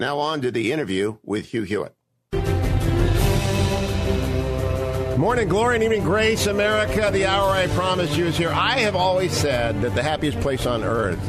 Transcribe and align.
Now 0.00 0.18
on 0.18 0.40
to 0.40 0.50
the 0.50 0.72
interview 0.72 1.18
with 1.22 1.52
Hugh 1.52 1.64
Hewitt. 1.64 1.94
Morning 5.18 5.46
glory 5.46 5.74
and 5.74 5.84
evening 5.84 6.02
grace, 6.02 6.46
America. 6.46 7.10
The 7.12 7.26
hour 7.26 7.50
I 7.50 7.66
promised 7.66 8.16
you 8.16 8.24
is 8.24 8.38
here. 8.38 8.48
I 8.48 8.78
have 8.78 8.96
always 8.96 9.30
said 9.30 9.82
that 9.82 9.94
the 9.94 10.02
happiest 10.02 10.40
place 10.40 10.64
on 10.64 10.82
earth 10.82 11.20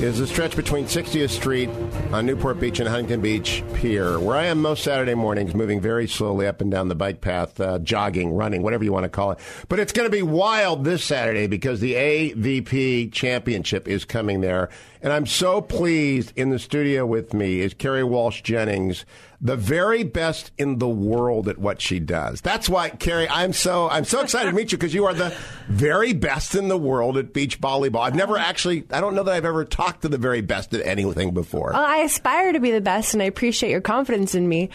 is 0.00 0.18
the 0.18 0.26
stretch 0.26 0.54
between 0.54 0.84
60th 0.84 1.30
Street 1.30 1.70
on 2.12 2.26
Newport 2.26 2.60
Beach 2.60 2.80
and 2.80 2.88
Huntington 2.88 3.20
Beach 3.20 3.62
Pier, 3.74 4.18
where 4.20 4.36
I 4.36 4.44
am 4.44 4.60
most 4.60 4.84
Saturday 4.84 5.14
mornings, 5.14 5.54
moving 5.54 5.80
very 5.80 6.06
slowly 6.06 6.46
up 6.46 6.60
and 6.60 6.70
down 6.70 6.88
the 6.88 6.94
bike 6.94 7.20
path, 7.20 7.58
uh, 7.60 7.78
jogging, 7.78 8.32
running, 8.32 8.62
whatever 8.62 8.84
you 8.84 8.92
want 8.92 9.04
to 9.04 9.08
call 9.08 9.32
it. 9.32 9.38
But 9.68 9.78
it's 9.78 9.92
going 9.92 10.06
to 10.06 10.16
be 10.16 10.22
wild 10.22 10.84
this 10.84 11.02
Saturday 11.04 11.46
because 11.46 11.80
the 11.80 11.94
AVP 11.94 13.12
Championship 13.12 13.88
is 13.88 14.04
coming 14.04 14.40
there. 14.40 14.68
And 15.04 15.12
I'm 15.12 15.26
so 15.26 15.60
pleased 15.60 16.32
in 16.34 16.48
the 16.50 16.58
studio 16.58 17.04
with 17.04 17.32
me 17.34 17.60
is 17.60 17.74
Kerri 17.74 18.08
Walsh 18.08 18.40
Jennings, 18.40 19.04
the 19.38 19.54
very 19.54 20.02
best 20.02 20.50
in 20.56 20.78
the 20.78 20.88
world 20.88 21.46
at 21.46 21.58
what 21.58 21.82
she 21.82 22.00
does. 22.00 22.40
That's 22.40 22.70
why, 22.70 22.88
Kerri, 22.88 23.26
I'm 23.30 23.52
so 23.52 23.90
I'm 23.90 24.04
so 24.06 24.22
excited 24.22 24.48
to 24.48 24.56
meet 24.56 24.72
you 24.72 24.78
because 24.78 24.94
you 24.94 25.04
are 25.04 25.12
the 25.12 25.36
very 25.68 26.14
best 26.14 26.54
in 26.54 26.68
the 26.68 26.78
world 26.78 27.18
at 27.18 27.34
beach 27.34 27.60
volleyball. 27.60 28.00
I've 28.00 28.14
never 28.14 28.38
actually 28.38 28.86
I 28.90 29.02
don't 29.02 29.14
know 29.14 29.22
that 29.24 29.34
I've 29.34 29.44
ever 29.44 29.66
talked 29.66 30.02
to 30.02 30.08
the 30.08 30.16
very 30.16 30.40
best 30.40 30.72
at 30.72 30.86
anything 30.86 31.34
before. 31.34 31.72
Well, 31.74 31.84
I 31.84 31.98
aspire 31.98 32.52
to 32.52 32.60
be 32.60 32.70
the 32.70 32.80
best, 32.80 33.12
and 33.12 33.22
I 33.22 33.26
appreciate 33.26 33.70
your 33.70 33.82
confidence 33.82 34.34
in 34.34 34.48
me. 34.48 34.70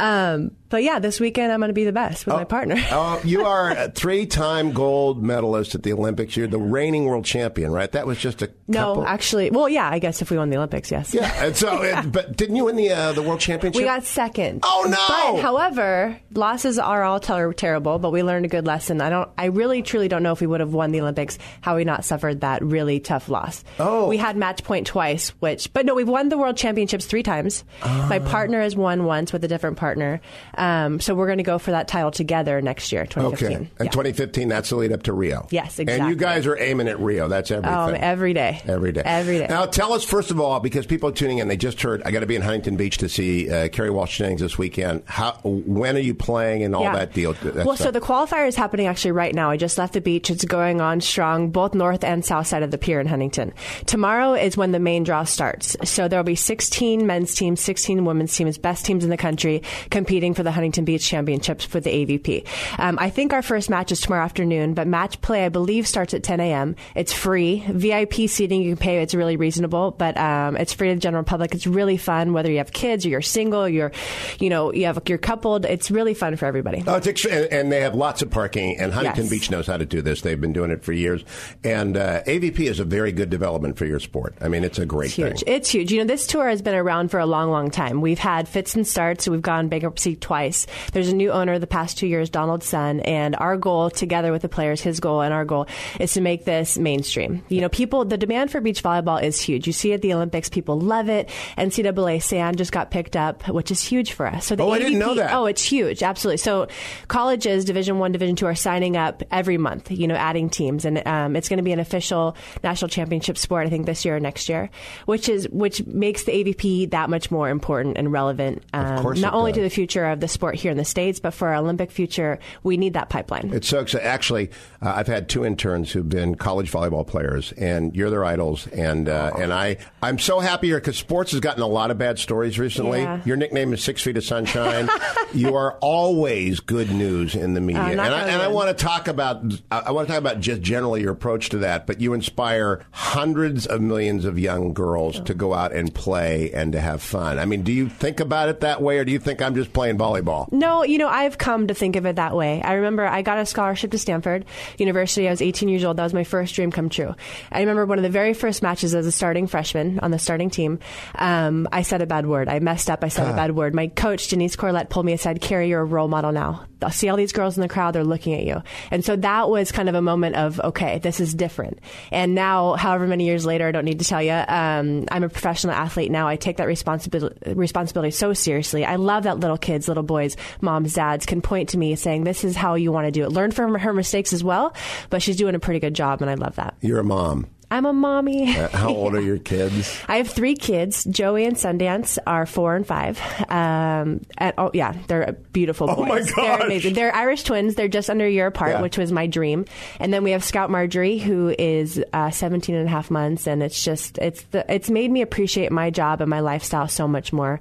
Um, 0.00 0.52
but 0.70 0.82
yeah, 0.82 0.98
this 0.98 1.20
weekend 1.20 1.52
I'm 1.52 1.60
going 1.60 1.68
to 1.68 1.74
be 1.74 1.84
the 1.84 1.92
best 1.92 2.24
with 2.26 2.32
Oh, 2.34 2.38
my 2.38 2.44
partner. 2.44 2.76
oh, 2.90 3.20
you 3.24 3.44
are 3.44 3.70
a 3.70 3.90
three-time 3.90 4.72
gold 4.72 5.22
medalist 5.22 5.74
at 5.76 5.82
the 5.84 5.92
Olympics. 5.92 6.36
You're 6.36 6.48
the 6.48 6.58
reigning 6.58 7.04
world 7.04 7.24
champion, 7.24 7.70
right? 7.70 7.92
That 7.92 8.06
was 8.06 8.18
just 8.18 8.42
a 8.42 8.50
no, 8.66 8.78
couple- 8.94 9.06
actually, 9.06 9.50
well, 9.50 9.68
yeah, 9.74 9.90
I 9.90 9.98
guess 9.98 10.22
if 10.22 10.30
we 10.30 10.38
won 10.38 10.48
the 10.50 10.56
Olympics, 10.56 10.90
yes. 10.90 11.12
Yeah, 11.12 11.44
and 11.44 11.56
so, 11.56 11.82
it, 11.82 12.10
but 12.10 12.36
didn't 12.36 12.56
you 12.56 12.64
win 12.64 12.76
the 12.76 12.90
uh, 12.90 13.12
the 13.12 13.22
world 13.22 13.40
championship? 13.40 13.78
We 13.80 13.84
got 13.84 14.04
second. 14.04 14.60
Oh, 14.62 14.86
no! 14.88 15.34
But 15.36 15.42
however, 15.42 16.18
losses 16.32 16.78
are 16.78 17.02
all 17.02 17.20
ter- 17.20 17.52
terrible, 17.52 17.98
but 17.98 18.10
we 18.12 18.22
learned 18.22 18.44
a 18.44 18.48
good 18.48 18.66
lesson. 18.66 19.00
I 19.00 19.10
don't. 19.10 19.28
I 19.36 19.46
really, 19.46 19.82
truly 19.82 20.08
don't 20.08 20.22
know 20.22 20.32
if 20.32 20.40
we 20.40 20.46
would 20.46 20.60
have 20.60 20.72
won 20.72 20.92
the 20.92 21.00
Olympics 21.00 21.38
had 21.60 21.74
we 21.74 21.84
not 21.84 22.04
suffered 22.04 22.40
that 22.42 22.62
really 22.64 23.00
tough 23.00 23.28
loss. 23.28 23.64
Oh. 23.78 24.08
we 24.08 24.16
had 24.16 24.36
match 24.36 24.62
point 24.64 24.86
twice, 24.86 25.30
which, 25.40 25.72
but 25.72 25.84
no, 25.86 25.94
we've 25.94 26.08
won 26.08 26.28
the 26.28 26.38
world 26.38 26.56
championships 26.56 27.06
three 27.06 27.22
times. 27.22 27.64
My 27.84 28.20
Ah. 28.24 28.28
partner 28.30 28.60
has 28.60 28.76
won 28.76 29.04
once 29.04 29.32
with 29.32 29.44
a 29.44 29.48
different 29.48 29.76
partner, 29.76 30.20
um, 30.56 31.00
so 31.00 31.14
we're 31.14 31.26
going 31.26 31.38
to 31.38 31.44
go 31.44 31.58
for 31.58 31.72
that 31.72 31.88
title 31.88 32.10
together 32.10 32.60
next 32.62 32.92
year, 32.92 33.06
2015. 33.06 33.46
Okay, 33.46 33.56
and 33.78 33.86
Yeah. 33.86 33.90
2015, 33.90 34.48
that's 34.48 34.68
the 34.70 34.76
lead 34.76 34.92
up 34.92 35.02
to 35.04 35.12
Rio. 35.12 35.46
Yes, 35.50 35.78
exactly. 35.78 36.00
And 36.00 36.10
you 36.10 36.16
guys 36.16 36.46
are 36.46 36.58
aiming 36.58 36.88
at 36.88 37.00
Rio. 37.00 37.28
That's 37.28 37.50
everything. 37.50 37.74
Um, 37.76 37.94
every 37.98 38.32
day. 38.34 38.60
Every 38.66 38.92
day. 38.92 39.02
Every 39.04 39.38
day. 39.38 39.46
Now, 39.48 39.63
tell 39.66 39.92
us, 39.92 40.04
first 40.04 40.30
of 40.30 40.40
all, 40.40 40.60
because 40.60 40.86
people 40.86 41.08
are 41.08 41.12
tuning 41.12 41.38
in, 41.38 41.48
they 41.48 41.56
just 41.56 41.80
heard, 41.82 42.02
I 42.04 42.10
got 42.10 42.20
to 42.20 42.26
be 42.26 42.36
in 42.36 42.42
Huntington 42.42 42.76
Beach 42.76 42.98
to 42.98 43.08
see 43.08 43.48
uh, 43.50 43.68
Kerri 43.68 43.92
Walsh 43.92 44.18
Jennings 44.18 44.40
this 44.40 44.56
weekend. 44.58 45.02
How, 45.06 45.32
when 45.42 45.96
are 45.96 46.00
you 46.00 46.14
playing 46.14 46.62
and 46.62 46.74
all 46.74 46.82
Yeah. 46.82 46.94
that 46.96 47.12
deal? 47.12 47.34
Well, 47.42 47.76
so 47.76 47.90
the 47.90 48.00
qualifier 48.00 48.46
is 48.48 48.56
happening 48.56 48.86
actually 48.86 49.12
right 49.12 49.34
now. 49.34 49.50
I 49.50 49.56
just 49.56 49.78
left 49.78 49.92
the 49.94 50.00
beach. 50.00 50.30
It's 50.30 50.44
going 50.44 50.80
on 50.80 51.00
strong, 51.00 51.50
both 51.50 51.74
north 51.74 52.04
and 52.04 52.24
south 52.24 52.46
side 52.46 52.62
of 52.62 52.70
the 52.70 52.78
pier 52.78 53.00
in 53.00 53.06
Huntington. 53.06 53.52
Tomorrow 53.86 54.34
is 54.34 54.56
when 54.56 54.72
the 54.72 54.78
main 54.78 55.04
draw 55.04 55.24
starts. 55.24 55.76
So 55.84 56.08
there 56.08 56.18
will 56.18 56.24
be 56.24 56.34
16 56.34 57.06
men's 57.06 57.34
teams, 57.34 57.60
16 57.60 58.04
women's 58.04 58.34
teams, 58.36 58.58
best 58.58 58.84
teams 58.84 59.04
in 59.04 59.10
the 59.10 59.16
country 59.16 59.62
competing 59.90 60.34
for 60.34 60.42
the 60.42 60.50
Huntington 60.52 60.84
Beach 60.84 61.06
Championships 61.06 61.64
for 61.64 61.80
the 61.80 61.90
AVP. 61.90 62.46
Um, 62.78 62.98
I 63.00 63.10
think 63.10 63.32
our 63.32 63.42
first 63.42 63.70
match 63.70 63.92
is 63.92 64.00
tomorrow 64.00 64.24
afternoon, 64.24 64.74
but 64.74 64.86
match 64.86 65.20
play, 65.20 65.44
I 65.44 65.48
believe, 65.48 65.86
starts 65.86 66.14
at 66.14 66.22
10 66.22 66.40
a.m. 66.40 66.76
It's 66.94 67.12
free. 67.12 67.64
VIP 67.68 68.28
seating, 68.28 68.62
you 68.62 68.70
can 68.74 68.78
pay. 68.78 69.02
It's 69.02 69.14
really 69.14 69.36
reasonable, 69.36 69.53
but 69.62 70.16
um, 70.16 70.56
it's 70.56 70.72
free 70.72 70.88
to 70.88 70.94
the 70.94 71.00
general 71.00 71.24
public. 71.24 71.54
It's 71.54 71.66
really 71.66 71.96
fun, 71.96 72.32
whether 72.32 72.50
you 72.50 72.58
have 72.58 72.72
kids 72.72 73.06
or 73.06 73.08
you're 73.10 73.22
single, 73.22 73.68
you're, 73.68 73.92
you 74.40 74.50
know, 74.50 74.72
you 74.72 74.86
have, 74.86 75.00
you're 75.06 75.18
coupled. 75.18 75.64
It's 75.64 75.90
really 75.90 76.14
fun 76.14 76.36
for 76.36 76.46
everybody. 76.46 76.82
Oh, 76.86 76.96
it's 76.96 77.06
extra, 77.06 77.32
and, 77.32 77.52
and 77.52 77.72
they 77.72 77.80
have 77.80 77.94
lots 77.94 78.22
of 78.22 78.30
parking. 78.30 78.78
And 78.78 78.92
Huntington 78.92 79.24
Yes. 79.24 79.30
Beach 79.30 79.50
knows 79.50 79.66
how 79.66 79.76
to 79.76 79.86
do 79.86 80.02
this. 80.02 80.20
They've 80.22 80.40
been 80.40 80.52
doing 80.52 80.70
it 80.70 80.84
for 80.84 80.92
years. 80.92 81.24
And 81.62 81.96
uh, 81.96 82.22
AVP 82.24 82.60
is 82.60 82.80
a 82.80 82.84
very 82.84 83.12
good 83.12 83.30
development 83.30 83.76
for 83.78 83.86
your 83.86 84.00
sport. 84.00 84.34
I 84.40 84.48
mean, 84.48 84.64
it's 84.64 84.78
a 84.78 84.86
great 84.86 85.06
It's 85.06 85.14
huge. 85.16 85.40
thing. 85.44 85.54
It's 85.54 85.70
huge. 85.70 85.92
You 85.92 85.98
know, 85.98 86.04
this 86.04 86.26
tour 86.26 86.48
has 86.48 86.62
been 86.62 86.74
around 86.74 87.10
for 87.10 87.20
a 87.20 87.26
long, 87.26 87.50
long 87.50 87.70
time. 87.70 88.00
We've 88.00 88.18
had 88.18 88.48
fits 88.48 88.74
and 88.74 88.86
starts. 88.86 89.28
We've 89.28 89.42
gone 89.42 89.68
bankruptcy 89.68 90.16
twice. 90.16 90.66
There's 90.92 91.08
a 91.08 91.14
new 91.16 91.30
owner 91.30 91.58
the 91.58 91.66
past 91.66 91.98
two 91.98 92.06
years, 92.06 92.30
Donald 92.30 92.62
Sun, 92.62 93.00
and 93.00 93.36
our 93.36 93.56
goal, 93.56 93.90
together 93.90 94.32
with 94.32 94.42
the 94.42 94.48
players, 94.48 94.80
his 94.80 95.00
goal 95.00 95.20
and 95.22 95.32
our 95.32 95.44
goal, 95.44 95.66
is 96.00 96.12
to 96.14 96.20
make 96.20 96.44
this 96.44 96.78
mainstream. 96.78 97.44
You 97.48 97.60
know, 97.60 97.68
people, 97.68 98.04
the 98.04 98.16
demand 98.18 98.50
for 98.50 98.60
beach 98.60 98.82
volleyball 98.82 99.22
is 99.22 99.33
huge. 99.40 99.66
You 99.66 99.72
see 99.72 99.92
at 99.92 100.02
the 100.02 100.12
Olympics, 100.14 100.48
people 100.48 100.78
love 100.78 101.08
it. 101.08 101.28
NCAA 101.58 102.22
sand 102.22 102.58
just 102.58 102.72
got 102.72 102.90
picked 102.90 103.16
up, 103.16 103.46
which 103.48 103.70
is 103.70 103.80
huge 103.82 104.12
for 104.12 104.26
us. 104.26 104.46
So 104.46 104.56
the 104.56 104.62
Oh, 104.64 104.70
I 104.70 104.78
didn't 104.78 104.98
know 104.98 105.14
that. 105.14 105.32
Oh, 105.34 105.46
it's 105.46 105.62
huge. 105.62 106.02
Absolutely. 106.02 106.38
So 106.38 106.68
colleges, 107.08 107.64
Division 107.64 107.98
One, 107.98 108.12
Division 108.12 108.36
Two, 108.36 108.46
are 108.46 108.54
signing 108.54 108.96
up 108.96 109.22
every 109.30 109.58
month. 109.58 109.90
You 109.90 110.06
know, 110.08 110.14
adding 110.14 110.50
teams, 110.50 110.84
and 110.84 111.06
um, 111.06 111.36
it's 111.36 111.48
going 111.48 111.58
to 111.58 111.62
be 111.62 111.72
an 111.72 111.78
official 111.80 112.36
national 112.62 112.88
championship 112.88 113.38
sport. 113.38 113.66
I 113.66 113.70
think 113.70 113.86
this 113.86 114.04
year 114.04 114.16
or 114.16 114.20
next 114.20 114.48
year, 114.48 114.70
which 115.06 115.28
is 115.28 115.48
which 115.50 115.86
makes 115.86 116.24
the 116.24 116.32
AVP 116.32 116.90
that 116.90 117.10
much 117.10 117.30
more 117.30 117.48
important 117.48 117.98
and 117.98 118.10
relevant. 118.12 118.62
Um, 118.72 119.02
course 119.02 119.20
not 119.20 119.34
only 119.34 119.52
does. 119.52 119.58
to 119.58 119.62
the 119.62 119.70
future 119.70 120.06
of 120.06 120.20
the 120.20 120.28
sport 120.28 120.54
here 120.54 120.70
in 120.70 120.76
the 120.76 120.84
states, 120.84 121.20
but 121.20 121.32
for 121.32 121.48
our 121.48 121.56
Olympic 121.56 121.90
future, 121.90 122.38
we 122.62 122.76
need 122.76 122.94
that 122.94 123.08
pipeline. 123.08 123.50
It's 123.52 123.68
so 123.68 123.80
exciting. 123.80 124.06
Actually, 124.06 124.50
uh, 124.82 124.92
I've 124.96 125.06
had 125.06 125.28
two 125.28 125.44
interns 125.44 125.92
who've 125.92 126.08
been 126.08 126.34
college 126.34 126.70
volleyball 126.70 127.06
players, 127.06 127.52
and 127.52 127.94
you're 127.94 128.10
their 128.10 128.24
idols. 128.24 128.66
And 128.68 129.08
uh, 129.08 129.23
and 129.30 129.52
I 129.52 129.76
I'm 130.02 130.18
so 130.18 130.40
happy 130.40 130.68
here 130.68 130.78
because 130.78 130.96
sports 130.96 131.32
has 131.32 131.40
gotten 131.40 131.62
a 131.62 131.66
lot 131.66 131.90
of 131.90 131.98
bad 131.98 132.18
stories 132.18 132.58
recently. 132.58 133.00
Yeah. 133.02 133.20
Your 133.24 133.36
nickname 133.36 133.72
is 133.72 133.82
Six 133.82 134.02
Feet 134.02 134.16
of 134.16 134.24
Sunshine. 134.24 134.88
you 135.34 135.54
are 135.54 135.78
always 135.80 136.60
good 136.60 136.90
news 136.90 137.34
in 137.34 137.54
the 137.54 137.60
media, 137.60 137.82
Uh, 137.82 137.88
and 137.90 138.00
I, 138.00 138.20
and 138.28 138.42
I 138.42 138.48
want 138.48 138.76
to 138.76 138.84
talk 138.84 139.08
about 139.08 139.42
I 139.70 139.78
I 139.86 139.90
want 139.92 140.06
to 140.08 140.12
talk 140.12 140.20
about 140.20 140.40
just 140.40 140.60
generally 140.62 141.02
your 141.02 141.12
approach 141.12 141.50
to 141.50 141.58
that. 141.58 141.86
But 141.86 142.00
you 142.00 142.12
inspire 142.14 142.84
hundreds 142.90 143.66
of 143.66 143.80
millions 143.80 144.24
of 144.24 144.38
young 144.38 144.72
girls 144.74 145.20
to 145.20 145.34
go 145.34 145.54
out 145.54 145.72
and 145.72 145.94
play 145.94 146.50
and 146.52 146.72
to 146.72 146.80
have 146.80 147.02
fun. 147.02 147.38
I 147.38 147.44
mean, 147.44 147.62
do 147.62 147.72
you 147.72 147.88
think 147.88 148.20
about 148.20 148.48
it 148.48 148.60
that 148.60 148.82
way, 148.82 148.98
or 148.98 149.04
do 149.04 149.12
you 149.12 149.18
think 149.18 149.40
I'm 149.42 149.54
just 149.54 149.72
playing 149.72 149.98
volleyball? 149.98 150.50
No, 150.52 150.82
you 150.84 150.98
know, 150.98 151.08
I've 151.08 151.38
come 151.38 151.66
to 151.68 151.74
think 151.74 151.96
of 151.96 152.06
it 152.06 152.16
that 152.16 152.34
way. 152.34 152.60
I 152.62 152.74
remember 152.74 153.06
I 153.06 153.22
got 153.22 153.38
a 153.38 153.46
scholarship 153.46 153.90
to 153.92 153.98
Stanford 153.98 154.44
University. 154.78 155.28
I 155.28 155.30
was 155.30 155.42
18 155.42 155.68
years 155.68 155.84
old. 155.84 155.96
That 155.96 156.04
was 156.04 156.14
my 156.14 156.24
first 156.24 156.54
dream 156.54 156.70
come 156.70 156.88
true. 156.88 157.14
I 157.52 157.60
remember 157.60 157.86
one 157.86 157.98
of 157.98 158.02
the 158.04 158.10
very 158.10 158.34
first 158.34 158.62
matches 158.62 158.94
as 158.94 159.06
a 159.06 159.12
starting 159.14 159.46
freshman 159.46 160.00
on 160.00 160.10
the 160.10 160.18
starting 160.18 160.50
team. 160.50 160.78
Um, 161.14 161.68
I 161.72 161.82
said 161.82 162.02
a 162.02 162.06
bad 162.06 162.26
word. 162.26 162.48
I 162.48 162.58
messed 162.58 162.90
up. 162.90 163.04
I 163.04 163.08
said 163.08 163.28
a 163.28 163.34
bad 163.34 163.54
word. 163.54 163.74
My 163.74 163.88
coach, 163.88 164.28
Denise 164.28 164.56
Corlett, 164.56 164.88
pulled 164.88 165.06
me 165.06 165.12
aside. 165.12 165.40
Kerri, 165.40 165.68
you're 165.68 165.80
a 165.80 165.84
role 165.84 166.08
model 166.08 166.32
now. 166.32 166.66
I 166.82 166.90
see 166.90 167.08
all 167.08 167.16
these 167.16 167.32
girls 167.32 167.56
in 167.56 167.62
the 167.62 167.68
crowd. 167.68 167.94
They're 167.94 168.04
looking 168.04 168.34
at 168.34 168.44
you. 168.44 168.62
And 168.90 169.04
so 169.04 169.16
that 169.16 169.48
was 169.48 169.72
kind 169.72 169.88
of 169.88 169.94
a 169.94 170.02
moment 170.02 170.36
of, 170.36 170.60
okay, 170.60 170.98
this 170.98 171.20
is 171.20 171.34
different. 171.34 171.78
And 172.10 172.34
now, 172.34 172.74
however 172.74 173.06
many 173.06 173.24
years 173.24 173.46
later, 173.46 173.66
I 173.66 173.72
don't 173.72 173.84
need 173.84 174.00
to 174.00 174.04
tell 174.04 174.22
you, 174.22 174.32
um, 174.32 175.06
I'm 175.10 175.22
a 175.22 175.28
professional 175.28 175.74
athlete 175.74 176.10
now. 176.10 176.28
I 176.28 176.36
take 176.36 176.58
that 176.58 176.66
responsibility, 176.66 177.54
responsibility 177.54 178.10
so 178.10 178.32
seriously. 178.32 178.84
I 178.84 178.96
love 178.96 179.24
that 179.24 179.40
little 179.40 179.58
kids, 179.58 179.88
little 179.88 180.02
boys, 180.02 180.36
moms, 180.60 180.94
dads 180.94 181.26
can 181.26 181.40
point 181.42 181.70
to 181.70 181.78
me 181.78 181.94
saying, 181.96 182.24
this 182.24 182.44
is 182.44 182.56
how 182.56 182.74
you 182.74 182.92
want 182.92 183.06
to 183.06 183.10
do 183.10 183.24
it. 183.24 183.32
Learn 183.32 183.50
from 183.50 183.74
her 183.74 183.92
mistakes 183.92 184.32
as 184.32 184.44
well, 184.44 184.74
but 185.10 185.22
she's 185.22 185.36
doing 185.36 185.54
a 185.54 185.58
pretty 185.58 185.80
good 185.80 185.94
job, 185.94 186.22
and 186.22 186.30
I 186.30 186.34
love 186.34 186.56
that. 186.56 186.74
You're 186.80 187.00
a 187.00 187.04
mom. 187.04 187.46
I'm 187.70 187.86
a 187.86 187.92
mommy. 187.92 188.56
Uh, 188.56 188.68
how 188.68 188.88
old 188.90 189.14
are 189.14 189.20
your 189.22 189.38
kids? 189.38 190.00
I 190.08 190.18
have 190.18 190.28
three 190.28 190.54
kids. 190.54 191.04
Joey 191.04 191.44
and 191.44 191.56
Sundance 191.56 192.18
are 192.26 192.46
four 192.46 192.76
and 192.76 192.86
five. 192.86 193.20
Um, 193.50 194.20
and, 194.38 194.52
oh 194.58 194.70
yeah, 194.74 194.94
they're 195.08 195.32
beautiful 195.52 195.86
boys. 195.88 196.30
Oh, 196.36 196.42
my 196.42 196.46
They're 196.56 196.66
amazing. 196.66 196.94
They're 196.94 197.14
Irish 197.14 197.42
twins. 197.44 197.74
They're 197.74 197.88
just 197.88 198.10
under 198.10 198.26
a 198.26 198.30
year 198.30 198.46
apart, 198.46 198.72
Yeah. 198.72 198.82
which 198.82 198.98
was 198.98 199.10
my 199.12 199.26
dream. 199.26 199.64
And 199.98 200.12
then 200.12 200.22
we 200.24 200.32
have 200.32 200.44
Scout 200.44 200.70
Margery, 200.70 201.18
who 201.18 201.54
is 201.58 202.02
uh, 202.12 202.30
17 202.30 202.74
and 202.74 202.86
a 202.86 202.90
half 202.90 203.10
months, 203.10 203.46
and 203.46 203.62
it's 203.62 203.82
just 203.82 204.18
it's 204.18 204.42
the, 204.50 204.64
it's 204.72 204.90
made 204.90 205.10
me 205.10 205.22
appreciate 205.22 205.72
my 205.72 205.90
job 205.90 206.20
and 206.20 206.30
my 206.30 206.40
lifestyle 206.40 206.88
so 206.88 207.08
much 207.08 207.32
more 207.32 207.60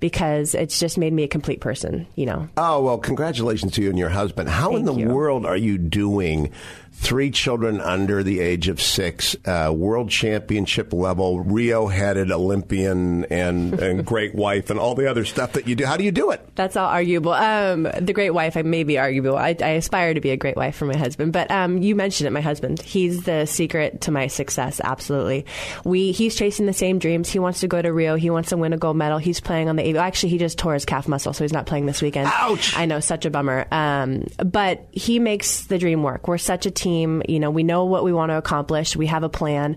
because 0.00 0.54
it's 0.54 0.78
just 0.78 0.98
made 0.98 1.12
me 1.12 1.22
a 1.22 1.28
complete 1.28 1.60
person. 1.60 2.06
You 2.16 2.26
know. 2.26 2.48
Oh, 2.56 2.82
well, 2.82 2.98
congratulations 2.98 3.72
to 3.72 3.82
you 3.82 3.90
and 3.90 3.98
your 3.98 4.08
husband. 4.10 4.48
How 4.48 4.76
in 4.76 4.84
the 4.84 4.94
you. 4.94 5.08
world 5.08 5.46
are 5.46 5.56
you 5.56 5.78
doing 5.78 6.52
three 6.94 7.30
children 7.30 7.80
under 7.80 8.22
the 8.22 8.40
age 8.40 8.68
of 8.68 8.80
six, 8.80 9.36
uh, 9.44 9.72
world 9.74 10.08
championship 10.10 10.92
level, 10.92 11.40
Rio 11.40 11.88
headed 11.88 12.30
Olympian, 12.30 13.24
and, 13.26 13.74
and 13.74 14.06
great 14.06 14.34
wife, 14.34 14.70
and 14.70 14.78
all 14.78 14.94
the 14.94 15.10
other 15.10 15.24
stuff 15.24 15.52
that 15.52 15.68
you 15.68 15.74
do? 15.74 15.84
How 15.84 15.96
do 15.96 16.04
you 16.04 16.12
do 16.12 16.30
it? 16.30 16.40
That's 16.54 16.76
all 16.76 16.88
arguable. 16.88 17.32
Um, 17.32 17.88
the 18.00 18.12
great 18.12 18.30
wife, 18.30 18.56
I 18.56 18.62
may 18.62 18.84
be 18.84 18.98
arguable. 18.98 19.36
I, 19.36 19.56
I 19.60 19.70
aspire 19.70 20.14
to 20.14 20.20
be 20.20 20.30
a 20.30 20.36
great 20.36 20.56
wife 20.56 20.76
for 20.76 20.86
my 20.86 20.96
husband, 20.96 21.32
but 21.32 21.50
um, 21.50 21.82
you 21.82 21.94
mentioned 21.94 22.26
it. 22.26 22.30
My 22.30 22.40
husband, 22.40 22.80
he's 22.80 23.24
the 23.24 23.44
secret 23.46 24.02
to 24.02 24.10
my 24.10 24.28
success. 24.28 24.80
Absolutely, 24.82 25.44
we 25.84 26.12
he's 26.12 26.34
chasing 26.36 26.66
the 26.66 26.72
same 26.72 26.98
dreams. 26.98 27.28
He 27.28 27.38
wants 27.38 27.60
to 27.60 27.68
go 27.68 27.82
to 27.82 27.92
Rio. 27.92 28.14
He 28.14 28.30
wants 28.30 28.50
to 28.50 28.56
win 28.56 28.72
a 28.72 28.78
gold 28.78 28.96
medal. 28.96 29.18
He's 29.18 29.40
playing 29.40 29.68
on 29.68 29.76
the. 29.76 29.84
AV 29.90 29.96
Actually, 29.96 30.30
he 30.30 30.38
just 30.38 30.58
tore 30.58 30.74
his 30.74 30.84
calf 30.84 31.08
muscle, 31.08 31.32
so 31.32 31.44
he's 31.44 31.52
not 31.52 31.66
playing 31.66 31.86
this 31.86 32.00
weekend. 32.00 32.28
Ouch! 32.32 32.76
I 32.76 32.86
know, 32.86 33.00
such 33.00 33.26
a 33.26 33.30
bummer. 33.30 33.66
Um, 33.70 34.26
but 34.38 34.86
he 34.92 35.18
makes 35.18 35.64
the 35.64 35.78
dream 35.78 36.02
work. 36.02 36.28
We're 36.28 36.38
such 36.38 36.66
a 36.66 36.70
team. 36.70 36.83
You 36.84 37.38
know, 37.40 37.50
we 37.50 37.62
know 37.62 37.84
what 37.84 38.04
we 38.04 38.12
want 38.12 38.30
to 38.30 38.36
accomplish. 38.36 38.96
We 38.96 39.06
have 39.06 39.22
a 39.22 39.28
plan, 39.28 39.76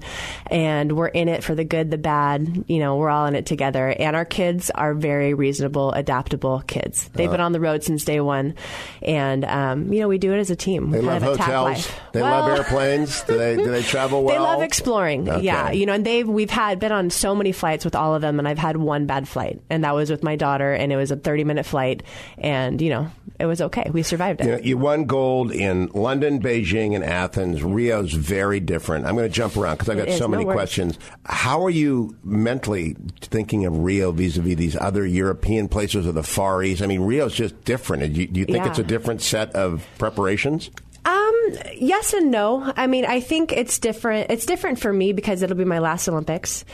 and 0.50 0.92
we're 0.92 1.08
in 1.08 1.28
it 1.30 1.44
for 1.44 1.56
the 1.56 1.64
good, 1.64 1.92
the 1.92 1.98
bad. 1.98 2.66
You 2.68 2.80
know, 2.80 2.98
we're 2.98 3.10
all 3.10 3.26
in 3.26 3.36
it 3.36 3.46
together. 3.46 3.88
And 3.98 4.16
our 4.16 4.26
kids 4.26 4.70
are 4.72 4.94
very 4.94 5.34
reasonable, 5.34 5.92
adaptable 5.94 6.64
kids. 6.68 7.10
They've 7.14 7.30
been 7.32 7.42
on 7.42 7.52
the 7.52 7.60
road 7.60 7.84
since 7.84 8.04
day 8.06 8.20
one, 8.20 8.56
and 9.02 9.46
um, 9.46 9.92
you 9.94 10.00
know, 10.02 10.08
we 10.08 10.18
do 10.18 10.34
it 10.34 10.40
as 10.40 10.50
a 10.50 10.56
team. 10.56 10.92
They 10.92 11.02
love 11.02 11.22
hotels. 11.22 11.90
They 12.14 12.22
Well- 12.22 12.48
love 12.48 12.58
airplanes. 12.58 13.24
Do 13.24 13.38
they, 13.38 13.56
do 13.56 13.70
they 13.72 13.82
travel 13.84 14.24
well? 14.24 14.36
They 14.36 14.40
love 14.40 14.62
exploring. 14.62 15.30
Okay. 15.30 15.44
Yeah, 15.44 15.72
you 15.72 15.86
know, 15.86 15.94
and 15.94 16.06
they've 16.06 16.28
we've 16.28 16.50
had 16.50 16.80
been 16.80 16.92
on 16.92 17.10
so 17.10 17.36
many 17.36 17.52
flights 17.52 17.86
with 17.86 17.96
all 17.96 18.16
of 18.16 18.22
them, 18.22 18.40
and 18.40 18.48
I've 18.48 18.58
had 18.58 18.78
one 18.78 19.06
bad 19.06 19.28
flight, 19.28 19.62
and 19.70 19.84
that 19.84 19.96
was 19.96 20.10
with 20.10 20.24
my 20.24 20.36
daughter, 20.36 20.74
and 20.74 20.92
it 20.92 20.96
was 20.98 21.12
a 21.12 21.16
thirty 21.16 21.44
minute 21.44 21.66
flight, 21.66 22.04
and 22.38 22.82
you 22.82 22.90
know, 22.90 23.12
it 23.40 23.46
was 23.46 23.62
okay. 23.62 23.90
We 23.92 24.04
survived 24.04 24.42
it. 24.42 24.46
You, 24.46 24.52
know, 24.52 24.58
you 24.60 24.78
won 24.78 25.06
gold 25.06 25.52
in 25.52 25.88
London, 25.94 26.42
Beijing, 26.42 26.94
and 27.02 27.06
Athens. 27.06 27.64
Rio's 27.64 28.14
very 28.14 28.60
different. 28.60 29.06
I'm 29.06 29.16
going 29.16 29.28
to 29.28 29.34
jump 29.34 29.56
around 29.56 29.76
because 29.76 29.90
I've 29.90 29.98
got 29.98 30.08
is, 30.10 30.18
so 30.18 30.28
many 30.28 30.44
questions. 30.44 30.98
How 31.26 31.64
are 31.64 31.70
you 31.70 32.16
mentally 32.24 32.96
thinking 33.22 33.66
of 33.66 33.78
Rio 33.78 34.12
vis-a-vis 34.12 34.56
these 34.56 34.76
other 34.76 35.06
European 35.06 35.68
places 35.68 36.06
or 36.08 36.12
the 36.12 36.24
Far 36.24 36.64
East? 36.64 36.82
I 36.82 36.88
mean, 36.88 37.02
Rio's 37.02 37.34
just 37.34 37.64
different. 37.64 38.14
Do 38.14 38.22
you, 38.22 38.28
do 38.28 38.40
you 38.40 38.46
think 38.46 38.58
Yeah. 38.58 38.70
it's 38.70 38.80
a 38.80 38.84
different 38.84 39.22
set 39.22 39.56
of 39.56 39.86
preparations? 39.98 40.70
Um, 41.08 41.34
yes 41.78 42.14
and 42.14 42.32
no. 42.32 42.70
I 42.76 42.88
mean, 42.88 43.06
I 43.06 43.22
think 43.22 43.54
it's 43.54 43.80
different. 43.80 44.30
It's 44.30 44.46
different 44.46 44.80
for 44.80 44.92
me 44.92 45.14
because 45.14 45.42
it'll 45.42 45.56
be 45.56 45.64
my 45.64 45.80
last 45.80 46.10
Olympics. 46.10 46.66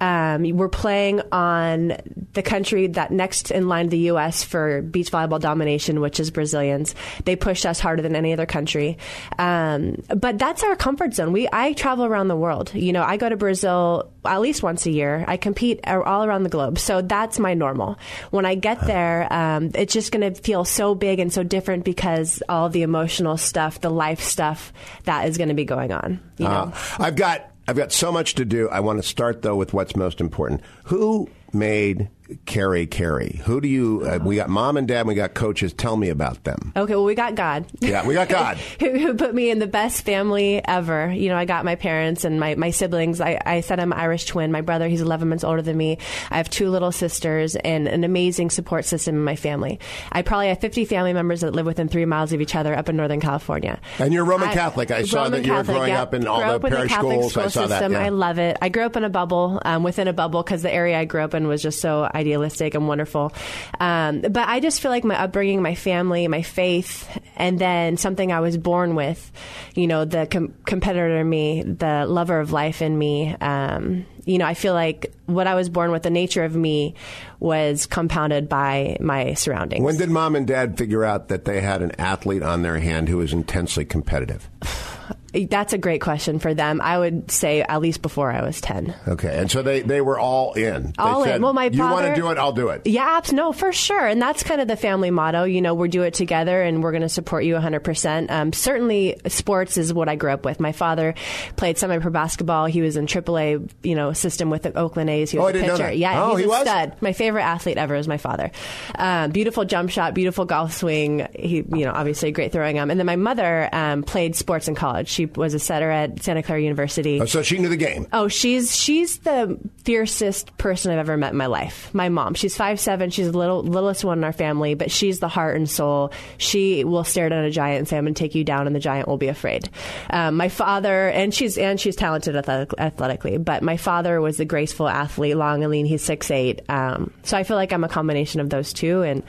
Um, 0.00 0.48
we're 0.56 0.70
playing 0.70 1.20
on 1.30 1.98
the 2.32 2.42
country 2.42 2.86
that 2.86 3.10
next 3.10 3.50
in 3.50 3.68
line 3.68 3.90
the 3.90 3.98
U.S. 3.98 4.44
for 4.44 4.80
beach 4.80 5.10
volleyball 5.10 5.40
domination, 5.40 6.00
which 6.00 6.20
is 6.20 6.30
Brazilians. 6.30 6.94
They 7.26 7.36
pushed 7.36 7.66
us 7.66 7.80
harder 7.80 8.00
than 8.00 8.16
any 8.16 8.32
other 8.32 8.46
country. 8.46 8.96
Um, 9.38 10.02
but 10.08 10.38
that's 10.38 10.62
our 10.62 10.74
comfort 10.74 11.12
zone. 11.12 11.32
We 11.32 11.46
I 11.52 11.74
travel 11.74 12.06
around 12.06 12.28
the 12.28 12.36
world. 12.36 12.74
You 12.74 12.94
know, 12.94 13.02
I 13.02 13.18
go 13.18 13.28
to 13.28 13.36
Brazil 13.36 14.11
at 14.24 14.40
least 14.40 14.62
once 14.62 14.86
a 14.86 14.90
year. 14.90 15.24
I 15.26 15.36
compete 15.36 15.80
all 15.86 16.24
around 16.24 16.44
the 16.44 16.48
globe, 16.48 16.78
so 16.78 17.02
that's 17.02 17.38
my 17.38 17.54
normal. 17.54 17.98
When 18.30 18.46
I 18.46 18.54
get 18.54 18.80
there, 18.86 19.32
um, 19.32 19.70
it's 19.74 19.92
just 19.92 20.12
going 20.12 20.32
to 20.32 20.40
feel 20.40 20.64
so 20.64 20.94
big 20.94 21.18
and 21.18 21.32
so 21.32 21.42
different 21.42 21.84
because 21.84 22.42
all 22.48 22.68
the 22.68 22.82
emotional 22.82 23.36
stuff, 23.36 23.80
the 23.80 23.90
life 23.90 24.20
stuff 24.20 24.72
that 25.04 25.28
is 25.28 25.38
going 25.38 25.48
to 25.48 25.54
be 25.54 25.64
going 25.64 25.92
on. 25.92 26.20
You 26.38 26.46
know, 26.46 26.72
Uh, 26.72 26.72
I've 26.98 27.16
got 27.16 27.48
I've 27.68 27.76
got 27.76 27.92
so 27.92 28.10
much 28.10 28.34
to 28.34 28.44
do. 28.44 28.68
I 28.68 28.80
want 28.80 29.00
to 29.00 29.08
start 29.08 29.42
though 29.42 29.56
with 29.56 29.72
what's 29.72 29.94
most 29.96 30.20
important. 30.20 30.62
Who 30.84 31.28
made 31.52 32.08
Kerri 32.46 32.86
Kerri? 32.86 33.38
Who 33.40 33.60
do 33.60 33.68
you? 33.68 34.02
Uh, 34.06 34.18
we 34.22 34.36
got 34.36 34.48
mom 34.48 34.76
and 34.76 34.86
dad. 34.86 35.06
We 35.06 35.14
got 35.14 35.34
coaches. 35.34 35.72
Tell 35.72 35.96
me 35.96 36.08
about 36.08 36.44
them. 36.44 36.72
Okay, 36.76 36.94
well, 36.94 37.04
we 37.04 37.14
got 37.14 37.34
God. 37.34 37.66
Yeah, 37.80 38.06
we 38.06 38.14
got 38.14 38.28
God. 38.28 38.56
who, 38.80 38.90
who 38.98 39.14
put 39.14 39.34
me 39.34 39.50
in 39.50 39.58
the 39.58 39.66
best 39.66 40.04
family 40.04 40.60
ever. 40.66 41.12
You 41.12 41.28
know, 41.28 41.36
I 41.36 41.44
got 41.44 41.64
my 41.64 41.74
parents 41.74 42.24
and 42.24 42.38
my, 42.40 42.54
my 42.54 42.70
siblings. 42.70 43.20
I, 43.20 43.40
I 43.44 43.60
said 43.60 43.80
I'm 43.80 43.92
Irish 43.92 44.26
twin. 44.26 44.52
My 44.52 44.60
brother, 44.60 44.88
he's 44.88 45.00
11 45.00 45.28
months 45.28 45.44
older 45.44 45.62
than 45.62 45.76
me. 45.76 45.98
I 46.30 46.36
have 46.36 46.50
two 46.50 46.70
little 46.70 46.92
sisters 46.92 47.56
and 47.56 47.88
an 47.88 48.04
amazing 48.04 48.50
support 48.50 48.84
system 48.84 49.16
in 49.16 49.24
my 49.24 49.36
family. 49.36 49.80
I 50.10 50.22
probably 50.22 50.48
have 50.48 50.60
50 50.60 50.84
family 50.84 51.12
members 51.12 51.42
that 51.42 51.52
live 51.52 51.66
within 51.66 51.88
three 51.88 52.04
miles 52.04 52.32
of 52.32 52.40
each 52.40 52.54
other 52.54 52.76
up 52.76 52.88
in 52.88 52.96
Northern 52.96 53.20
California. 53.20 53.80
And 53.98 54.12
you're 54.12 54.24
Roman 54.24 54.48
I- 54.48 54.54
Catholic. 54.54 54.90
I 54.90 55.02
saw 55.04 55.24
Roman 55.24 55.32
that 55.32 55.46
you 55.46 55.52
were 55.52 55.58
Catholic, 55.58 55.76
growing 55.76 55.90
yeah. 55.90 56.02
up 56.02 56.14
in 56.14 56.26
all 56.26 56.40
Grew 56.42 56.70
the 56.70 56.76
parish 56.76 56.92
schools. 56.92 57.36
I 57.36 57.40
School 57.42 57.50
saw 57.50 57.66
that, 57.66 57.78
system. 57.80 57.92
yeah. 57.92 58.04
I 58.04 58.08
love 58.10 58.38
it. 58.38 58.56
I 58.60 58.68
grew 58.68 58.84
up 58.84 58.96
in 58.96 59.04
a 59.04 59.10
bubble, 59.10 59.60
um, 59.64 59.82
within 59.82 60.08
a 60.08 60.12
bubble, 60.12 60.42
because 60.42 60.62
the 60.62 60.72
area 60.72 60.98
I 60.98 61.04
grew 61.04 61.22
up 61.22 61.34
in 61.34 61.48
was 61.48 61.62
just 61.62 61.80
so 61.80 62.08
idealistic 62.22 62.74
and 62.74 62.88
wonderful. 62.88 63.32
Um, 63.80 64.20
but 64.20 64.48
I 64.48 64.60
just 64.60 64.80
feel 64.80 64.90
like 64.90 65.04
my 65.04 65.18
upbringing, 65.18 65.60
my 65.60 65.74
family, 65.74 66.28
my 66.28 66.42
faith, 66.42 67.08
and 67.36 67.58
then 67.58 67.96
something 67.96 68.32
I 68.32 68.40
was 68.40 68.56
born 68.56 68.94
with, 68.94 69.30
you 69.74 69.86
know, 69.86 70.04
the 70.04 70.26
com- 70.26 70.54
competitor 70.64 71.18
in 71.18 71.28
me, 71.28 71.62
the 71.62 72.06
lover 72.06 72.38
of 72.38 72.52
life 72.52 72.80
in 72.80 72.96
me. 72.96 73.34
Um, 73.40 74.06
you 74.24 74.38
know, 74.38 74.46
I 74.46 74.54
feel 74.54 74.74
like 74.74 75.12
what 75.26 75.48
I 75.48 75.56
was 75.56 75.68
born 75.68 75.90
with, 75.90 76.04
the 76.04 76.10
nature 76.10 76.44
of 76.44 76.54
me, 76.54 76.94
was 77.40 77.86
compounded 77.86 78.48
by 78.48 78.96
my 79.00 79.34
surroundings. 79.34 79.82
When 79.82 79.96
did 79.96 80.10
mom 80.10 80.36
and 80.36 80.46
dad 80.46 80.78
figure 80.78 81.04
out 81.04 81.28
that 81.28 81.44
they 81.44 81.60
had 81.60 81.82
an 81.82 81.92
athlete 81.98 82.44
on 82.44 82.62
their 82.62 82.78
hand 82.78 83.08
who 83.08 83.16
was 83.16 83.32
intensely 83.32 83.84
competitive? 83.84 84.48
That's 85.34 85.72
a 85.72 85.78
great 85.78 86.00
question 86.02 86.38
for 86.38 86.52
them. 86.52 86.80
I 86.82 86.98
would 86.98 87.30
say 87.30 87.62
at 87.62 87.80
least 87.80 88.02
before 88.02 88.30
I 88.30 88.42
was 88.42 88.60
10. 88.60 88.94
Okay, 89.08 89.38
and 89.38 89.50
so 89.50 89.62
they, 89.62 89.80
they 89.80 90.00
were 90.00 90.18
all 90.18 90.52
in. 90.52 90.88
They 90.88 90.92
All 90.98 91.24
in. 91.24 91.40
Well, 91.40 91.52
my 91.54 91.66
you 91.66 91.80
want 91.82 92.06
to 92.06 92.14
do 92.14 92.30
it, 92.30 92.38
I'll 92.38 92.52
do 92.52 92.68
it. 92.68 92.82
Yeah, 92.86 93.20
no, 93.32 93.52
for 93.52 93.72
sure. 93.72 94.06
And 94.06 94.20
that's 94.20 94.42
kind 94.42 94.60
of 94.60 94.68
the 94.68 94.76
family 94.76 95.10
motto. 95.10 95.44
You 95.44 95.62
know, 95.62 95.72
we 95.74 95.88
do 95.88 96.02
it 96.02 96.12
together 96.14 96.60
and 96.62 96.82
we're 96.82 96.92
going 96.92 97.02
to 97.02 97.08
support 97.08 97.44
you 97.44 97.54
100%. 97.54 98.30
Um, 98.30 98.52
certainly, 98.52 99.16
sports 99.28 99.76
is 99.78 99.92
what 99.94 100.08
I 100.08 100.16
grew 100.16 100.32
up 100.32 100.44
with. 100.44 100.60
My 100.60 100.72
father 100.72 101.14
played 101.56 101.78
semi 101.78 101.98
pro 101.98 102.10
basketball. 102.10 102.66
He 102.66 102.82
was 102.82 102.96
in 102.98 103.06
AAA, 103.06 103.70
you 103.82 103.94
know, 103.94 104.12
system 104.12 104.50
with 104.50 104.62
the 104.64 104.76
Oakland 104.76 105.08
A's. 105.08 105.30
He 105.30 105.38
was 105.38 105.54
Oh, 105.54 105.58
a 105.58 105.62
pitcher. 105.62 105.92
Yeah, 105.92 106.24
Oh, 106.24 106.30
he's 106.36 106.40
he 106.40 106.44
a 106.44 106.48
was? 106.48 106.60
stud. 106.62 106.96
My 107.00 107.12
favorite 107.14 107.42
athlete 107.44 107.78
ever 107.78 107.94
is 107.94 108.06
my 108.06 108.18
father. 108.18 108.50
Um, 108.96 109.30
beautiful 109.30 109.64
jump 109.64 109.88
shot, 109.90 110.12
beautiful 110.14 110.44
golf 110.44 110.74
swing. 110.74 111.26
He, 111.34 111.56
you 111.56 111.84
know, 111.86 111.92
obviously 111.92 112.32
great 112.32 112.52
throwing 112.52 112.78
arm. 112.78 112.90
And 112.90 113.00
then 113.00 113.06
my 113.06 113.16
mother 113.16 113.68
um, 113.72 114.02
played 114.02 114.36
sports 114.36 114.68
in 114.68 114.74
college. 114.74 115.08
She 115.08 115.21
was 115.26 115.54
a 115.54 115.58
setter 115.58 115.90
at 115.90 116.22
Santa 116.22 116.42
Clara 116.42 116.60
University. 116.62 117.20
Oh, 117.20 117.24
so 117.26 117.42
she 117.42 117.58
knew 117.58 117.68
the 117.68 117.76
game. 117.76 118.06
Oh, 118.12 118.28
she's 118.28 118.74
she's 118.76 119.18
the 119.18 119.58
fiercest 119.84 120.56
person 120.58 120.92
I've 120.92 120.98
ever 120.98 121.16
met 121.16 121.32
in 121.32 121.38
my 121.38 121.46
life. 121.46 121.92
My 121.94 122.08
mom. 122.08 122.34
She's 122.34 122.56
five 122.56 122.78
seven. 122.80 123.10
She's 123.10 123.30
the 123.30 123.36
little 123.38 123.62
littlest 123.62 124.04
one 124.04 124.18
in 124.18 124.24
our 124.24 124.32
family, 124.32 124.74
but 124.74 124.90
she's 124.90 125.20
the 125.20 125.28
heart 125.28 125.56
and 125.56 125.68
soul. 125.68 126.12
She 126.38 126.84
will 126.84 127.04
stare 127.04 127.28
down 127.28 127.44
a 127.44 127.50
giant 127.50 127.78
and 127.80 127.88
say, 127.88 127.98
"I'm 127.98 128.04
going 128.04 128.14
to 128.14 128.18
take 128.18 128.34
you 128.34 128.44
down," 128.44 128.66
and 128.66 128.74
the 128.74 128.80
giant 128.80 129.08
will 129.08 129.18
be 129.18 129.28
afraid. 129.28 129.68
Um, 130.10 130.36
my 130.36 130.48
father, 130.48 131.08
and 131.08 131.34
she's 131.34 131.58
and 131.58 131.80
she's 131.80 131.96
talented 131.96 132.36
athletic, 132.36 132.72
athletically, 132.78 133.38
but 133.38 133.62
my 133.62 133.76
father 133.76 134.20
was 134.20 134.36
the 134.36 134.44
graceful 134.44 134.88
athlete, 134.88 135.36
long 135.36 135.62
and 135.62 135.70
lean. 135.70 135.86
He's 135.86 136.02
six 136.02 136.30
eight. 136.30 136.62
Um, 136.68 137.12
so 137.22 137.36
I 137.36 137.42
feel 137.44 137.56
like 137.56 137.72
I'm 137.72 137.84
a 137.84 137.88
combination 137.88 138.40
of 138.40 138.50
those 138.50 138.72
two, 138.72 139.02
and 139.02 139.22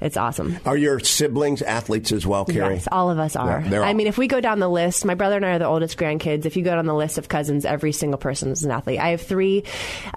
it's 0.00 0.16
awesome. 0.16 0.58
Are 0.66 0.76
your 0.76 1.00
siblings 1.00 1.62
athletes 1.62 2.12
as 2.12 2.26
well, 2.26 2.44
Kerri? 2.44 2.74
Yes, 2.76 2.88
all 2.92 3.10
of 3.10 3.18
us 3.18 3.34
are. 3.36 3.62
Yeah, 3.68 3.80
I 3.80 3.88
all- 3.88 3.94
mean, 3.94 4.06
if 4.06 4.18
we 4.18 4.26
go 4.28 4.40
down 4.40 4.58
the 4.60 4.68
list, 4.68 5.04
my 5.04 5.14
brother 5.14 5.35
and 5.36 5.46
I 5.46 5.50
are 5.50 5.58
the 5.58 5.66
oldest 5.66 5.96
grandkids. 5.98 6.44
If 6.46 6.56
you 6.56 6.62
go 6.64 6.74
down 6.74 6.86
the 6.86 6.94
list 6.94 7.18
of 7.18 7.28
cousins, 7.28 7.64
every 7.64 7.92
single 7.92 8.18
person 8.18 8.50
is 8.50 8.64
an 8.64 8.70
athlete. 8.70 8.98
I 9.00 9.10
have 9.10 9.20
three 9.22 9.64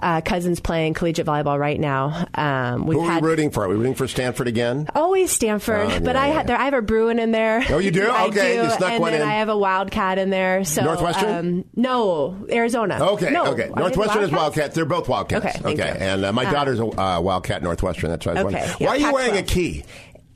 uh, 0.02 0.20
cousins 0.22 0.60
playing 0.60 0.94
collegiate 0.94 1.26
volleyball 1.26 1.58
right 1.58 1.78
now. 1.78 2.26
Um, 2.34 2.86
we've 2.86 2.98
Who 2.98 3.04
are 3.04 3.10
had 3.12 3.22
we 3.22 3.28
rooting 3.30 3.50
for? 3.50 3.64
Are 3.64 3.68
we 3.68 3.76
rooting 3.76 3.94
for 3.94 4.08
Stanford 4.08 4.48
again? 4.48 4.88
always 4.94 5.30
Stanford, 5.30 5.88
Oh, 5.90 6.00
but 6.00 6.16
I 6.16 6.28
yeah. 6.28 6.42
there. 6.44 6.56
I 6.58 6.64
have 6.64 6.74
a 6.74 6.82
Bruin 6.82 7.18
in 7.18 7.30
there. 7.30 7.62
Oh, 7.70 7.78
you 7.78 7.90
do? 7.90 8.08
I 8.08 8.26
Okay, 8.26 8.56
do. 8.56 8.62
you 8.64 8.70
snuck 8.70 8.90
and 8.92 9.00
one 9.00 9.12
then 9.12 9.22
in. 9.22 9.28
I 9.28 9.34
have 9.34 9.48
a 9.48 9.56
Wildcat 9.56 10.18
in 10.18 10.30
there. 10.30 10.64
So 10.64 10.82
Northwestern? 10.82 11.28
Um, 11.30 11.64
no, 11.76 12.46
Arizona. 12.50 12.98
Okay, 13.12 13.30
no, 13.30 13.46
okay. 13.52 13.70
Northwestern 13.76 14.22
is 14.24 14.30
Wildcat. 14.32 14.74
They're 14.74 14.84
both 14.84 15.08
Wildcats. 15.08 15.44
Okay, 15.46 15.58
thank 15.58 15.78
you. 15.78 15.84
And 15.84 16.24
uh, 16.24 16.32
my 16.32 16.44
Uh, 16.46 16.52
daughter's 16.52 16.80
a 16.80 16.84
uh, 16.86 17.20
Wildcat 17.20 17.62
Northwestern. 17.62 18.10
That's 18.10 18.26
why 18.26 18.32
I 18.32 18.42
was 18.42 18.54
Okay, 18.54 18.60
wondering. 18.60 18.76
yeah, 18.80 18.86
Why 18.86 18.92
are 18.92 18.96
you 18.98 19.04
Pac-12. 19.06 19.14
wearing 19.14 19.36
a 19.36 19.42
key? 19.42 19.84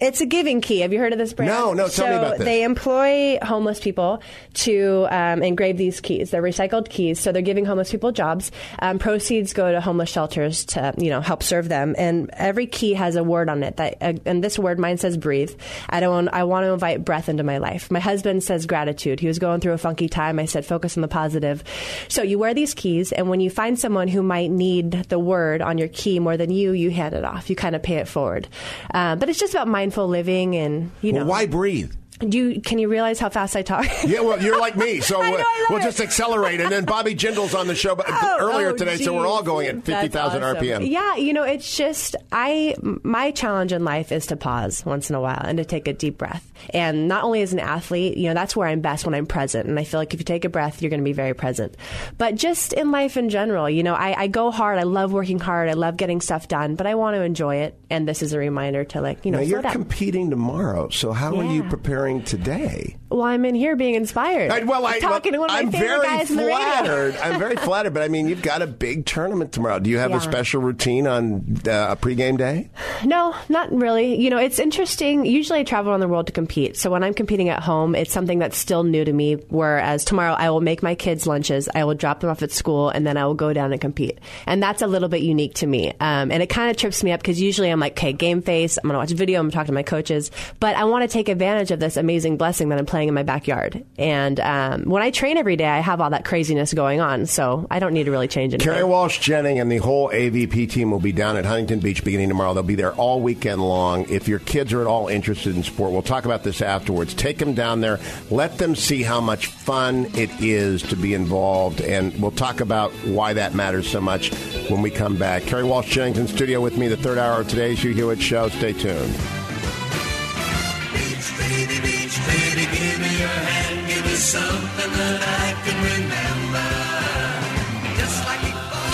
It's 0.01 0.21
a 0.21 0.27
giving 0.27 0.61
key. 0.61 0.81
Have 0.81 0.93
you 0.93 0.99
heard 0.99 1.13
of 1.13 1.19
this 1.19 1.33
brand? 1.33 1.53
No, 1.53 1.73
no, 1.73 1.85
tell 1.85 1.91
so 1.91 2.09
me 2.09 2.17
about 2.17 2.39
this. 2.39 2.45
They 2.45 2.65
employ 2.65 3.39
homeless 3.41 3.79
people 3.79 4.23
to 4.55 5.07
um, 5.09 5.43
engrave 5.43 5.77
these 5.77 6.01
keys. 6.01 6.31
They're 6.31 6.43
recycled 6.43 6.89
keys, 6.89 7.21
so 7.21 7.31
they're 7.31 7.43
giving 7.43 7.65
homeless 7.65 7.93
people 7.93 8.11
jobs. 8.11 8.51
Um, 8.81 8.99
proceeds 8.99 9.53
go 9.53 9.71
to 9.71 9.81
homeless 9.81 10.11
shelters 10.11 10.65
to 10.67 10.95
you 10.99 11.11
know 11.11 11.21
help 11.21 11.45
serve 11.45 11.69
them. 11.69 11.95
And 11.97 12.29
every 12.33 12.67
key 12.67 12.95
has 12.95 13.15
a 13.15 13.23
word 13.23 13.49
on 13.49 13.63
it. 13.63 13.77
That 13.77 13.97
uh, 14.01 14.15
and 14.27 14.43
this 14.43 14.59
word 14.59 14.81
mine 14.81 14.99
says 14.99 15.17
breathe. 15.17 15.55
I 15.89 16.01
don't. 16.01 16.29
I 16.29 16.43
want 16.43 16.65
to 16.65 16.73
invite 16.73 17.05
breath 17.05 17.29
into 17.29 17.45
my 17.45 17.59
life. 17.59 17.89
My 17.89 18.01
husband 18.01 18.43
says 18.43 18.67
gratitude. 18.67 19.21
He 19.21 19.29
was 19.29 19.39
going 19.39 19.61
through 19.61 19.75
a 19.75 19.79
funky 19.79 20.09
time. 20.09 20.41
I 20.41 20.47
said 20.47 20.67
focus 20.67 20.97
on 20.97 21.03
the 21.03 21.09
positive. 21.09 21.63
So 22.09 22.23
you 22.23 22.39
wear 22.39 22.53
these 22.53 22.75
keys, 22.75 23.13
and 23.13 23.29
when 23.31 23.39
you 23.39 23.49
find 23.49 23.79
someone 23.79 24.09
who 24.09 24.25
might 24.25 24.51
need 24.51 24.91
the 25.09 25.21
word 25.21 25.63
on 25.63 25.79
your 25.79 25.89
key 25.89 26.19
more 26.19 26.37
than 26.37 26.51
you, 26.51 26.73
you 26.73 26.91
hand 26.91 27.15
it 27.15 27.25
off. 27.25 27.49
You 27.49 27.55
kind 27.55 27.77
of 27.77 27.83
pay 27.83 27.97
it 27.97 28.09
forward. 28.09 28.49
Uh, 28.93 29.15
but 29.15 29.29
it's 29.29 29.39
just 29.39 29.55
about 29.55 29.69
mindful 29.85 30.09
living 30.09 30.57
and 30.57 30.91
you 31.03 31.13
know 31.13 31.21
Well, 31.21 31.29
why 31.29 31.47
breathe? 31.47 31.93
Do 32.21 32.39
you, 32.51 32.61
can 32.61 32.79
you 32.79 32.89
realize 32.89 33.19
how 33.19 33.29
fast 33.29 33.57
I 33.57 33.63
talk? 33.63 33.87
Yeah, 34.07 34.21
well, 34.21 34.41
you're 34.43 34.59
like 34.61 34.77
me, 34.77 35.01
so 35.11 35.21
I 35.21 35.31
know, 35.31 35.37
we'll, 35.37 35.41
I 35.47 35.67
we'll 35.71 35.79
it. 35.81 35.83
just 35.85 36.01
accelerate. 36.01 36.61
And 36.61 36.71
then 36.71 36.85
Bobby 36.85 37.15
Jindal's 37.15 37.55
on 37.55 37.67
the 37.67 37.75
show 37.75 37.97
Oh, 38.07 38.37
earlier 38.39 38.69
oh, 38.69 38.77
today, 38.77 38.97
so 38.99 39.15
we're 39.15 39.27
all 39.27 39.43
going 39.43 39.67
at 39.67 39.85
50,000 39.85 40.43
awesome. 40.43 40.57
RPM. 40.63 40.89
Yeah, 40.91 41.17
you 41.17 41.33
know, 41.33 41.43
it's 41.43 41.77
just 41.77 42.15
I 42.31 42.75
my 43.03 43.31
challenge 43.31 43.73
in 43.73 43.85
life 43.85 44.13
is 44.13 44.27
to 44.27 44.37
pause 44.37 44.85
once 44.85 45.09
in 45.11 45.17
a 45.17 45.21
while 45.21 45.41
and 45.43 45.57
to 45.59 45.65
take 45.65 45.89
a 45.89 45.93
deep 45.93 46.19
breath. 46.19 46.51
And 46.71 47.09
not 47.09 47.25
only 47.25 47.43
as 47.43 47.53
an 47.53 47.59
athlete, 47.61 48.17
you 48.17 48.29
know, 48.29 48.35
that's 48.35 48.55
where 48.55 48.69
I'm 48.69 48.81
best 48.81 49.05
when 49.05 49.15
I'm 49.15 49.27
present. 49.27 49.69
And 49.69 49.79
I 49.79 49.85
feel 49.85 49.99
like 50.01 50.15
if 50.15 50.21
you 50.21 50.25
take 50.25 50.45
a 50.45 50.49
breath, 50.49 50.81
you're 50.83 50.91
going 50.91 51.01
to 51.01 51.05
be 51.05 51.13
very 51.13 51.35
present. 51.35 51.77
But 52.19 52.37
just 52.37 52.73
in 52.73 52.91
life 52.91 53.17
in 53.17 53.29
general, 53.31 53.69
you 53.69 53.83
know, 53.83 53.95
I, 53.95 54.23
I 54.23 54.27
go 54.29 54.51
hard. 54.51 54.79
I 54.79 54.85
love 54.85 55.13
working 55.13 55.39
hard. 55.41 55.69
I 55.69 55.75
love 55.75 55.97
getting 55.97 56.21
stuff 56.21 56.47
done, 56.49 56.75
but 56.75 56.87
I 56.87 56.95
want 56.95 57.17
to 57.17 57.23
enjoy 57.23 57.57
it. 57.57 57.79
And 57.91 58.07
this 58.09 58.23
is 58.23 58.33
a 58.33 58.39
reminder 58.39 58.85
to 58.85 59.01
like, 59.01 59.25
you 59.25 59.31
know, 59.31 59.39
Now, 59.39 59.45
you're 59.45 59.63
down. 59.63 59.73
competing 59.73 60.31
tomorrow, 60.31 60.89
so 60.91 61.13
how 61.13 61.37
are 61.37 61.45
you 61.45 61.63
Yeah. 61.65 61.69
Today? 62.05 62.97
Well, 63.11 63.23
I'm 63.23 63.45
in 63.45 63.55
here 63.55 63.77
being 63.77 63.95
inspired. 63.95 64.51
I, 64.51 64.65
well, 64.65 64.85
I, 64.87 64.99
talking 64.99 65.33
to 65.33 65.39
one 65.39 65.51
of 65.51 65.55
my 65.55 65.61
I'm 65.61 65.71
favorite 65.71 65.89
very 65.89 66.07
guys 66.07 66.31
in 66.31 66.37
the 66.37 66.45
flattered. 66.45 67.17
I'm 67.17 67.39
very 67.39 67.57
flattered, 67.57 67.95
but 67.95 68.03
I 68.03 68.09
mean, 68.09 68.29
you've 68.29 68.43
got 68.43 68.63
a 68.63 68.67
big 68.67 69.07
tournament 69.07 69.53
tomorrow. 69.53 69.79
Do 69.79 69.91
you 69.91 69.99
have 69.99 70.11
Yeah. 70.11 70.17
a 70.17 70.21
special 70.21 70.61
routine 70.63 71.07
on 71.07 71.59
uh, 71.67 71.89
a 71.91 71.97
pregame 71.97 72.37
day? 72.39 72.71
No, 73.05 73.35
not 73.49 73.73
really. 73.73 74.21
You 74.21 74.31
know, 74.31 74.39
it's 74.39 74.59
interesting. 74.59 75.27
Usually 75.27 75.61
I 75.61 75.63
travel 75.65 75.91
around 75.93 76.01
the 76.01 76.09
world 76.09 76.27
to 76.27 76.33
compete. 76.33 76.77
So 76.77 76.91
when 76.91 77.03
I'm 77.05 77.15
competing 77.15 77.49
at 77.49 77.63
home, 77.63 77.95
it's 77.95 78.13
something 78.13 78.39
that's 78.39 78.57
still 78.59 78.83
new 78.85 79.05
to 79.05 79.13
me. 79.13 79.35
Whereas 79.49 80.05
tomorrow 80.05 80.33
I 80.35 80.51
will 80.51 80.61
make 80.61 80.83
my 80.83 80.95
kids 80.95 81.27
lunches, 81.27 81.69
I 81.75 81.85
will 81.85 81.95
drop 81.95 82.21
them 82.21 82.31
off 82.31 82.43
at 82.43 82.51
school, 82.51 82.89
and 82.89 83.07
then 83.07 83.17
I 83.17 83.27
will 83.27 83.35
go 83.35 83.53
down 83.53 83.73
and 83.73 83.81
compete. 83.81 84.19
And 84.47 84.63
that's 84.63 84.83
a 84.83 84.87
little 84.87 85.09
bit 85.09 85.23
unique 85.23 85.55
to 85.57 85.67
me. 85.67 85.91
Um, 86.01 86.31
and 86.33 86.43
it 86.43 86.49
kind 86.49 86.71
of 86.71 86.77
trips 86.77 87.05
me 87.05 87.13
up 87.13 87.21
because 87.21 87.41
usually 87.41 87.71
I'm 87.71 87.81
like, 87.81 87.93
okay, 87.93 88.13
game 88.13 88.43
face, 88.43 88.77
I'm 88.79 88.83
going 88.85 88.95
to 88.95 88.99
watch 88.99 89.13
a 89.13 89.15
video, 89.15 89.39
I'm 89.41 89.45
going 89.45 89.51
to 89.53 89.57
talk 89.57 89.67
to 89.67 89.73
my 89.73 89.83
coaches. 89.83 90.31
But 90.61 90.75
I 90.77 90.85
want 90.85 91.03
to 91.03 91.09
take 91.09 91.29
advantage 91.29 91.71
of 91.71 91.81
this 91.81 91.97
amazing 91.97 92.37
blessing 92.39 92.69
that 92.71 92.79
I'm 92.79 92.87
playing 92.87 93.04
in 93.09 93.15
my 93.15 93.23
backyard. 93.23 93.85
And 93.99 94.39
um, 94.41 94.83
when 94.85 95.03
I 95.03 95.11
train 95.11 95.37
every 95.37 95.57
day, 95.57 95.67
I 95.67 95.81
have 95.81 96.01
all 96.01 96.11
that 96.11 96.25
craziness 96.25 96.73
going 96.73 97.01
on. 97.01 97.27
So 97.27 97.67
I 97.71 97.79
don't 97.79 97.93
need 97.93 98.05
to 98.05 98.11
really 98.11 98.29
change 98.29 98.55
anything. 98.55 98.73
Kerri 98.73 98.87
Walsh 98.87 99.19
Jennings 99.19 99.61
and 99.61 99.71
the 99.71 99.79
whole 99.79 100.11
AVP 100.11 100.71
team 100.71 100.91
will 100.91 101.01
be 101.01 101.13
down 101.13 101.37
at 101.37 101.45
Huntington 101.45 101.81
Beach 101.81 102.05
beginning 102.05 102.29
tomorrow. 102.29 102.55
They'll 102.55 102.63
be 102.63 102.75
there 102.75 102.93
all 102.95 103.21
weekend 103.21 103.63
long. 103.63 104.09
If 104.09 104.29
your 104.29 104.39
kids 104.39 104.73
are 104.73 104.81
at 104.81 104.87
all 104.87 105.09
interested 105.09 105.57
in 105.57 105.63
sport, 105.63 105.93
we'll 105.93 106.03
talk 106.03 106.25
about 106.25 106.43
this 106.43 106.63
afterwards. 106.63 107.15
Take 107.15 107.39
them 107.39 107.55
down 107.55 107.81
there. 107.81 108.01
Let 108.31 108.59
them 108.59 108.75
see 108.75 109.03
how 109.03 109.21
much 109.21 109.47
fun 109.47 110.07
it 110.15 110.31
is 110.41 110.83
to 110.85 110.97
be 110.97 111.15
involved. 111.15 111.81
And 111.81 112.21
we'll 112.21 112.31
talk 112.31 112.61
about 112.61 112.93
why 113.05 113.35
that 113.35 113.55
matters 113.55 113.91
so 113.91 114.01
much 114.01 114.33
when 114.69 114.83
we 114.83 114.91
come 114.91 115.17
back. 115.17 115.43
Kerri 115.45 115.67
Walsh 115.67 115.91
Jennings 115.91 116.19
in 116.19 116.29
studio 116.29 116.61
with 116.61 116.77
me, 116.77 116.89
the 116.89 116.97
third 116.97 117.19
hour 117.19 117.41
of 117.41 117.49
today's 117.49 117.81
Hugh 117.81 117.95
Hewitt 117.95 118.21
Show. 118.21 118.49
Stay 118.49 118.73
tuned. 118.73 119.44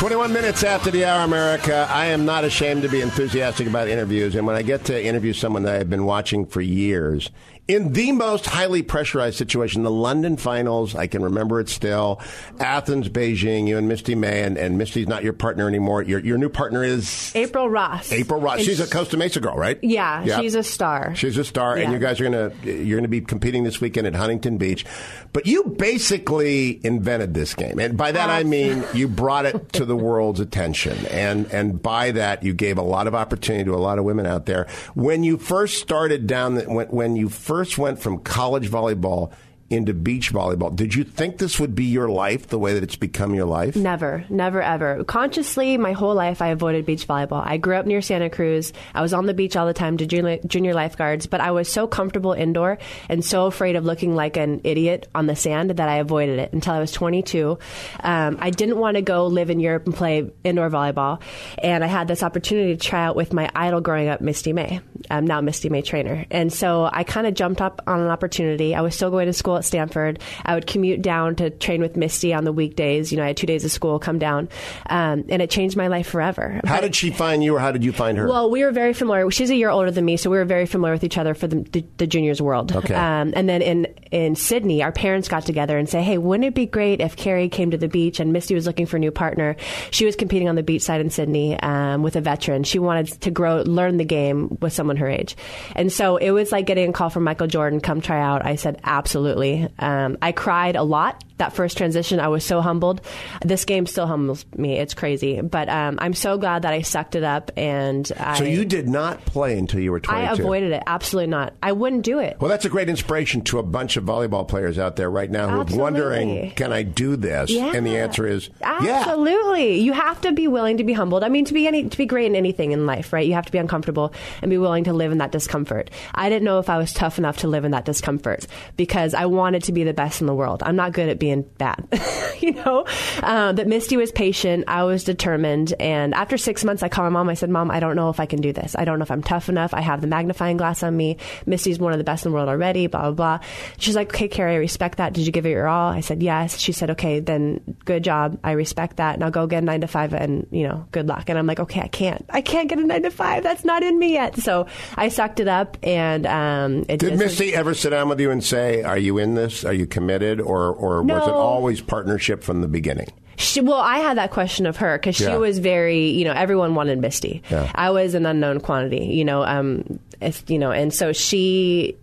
21 0.00 0.33
minutes 0.33 0.64
after 0.64 0.90
the 0.90 1.04
hour, 1.04 1.26
America. 1.26 1.87
I 1.90 2.07
am 2.07 2.25
not 2.25 2.42
ashamed 2.42 2.80
to 2.85 2.88
be 2.88 3.02
enthusiastic 3.02 3.66
about 3.66 3.87
interviews. 3.87 4.35
And 4.35 4.47
when 4.47 4.57
I 4.57 4.62
get 4.62 4.87
to 4.87 5.04
interview 5.04 5.35
someone 5.35 5.64
that 5.64 5.78
I've 5.78 5.90
been 5.90 6.07
watching 6.07 6.47
for 6.47 6.62
years, 6.62 7.30
in 7.71 7.93
the 7.93 8.11
most 8.11 8.47
highly 8.47 8.83
pressurized 8.83 9.37
situation, 9.37 9.85
the 9.85 9.93
London 9.93 10.37
finals, 10.37 10.97
I 10.97 11.07
can 11.07 11.23
remember 11.23 11.61
it 11.61 11.69
still. 11.69 12.21
Athens, 12.59 13.09
Beijing, 13.09 13.69
you 13.69 13.79
and 13.79 13.87
Misty 13.87 14.17
May, 14.17 14.43
and, 14.43 14.59
and 14.59 14.77
Misty's 14.77 15.07
not 15.07 15.23
your 15.23 15.35
partner 15.35 15.69
anymore. 15.69 16.03
Your, 16.03 16.19
your 16.19 16.37
new 16.37 16.49
partner 16.49 16.83
is 16.83 17.31
April 17.37 17.71
Ross. 17.71 18.11
April 18.11 18.41
Ross. 18.41 18.57
And 18.57 18.65
She's 18.65 18.81
a 18.81 18.89
Costa 18.89 19.17
Mesa 19.17 19.39
girl, 19.39 19.55
right? 19.55 19.79
Yeah, 19.83 20.41
she's 20.41 20.57
a 20.57 20.65
star. 20.65 21.15
She's 21.15 21.39
a 21.39 21.45
star, 21.45 21.77
and 21.77 21.93
you 21.93 22.00
guys 22.00 22.21
are 22.21 22.25
gonna 22.25 22.53
you're 22.65 22.99
gonna 22.99 23.07
be 23.07 23.21
competing 23.21 23.62
this 23.62 23.81
weekend 23.81 24.09
at 24.09 24.17
Huntington 24.17 24.59
Beach. 24.59 24.85
But 25.33 25.47
you 25.47 25.62
basically 25.62 26.85
invented 26.85 27.35
this 27.35 27.55
game, 27.55 27.79
and 27.79 27.97
by 27.97 28.11
that 28.11 28.31
I 28.31 28.43
mean 28.43 28.83
you 28.95 29.07
brought 29.07 29.47
it 29.47 29.73
to 29.75 29.85
the 29.85 29.97
world's 29.97 30.41
attention, 30.41 31.07
and 31.07 31.47
and 31.53 31.81
by 31.81 32.11
that 32.11 32.43
you 32.43 32.53
gave 32.53 32.79
a 32.79 32.83
lot 32.83 33.07
of 33.07 33.15
opportunity 33.15 33.65
to 33.67 33.75
a 33.75 33.77
lot 33.77 34.00
of 34.00 34.05
women 34.05 34.27
out 34.27 34.47
there. 34.47 34.67
When 34.95 35.23
you 35.23 35.39
first 35.39 35.79
started 35.79 36.27
down, 36.27 36.57
the, 36.57 36.62
when 36.65 36.89
when 36.89 37.15
you 37.15 37.29
first 37.29 37.60
went 37.79 37.99
from 37.99 38.19
college 38.19 38.71
volleyball 38.71 39.33
into 39.71 39.95
beach 39.95 40.33
volleyball, 40.33 40.75
did 40.75 40.97
you 40.97 41.05
think 41.05 41.39
this 41.39 41.61
would 41.61 41.77
be 41.77 41.85
your 41.85 42.09
life 42.09 42.49
the 42.49 42.59
way 42.59 42.75
that 42.75 42.83
it's 42.83 42.97
become 42.97 43.35
your 43.37 43.47
life? 43.47 43.77
Never, 43.77 44.25
never, 44.29 44.61
ever. 44.61 45.05
Consciously, 45.05 45.79
my 45.79 45.93
whole 45.93 46.15
life, 46.15 46.43
I 46.43 46.49
avoided 46.49 46.85
beach 46.85 47.07
volleyball. 47.07 47.47
I 47.47 47.57
grew 47.57 47.77
up 47.77 47.87
near 47.87 48.03
Santa 48.03 48.29
Cruz. 48.29 48.73
I 48.95 49.00
was 49.00 49.15
on 49.15 49.27
the 49.27 49.35
beach 49.35 49.57
all 49.57 49.67
the 49.67 49.73
time 49.73 49.97
to 49.99 50.07
junior, 50.07 50.75
lifeguards, 50.75 51.27
but 51.27 51.41
I 51.41 51.53
was 51.53 51.71
so 51.71 51.87
comfortable 51.87 52.33
indoor 52.33 52.79
and 53.09 53.25
so 53.25 53.47
afraid 53.47 53.77
of 53.77 53.85
looking 53.85 54.17
like 54.17 54.37
an 54.37 54.61
idiot 54.65 55.09
on 55.15 55.27
the 55.27 55.37
sand 55.37 55.71
that 55.71 55.89
I 55.89 55.97
avoided 55.97 56.41
it 56.41 56.53
until 56.53 56.75
I 56.75 56.81
was 56.81 56.91
22. 56.91 57.57
Um, 58.00 58.39
I 58.41 58.50
didn't 58.50 58.79
want 58.79 58.97
to 58.97 59.03
go 59.03 59.27
live 59.29 59.50
in 59.50 59.61
Europe 59.61 59.87
and 59.87 59.95
play 59.95 60.29
indoor 60.43 60.69
volleyball, 60.69 61.23
and 61.62 61.85
I 61.85 61.87
had 61.87 62.09
this 62.09 62.25
opportunity 62.25 62.77
to 62.77 62.85
try 62.85 63.05
out 63.05 63.15
with 63.15 63.33
my 63.33 63.49
idol 63.55 63.81
growing 63.81 64.09
up, 64.09 64.21
Misty 64.21 64.53
May. 64.53 64.81
I'm 65.09 65.27
now 65.27 65.41
Misty 65.41 65.69
May 65.69 65.83
Treanor, 65.83 66.27
and 66.33 66.53
so 66.53 66.91
I 66.93 67.05
kind 67.05 67.29
of 67.29 67.35
jumped 67.35 67.61
up 67.61 67.83
on 67.87 68.00
an 68.00 68.09
opportunity. 68.09 68.75
I 68.75 68.81
was 68.81 68.97
still 68.97 69.11
going 69.11 69.27
to 69.27 69.33
school 69.33 69.60
at 69.61 69.64
Stanford. 69.64 70.19
I 70.45 70.55
would 70.55 70.67
commute 70.67 71.02
down 71.02 71.37
to 71.37 71.50
train 71.50 71.81
with 71.81 71.97
Misty 71.97 72.35
on 72.35 72.45
the 72.45 72.52
weekdays. 72.52 73.12
You 73.12 73.19
know, 73.19 73.25
I 73.25 73.29
had 73.29 73.37
two 73.37 73.47
days 73.47 73.64
of 73.64 73.71
school, 73.71 73.99
come 73.99 74.19
down, 74.19 74.49
um, 74.88 75.25
and 75.29 75.40
it 75.40 75.50
changed 75.50 75.76
my 75.76 75.87
life 75.87 76.09
forever. 76.09 76.61
How 76.64 76.76
But- 76.76 76.81
did 76.83 76.95
she 76.97 77.11
find 77.11 77.45
you, 77.45 77.55
or 77.57 77.61
how 77.61 77.71
did 77.73 77.85
you 77.85 77.93
find 77.93 78.19
her? 78.19 78.26
well, 78.29 78.50
we 78.50 78.64
were 78.64 78.73
very 78.73 78.93
familiar. 78.93 79.31
She's 79.31 79.50
a 79.50 79.55
year 79.55 79.71
older 79.71 79.90
than 79.90 80.05
me, 80.05 80.17
so 80.17 80.31
we 80.31 80.37
were 80.38 80.45
very 80.45 80.67
familiar 80.67 80.95
with 80.95 81.05
each 81.05 81.19
other 81.19 81.35
for 81.35 81.47
the, 81.47 81.57
the, 81.73 81.85
the 81.99 82.07
juniors 82.07 82.43
world. 82.43 82.75
Okay. 82.75 82.95
Um, 82.95 83.33
and 83.37 83.49
then 83.49 83.62
in 83.62 83.87
in 84.11 84.35
Sydney, 84.35 84.83
our 84.83 84.90
parents 84.93 85.29
got 85.29 85.45
together 85.47 85.79
and 85.79 85.88
say, 85.88 86.02
"Hey, 86.02 86.19
wouldn't 86.19 86.47
it 86.47 86.55
be 86.55 86.67
great 86.67 87.00
if 87.00 87.17
Kerri 87.17 87.49
came 87.50 87.71
to 87.71 87.76
the 87.79 87.88
beach 87.88 88.19
and 88.21 88.33
Misty 88.33 88.55
was 88.55 88.67
looking 88.67 88.87
for 88.87 88.97
a 88.97 89.00
new 89.00 89.11
partner? 89.12 89.57
She 89.90 90.05
was 90.05 90.17
competing 90.17 90.49
on 90.49 90.57
the 90.57 90.62
beach 90.62 90.83
side 90.83 91.00
in 91.00 91.11
Sydney 91.11 91.59
um, 91.61 92.02
with 92.02 92.17
a 92.17 92.21
veteran. 92.21 92.64
She 92.64 92.79
wanted 92.79 93.07
to 93.23 93.31
grow, 93.31 93.62
learn 93.62 93.99
the 93.99 94.05
game 94.05 94.57
with 94.61 94.73
someone 94.73 94.97
her 94.97 95.09
age, 95.09 95.37
and 95.76 95.93
so 95.93 96.17
it 96.17 96.31
was 96.31 96.50
like 96.50 96.67
getting 96.67 96.88
a 96.88 96.93
call 96.93 97.11
from 97.11 97.25
Michael 97.25 97.47
Jordan, 97.47 97.81
come 97.81 98.00
try 98.00 98.21
out. 98.21 98.45
I 98.45 98.57
said, 98.57 98.81
absolutely. 98.85 99.50
Um, 99.78 100.16
I 100.23 100.33
cried 100.33 100.76
a 100.76 100.83
lot 100.83 101.25
that 101.40 101.52
first 101.52 101.76
transition. 101.76 102.20
I 102.20 102.28
was 102.28 102.44
so 102.44 102.61
humbled. 102.61 103.00
This 103.42 103.64
game 103.64 103.87
still 103.87 104.06
humbles 104.06 104.47
me. 104.56 104.78
It's 104.78 104.94
crazy, 104.94 105.40
but 105.40 105.68
um, 105.68 105.99
I'm 106.00 106.14
so 106.14 106.38
glad 106.38 106.62
that 106.62 106.73
I 106.73 106.82
sucked 106.82 107.16
it 107.16 107.25
up 107.25 107.50
and 107.56 108.11
I. 108.18 108.38
so 108.38 108.44
you 108.44 108.64
did 108.64 108.88
not 108.88 109.25
play 109.26 109.59
until 109.59 109.80
you 109.80 109.90
were 109.90 110.00
22. 110.00 110.28
I 110.28 110.32
avoided 110.32 110.73
it. 110.73 110.82
Absolutely 110.87 111.30
not. 111.30 111.54
I 111.62 111.73
wouldn't 111.73 112.02
do 112.02 112.18
it. 112.18 112.37
Well, 112.40 112.49
that's 112.49 112.64
a 112.64 112.68
great 112.68 112.88
inspiration 112.88 113.42
to 113.42 113.59
a 113.59 113.62
bunch 113.62 113.97
of 113.97 114.04
volleyball 114.04 114.47
players 114.47 114.78
out 114.78 114.97
there 114.97 115.11
right 115.11 115.30
now 115.30 115.49
who 115.49 115.61
are 115.61 115.78
wondering, 115.78 116.52
can 116.52 116.73
I 116.73 116.82
do 116.82 117.16
this? 117.16 117.50
Yeah. 117.50 117.73
And 117.75 117.87
the 117.87 117.97
answer 117.99 118.26
is, 118.26 118.50
yeah. 118.61 119.00
Absolutely. 119.00 119.80
You 119.80 119.92
have 119.92 120.20
to 120.23 120.32
be 120.32 120.49
willing 120.49 120.76
to 120.76 120.85
be 120.85 120.92
humbled. 120.92 121.25
I 121.25 121.28
mean, 121.28 121.44
to 121.47 121.54
be 121.54 121.66
any, 121.66 121.88
to 121.88 121.99
be 121.99 122.06
great 122.06 122.26
in 122.26 122.37
anything 122.37 122.73
in 122.73 122.87
life, 122.87 123.12
right? 123.12 123.26
You 123.26 123.35
have 123.35 123.47
to 123.47 123.52
be 123.52 123.59
uncomfortable 123.59 124.12
and 124.42 124.50
be 124.50 124.59
willing 124.59 124.85
to 124.85 124.92
live 124.92 125.12
in 125.12 125.18
that 125.18 125.32
discomfort. 125.32 125.90
I 126.14 126.28
didn't 126.28 126.44
know 126.44 126.59
if 126.59 126.68
I 126.68 126.78
was 126.78 126.92
tough 126.92 127.18
enough 127.18 127.38
to 127.38 127.49
live 127.49 127.64
in 127.64 127.70
that 127.73 127.85
discomfort 127.85 128.47
because 128.76 129.14
I 129.14 129.26
wanted 129.26 129.64
to 129.64 129.73
be 129.73 129.85
the 129.85 129.94
best 129.94 130.20
in 130.20 130.26
the 130.26 130.35
world. 130.35 130.62
I'm 130.62 130.76
not 130.76 130.92
good 130.92 131.09
at 131.09 131.18
being 131.18 131.30
bad, 131.39 131.87
you 132.41 132.53
know. 132.53 132.85
Um, 133.23 133.57
but 133.57 133.67
Misty 133.67 133.97
was 133.97 134.13
patient. 134.13 134.65
I 134.69 134.85
was 134.85 135.05
determined. 135.05 135.75
And 135.81 136.15
after 136.15 136.37
six 136.37 136.65
months, 136.65 136.83
I 136.83 136.89
called 136.89 137.05
my 137.05 137.19
mom. 137.19 137.29
I 137.29 137.35
said, 137.35 137.51
"Mom, 137.51 137.71
I 137.71 137.81
don't 137.81 137.97
know 137.97 138.11
if 138.11 138.21
I 138.21 138.27
can 138.27 138.41
do 138.41 138.53
this. 138.53 138.77
I 138.79 138.85
don't 138.85 138.99
know 138.99 139.03
if 139.03 139.11
I'm 139.11 139.23
tough 139.23 139.49
enough. 139.49 139.75
I 139.75 139.81
have 139.81 140.01
the 140.01 140.07
magnifying 140.07 140.57
glass 140.57 140.83
on 140.83 140.97
me. 140.97 141.17
Misty's 141.47 141.79
one 141.79 141.93
of 141.93 141.99
the 141.99 142.05
best 142.05 142.25
in 142.25 142.33
the 142.33 142.35
world 142.35 142.49
already. 142.49 142.87
Blah 142.87 143.03
blah 143.03 143.39
blah." 143.39 143.47
She's 143.79 143.97
like, 143.97 144.09
"Okay, 144.09 144.29
Kerri, 144.29 144.53
I 144.53 144.57
respect 144.57 144.99
that. 144.99 145.13
Did 145.13 145.27
you 145.27 145.33
give 145.33 145.47
it 145.47 145.51
your 145.51 145.69
all?" 145.69 145.91
I 145.91 146.01
said, 146.01 146.23
"Yes." 146.23 146.59
She 146.59 146.73
said, 146.73 146.91
"Okay, 146.91 147.21
then 147.21 147.61
good 147.85 148.05
job. 148.05 148.39
I 148.45 148.53
respect 148.53 148.97
that. 148.97 149.19
Now 149.19 149.31
go 149.31 149.47
get 149.47 149.63
a 149.63 149.67
nine 149.67 149.81
to 149.83 149.87
five, 149.87 150.13
and 150.13 150.47
you 150.51 150.67
know, 150.67 150.87
good 150.93 151.07
luck." 151.09 151.29
And 151.29 151.39
I'm 151.39 151.47
like, 151.47 151.61
"Okay, 151.61 151.81
I 151.81 151.89
can't. 151.89 152.25
I 152.31 152.41
can't 152.41 152.69
get 152.69 152.79
a 152.79 152.85
nine 152.85 153.03
to 153.03 153.11
five. 153.11 153.43
That's 153.43 153.65
not 153.65 153.83
in 153.83 153.99
me 153.99 154.13
yet." 154.13 154.37
So 154.37 154.67
I 154.97 155.09
sucked 155.09 155.41
it 155.41 155.49
up, 155.49 155.77
and 155.83 156.27
um, 156.27 156.85
it 156.89 156.99
Did 156.99 157.19
Misty 157.19 157.55
ever 157.55 157.75
sit 157.75 157.91
down 157.91 158.09
with 158.09 158.21
you 158.21 158.31
and 158.31 158.43
say, 158.43 158.83
"Are 158.83 158.99
you 158.99 159.19
in 159.19 159.35
this? 159.35 159.65
Are 159.65 159.73
you 159.73 159.87
committed?" 159.87 160.41
Or, 160.41 160.73
or 160.73 161.03
was 161.21 161.29
it 161.29 161.35
always 161.35 161.81
partnership 161.81 162.43
from 162.43 162.61
the 162.61 162.69
beginning? 162.69 163.09
She, 163.37 163.61
well, 163.62 163.79
I 163.79 163.99
had 163.99 164.19
that 164.19 164.31
question 164.31 164.67
of 164.67 164.77
her 164.79 164.99
because 164.99 165.17
she 165.17 165.25
Yeah. 165.25 165.37
was 165.37 165.59
very, 165.61 166.09
you 166.11 166.25
know, 166.25 166.33
everyone 166.33 166.75
wanted 166.75 166.99
Misty. 167.00 167.43
Yeah. 167.50 167.71
I 167.75 167.91
was 167.91 168.15
an 168.15 168.27
unknown 168.27 168.61
quantity, 168.61 169.07
you 169.07 169.25
know, 169.25 169.43
um, 169.45 169.99
if, 170.21 170.49
you 170.50 170.59
know, 170.59 170.71
and 170.73 170.93
so 170.93 171.12
she. 171.12 171.97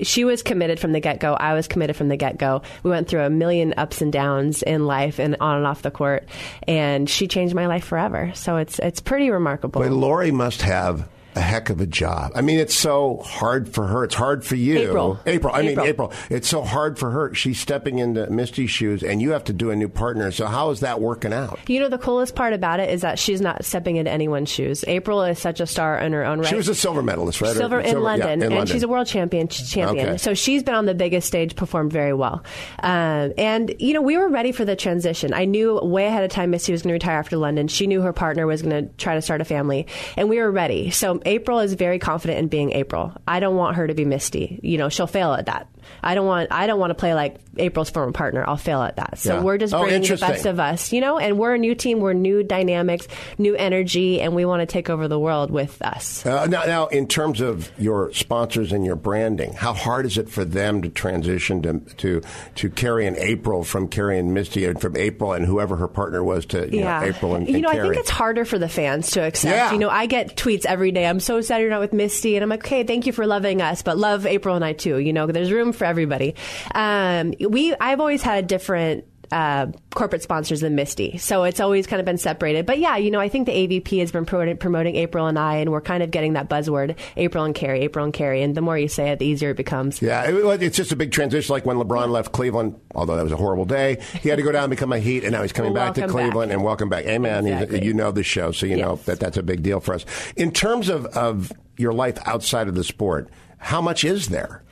She 0.00 0.24
was 0.24 0.42
committed 0.42 0.80
from 0.80 0.92
the 0.92 1.00
get 1.00 1.20
go. 1.20 1.34
I 1.34 1.52
was 1.52 1.68
committed 1.68 1.96
from 1.96 2.08
the 2.08 2.16
get 2.16 2.38
go. 2.38 2.62
We 2.82 2.90
went 2.90 3.08
through 3.08 3.24
a 3.24 3.30
million 3.30 3.74
ups 3.76 4.00
and 4.00 4.10
downs 4.10 4.62
in 4.62 4.86
life 4.86 5.18
and 5.18 5.36
on 5.38 5.58
and 5.58 5.66
off 5.66 5.82
the 5.82 5.90
court, 5.90 6.26
and 6.66 7.10
she 7.10 7.28
changed 7.28 7.54
my 7.54 7.66
life 7.66 7.84
forever. 7.84 8.32
So 8.34 8.56
it's 8.56 8.78
it's 8.78 9.00
pretty 9.00 9.28
remarkable. 9.30 9.82
But 9.82 9.92
Lori 9.92 10.30
must 10.30 10.62
have 10.62 11.06
a 11.34 11.40
heck 11.40 11.70
of 11.70 11.80
a 11.80 11.86
job. 11.86 12.32
I 12.34 12.40
mean, 12.42 12.58
it's 12.58 12.74
so 12.74 13.18
hard 13.24 13.68
for 13.72 13.86
her. 13.86 14.04
It's 14.04 14.14
hard 14.14 14.44
for 14.44 14.56
you. 14.56 14.78
April. 14.78 15.20
April. 15.26 15.54
I 15.54 15.62
mean, 15.62 15.70
April. 15.72 15.86
April. 15.86 16.12
It's 16.30 16.48
so 16.48 16.62
hard 16.62 16.98
for 16.98 17.10
her. 17.10 17.34
She's 17.34 17.58
stepping 17.58 17.98
into 17.98 18.28
Misty's 18.30 18.70
shoes, 18.70 19.02
and 19.02 19.22
you 19.22 19.30
have 19.32 19.44
to 19.44 19.52
do 19.52 19.70
a 19.70 19.76
new 19.76 19.88
partner. 19.88 20.30
So 20.30 20.46
how 20.46 20.70
is 20.70 20.80
that 20.80 21.00
working 21.00 21.32
out? 21.32 21.58
You 21.68 21.80
know, 21.80 21.88
the 21.88 21.98
coolest 21.98 22.34
part 22.34 22.52
about 22.52 22.80
it 22.80 22.90
is 22.90 23.00
that 23.00 23.18
she's 23.18 23.40
not 23.40 23.64
stepping 23.64 23.96
into 23.96 24.10
anyone's 24.10 24.50
shoes. 24.50 24.84
April 24.86 25.22
is 25.22 25.38
such 25.38 25.60
a 25.60 25.66
star 25.66 25.98
in 25.98 26.12
her 26.12 26.24
own 26.24 26.40
right. 26.40 26.48
She 26.48 26.54
was 26.54 26.68
a 26.68 26.74
silver 26.74 27.02
medalist, 27.02 27.40
right? 27.40 27.56
Silver 27.56 27.80
in 27.80 27.96
yeah, 27.96 28.02
London, 28.02 28.28
in 28.30 28.42
and 28.42 28.54
London. 28.54 28.74
she's 28.74 28.82
a 28.82 28.88
world 28.88 29.06
champion. 29.06 29.48
Champion, 29.48 30.08
Okay. 30.10 30.18
so 30.18 30.34
she's 30.34 30.62
been 30.62 30.74
on 30.74 30.86
the 30.86 30.94
biggest 30.94 31.26
stage, 31.26 31.56
performed 31.56 31.92
very 31.92 32.12
well. 32.12 32.44
Um, 32.82 33.32
and 33.38 33.74
you 33.78 33.92
know, 33.94 34.02
we 34.02 34.16
were 34.18 34.28
ready 34.28 34.52
for 34.52 34.64
the 34.64 34.76
transition. 34.76 35.32
I 35.32 35.44
knew 35.46 35.78
way 35.82 36.06
ahead 36.06 36.24
of 36.24 36.30
time 36.30 36.50
Misty 36.50 36.72
was 36.72 36.82
going 36.82 36.90
to 36.90 36.94
retire 36.94 37.18
after 37.18 37.36
London. 37.36 37.68
She 37.68 37.86
knew 37.86 38.02
her 38.02 38.12
partner 38.12 38.46
was 38.46 38.62
going 38.62 38.88
to 38.88 38.94
try 38.96 39.14
to 39.14 39.22
start 39.22 39.40
a 39.40 39.44
family, 39.44 39.86
and 40.16 40.28
we 40.28 40.38
were 40.38 40.50
ready. 40.50 40.90
So 40.90 41.20
April 41.24 41.60
is 41.60 41.74
very 41.74 41.98
confident 41.98 42.38
in 42.38 42.48
being 42.48 42.72
April. 42.72 43.12
I 43.26 43.40
don't 43.40 43.56
want 43.56 43.76
her 43.76 43.86
to 43.86 43.94
be 43.94 44.04
Misty. 44.04 44.60
You 44.62 44.78
know, 44.78 44.88
she'll 44.88 45.06
fail 45.06 45.32
at 45.34 45.46
that. 45.46 45.68
I 46.02 46.14
don't 46.14 46.26
want. 46.26 46.52
I 46.52 46.66
don't 46.66 46.78
want 46.80 46.90
to 46.90 46.94
play 46.94 47.14
like 47.14 47.36
April's 47.56 47.90
former 47.90 48.12
partner. 48.12 48.44
I'll 48.46 48.56
fail 48.56 48.82
at 48.82 48.96
that. 48.96 49.18
So 49.18 49.36
Yeah. 49.36 49.42
we're 49.42 49.58
just 49.58 49.74
Oh, 49.74 49.82
bringing 49.82 50.02
the 50.02 50.16
best 50.16 50.46
of 50.46 50.58
us, 50.60 50.92
you 50.92 51.00
know. 51.00 51.18
And 51.18 51.38
we're 51.38 51.54
a 51.54 51.58
new 51.58 51.74
team. 51.74 52.00
We're 52.00 52.12
new 52.12 52.42
dynamics, 52.42 53.06
new 53.38 53.54
energy, 53.56 54.20
and 54.20 54.34
we 54.34 54.44
want 54.44 54.60
to 54.60 54.66
take 54.66 54.88
over 54.90 55.08
the 55.08 55.18
world 55.18 55.50
with 55.50 55.80
us. 55.82 56.24
Uh, 56.24 56.46
now, 56.46 56.64
now, 56.64 56.86
in 56.88 57.06
terms 57.06 57.40
of 57.40 57.70
your 57.78 58.12
sponsors 58.12 58.72
and 58.72 58.84
your 58.84 58.96
branding, 58.96 59.52
how 59.52 59.72
hard 59.74 60.06
is 60.06 60.18
it 60.18 60.28
for 60.28 60.44
them 60.44 60.82
to 60.82 60.88
transition 60.88 61.62
to 61.62 61.80
to, 61.98 62.22
to 62.56 62.70
Kerri 62.70 63.06
and 63.06 63.16
April 63.16 63.64
from 63.64 63.88
Kerri 63.88 64.18
and 64.18 64.32
Misty, 64.34 64.64
and 64.64 64.80
from 64.80 64.96
April 64.96 65.32
and 65.32 65.44
whoever 65.44 65.76
her 65.76 65.88
partner 65.88 66.22
was 66.24 66.46
to 66.46 66.68
you 66.74 66.82
know, 66.84 67.00
April 67.02 67.34
and, 67.34 67.46
you 67.48 67.54
and 67.54 67.62
know, 67.62 67.70
Kerri? 67.70 67.78
I 67.80 67.82
think 67.82 67.96
it's 67.96 68.10
harder 68.10 68.44
for 68.44 68.58
the 68.58 68.68
fans 68.68 69.10
to 69.12 69.22
accept. 69.22 69.54
Yeah. 69.56 69.72
You 69.72 69.78
know, 69.78 69.88
I 69.90 70.06
get 70.06 70.36
tweets 70.36 70.64
every 70.64 70.90
day. 70.92 71.06
I'm 71.06 71.20
so 71.20 71.40
sad 71.40 71.60
you're 71.60 71.70
not 71.70 71.80
with 71.80 71.92
Misty, 71.92 72.36
and 72.36 72.42
I'm 72.42 72.48
like, 72.48 72.64
okay, 72.64 72.84
thank 72.84 73.06
you 73.06 73.12
for 73.12 73.26
loving 73.26 73.60
us, 73.60 73.82
but 73.82 73.98
love 73.98 74.26
April 74.26 74.56
and 74.56 74.64
I 74.64 74.72
too. 74.72 74.96
You 74.98 75.12
know, 75.12 75.26
there's 75.26 75.50
room 75.52 75.71
for 75.72 75.84
everybody. 75.84 76.34
Um, 76.74 77.34
we, 77.40 77.74
I've 77.80 78.00
always 78.00 78.22
had 78.22 78.46
different. 78.46 79.04
Uh, 79.30 79.72
corporate 79.94 80.22
sponsors 80.22 80.60
than 80.60 80.74
Misty, 80.74 81.16
so 81.16 81.44
it's 81.44 81.58
always 81.58 81.86
kind 81.86 82.00
of 82.00 82.04
been 82.04 82.18
separated. 82.18 82.66
But 82.66 82.78
yeah, 82.78 82.98
you 82.98 83.10
know, 83.10 83.18
I 83.18 83.30
think 83.30 83.46
the 83.46 83.52
AVP 83.52 83.98
has 84.00 84.12
been 84.12 84.26
promoting, 84.26 84.58
promoting 84.58 84.94
April 84.96 85.26
and 85.26 85.38
I, 85.38 85.56
and 85.56 85.72
we're 85.72 85.80
kind 85.80 86.02
of 86.02 86.10
getting 86.10 86.34
that 86.34 86.50
buzzword, 86.50 86.98
April 87.16 87.44
and 87.44 87.54
Kerri, 87.54 87.78
April 87.80 88.04
and 88.04 88.12
Kerri, 88.12 88.44
and 88.44 88.54
the 88.54 88.60
more 88.60 88.76
you 88.76 88.88
say 88.88 89.08
it, 89.08 89.20
the 89.20 89.24
easier 89.24 89.48
it 89.48 89.56
becomes. 89.56 90.02
Yeah, 90.02 90.24
it, 90.28 90.62
it's 90.62 90.76
just 90.76 90.92
a 90.92 90.96
big 90.96 91.12
transition. 91.12 91.50
Like 91.50 91.64
when 91.64 91.78
LeBron 91.78 92.10
left 92.10 92.32
Cleveland, 92.32 92.78
although 92.94 93.16
that 93.16 93.22
was 93.22 93.32
a 93.32 93.38
horrible 93.38 93.64
day, 93.64 94.02
he 94.20 94.28
had 94.28 94.36
to 94.36 94.42
go 94.42 94.52
down 94.52 94.64
and 94.64 94.70
become 94.70 94.92
a 94.92 94.98
Heat, 94.98 95.22
and 95.24 95.32
now 95.32 95.40
he's 95.40 95.52
coming 95.52 95.72
Well, 95.72 95.86
back 95.86 95.94
to 95.94 96.06
Cleveland. 96.08 96.50
back. 96.50 96.54
And 96.56 96.62
welcome 96.62 96.90
back, 96.90 97.06
Amen. 97.06 97.46
Exactly. 97.46 97.86
you 97.86 97.94
know 97.94 98.10
the 98.12 98.22
show, 98.22 98.52
so 98.52 98.66
you 98.66 98.76
know 98.76 98.96
that 99.06 99.18
that's 99.18 99.38
a 99.38 99.42
big 99.42 99.62
deal 99.62 99.80
for 99.80 99.94
us. 99.94 100.04
In 100.36 100.52
terms 100.52 100.90
of 100.90 101.06
of 101.06 101.50
your 101.78 101.94
life 101.94 102.18
outside 102.26 102.68
of 102.68 102.74
the 102.74 102.84
sport, 102.84 103.30
how 103.56 103.80
much 103.80 104.04
is 104.04 104.28
there? 104.28 104.62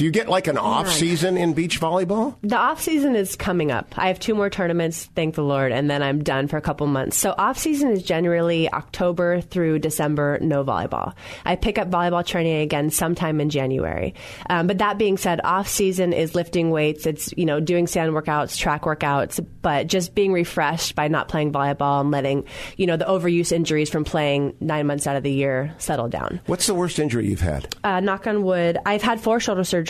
Do 0.00 0.06
you 0.06 0.10
get 0.10 0.30
like 0.30 0.46
an 0.46 0.56
off 0.56 0.90
season 0.90 1.36
in 1.36 1.52
beach 1.52 1.78
volleyball? 1.78 2.34
The 2.40 2.56
off 2.56 2.80
season 2.80 3.14
is 3.14 3.36
coming 3.36 3.70
up. 3.70 3.92
I 3.98 4.08
have 4.08 4.18
two 4.18 4.34
more 4.34 4.48
tournaments, 4.48 5.10
thank 5.14 5.34
the 5.34 5.44
Lord, 5.44 5.72
and 5.72 5.90
then 5.90 6.02
I'm 6.02 6.24
done 6.24 6.48
for 6.48 6.56
a 6.56 6.62
couple 6.62 6.86
months. 6.86 7.18
So 7.18 7.34
off 7.36 7.58
season 7.58 7.90
is 7.90 8.02
generally 8.02 8.72
October 8.72 9.42
through 9.42 9.80
December, 9.80 10.38
no 10.40 10.64
volleyball. 10.64 11.12
I 11.44 11.56
pick 11.56 11.76
up 11.76 11.90
volleyball 11.90 12.24
training 12.24 12.62
again 12.62 12.88
sometime 12.88 13.42
in 13.42 13.50
January. 13.50 14.14
Um, 14.48 14.68
but 14.68 14.78
that 14.78 14.96
being 14.96 15.18
said, 15.18 15.42
off 15.44 15.68
season 15.68 16.14
is 16.14 16.34
lifting 16.34 16.70
weights. 16.70 17.04
It's 17.04 17.34
you 17.36 17.44
know 17.44 17.60
doing 17.60 17.86
sand 17.86 18.12
workouts, 18.14 18.56
track 18.56 18.84
workouts, 18.84 19.44
but 19.60 19.86
just 19.86 20.14
being 20.14 20.32
refreshed 20.32 20.94
by 20.94 21.08
not 21.08 21.28
playing 21.28 21.52
volleyball 21.52 22.00
and 22.00 22.10
letting 22.10 22.46
you 22.78 22.86
know 22.86 22.96
the 22.96 23.04
overuse 23.04 23.52
injuries 23.52 23.90
from 23.90 24.04
playing 24.04 24.56
nine 24.60 24.86
months 24.86 25.06
out 25.06 25.16
of 25.16 25.22
the 25.24 25.30
year 25.30 25.74
settle 25.76 26.08
down 26.08 26.40
What's 26.46 26.66
the 26.66 26.72
worst 26.72 26.98
injury 26.98 27.28
you've 27.28 27.42
had? 27.42 27.74
uh, 27.84 28.00
knock 28.00 28.26
on 28.26 28.42
wood, 28.44 28.78
I've 28.86 29.02
had 29.02 29.20
four 29.20 29.40
shoulder 29.40 29.60
surgeries, 29.60 29.89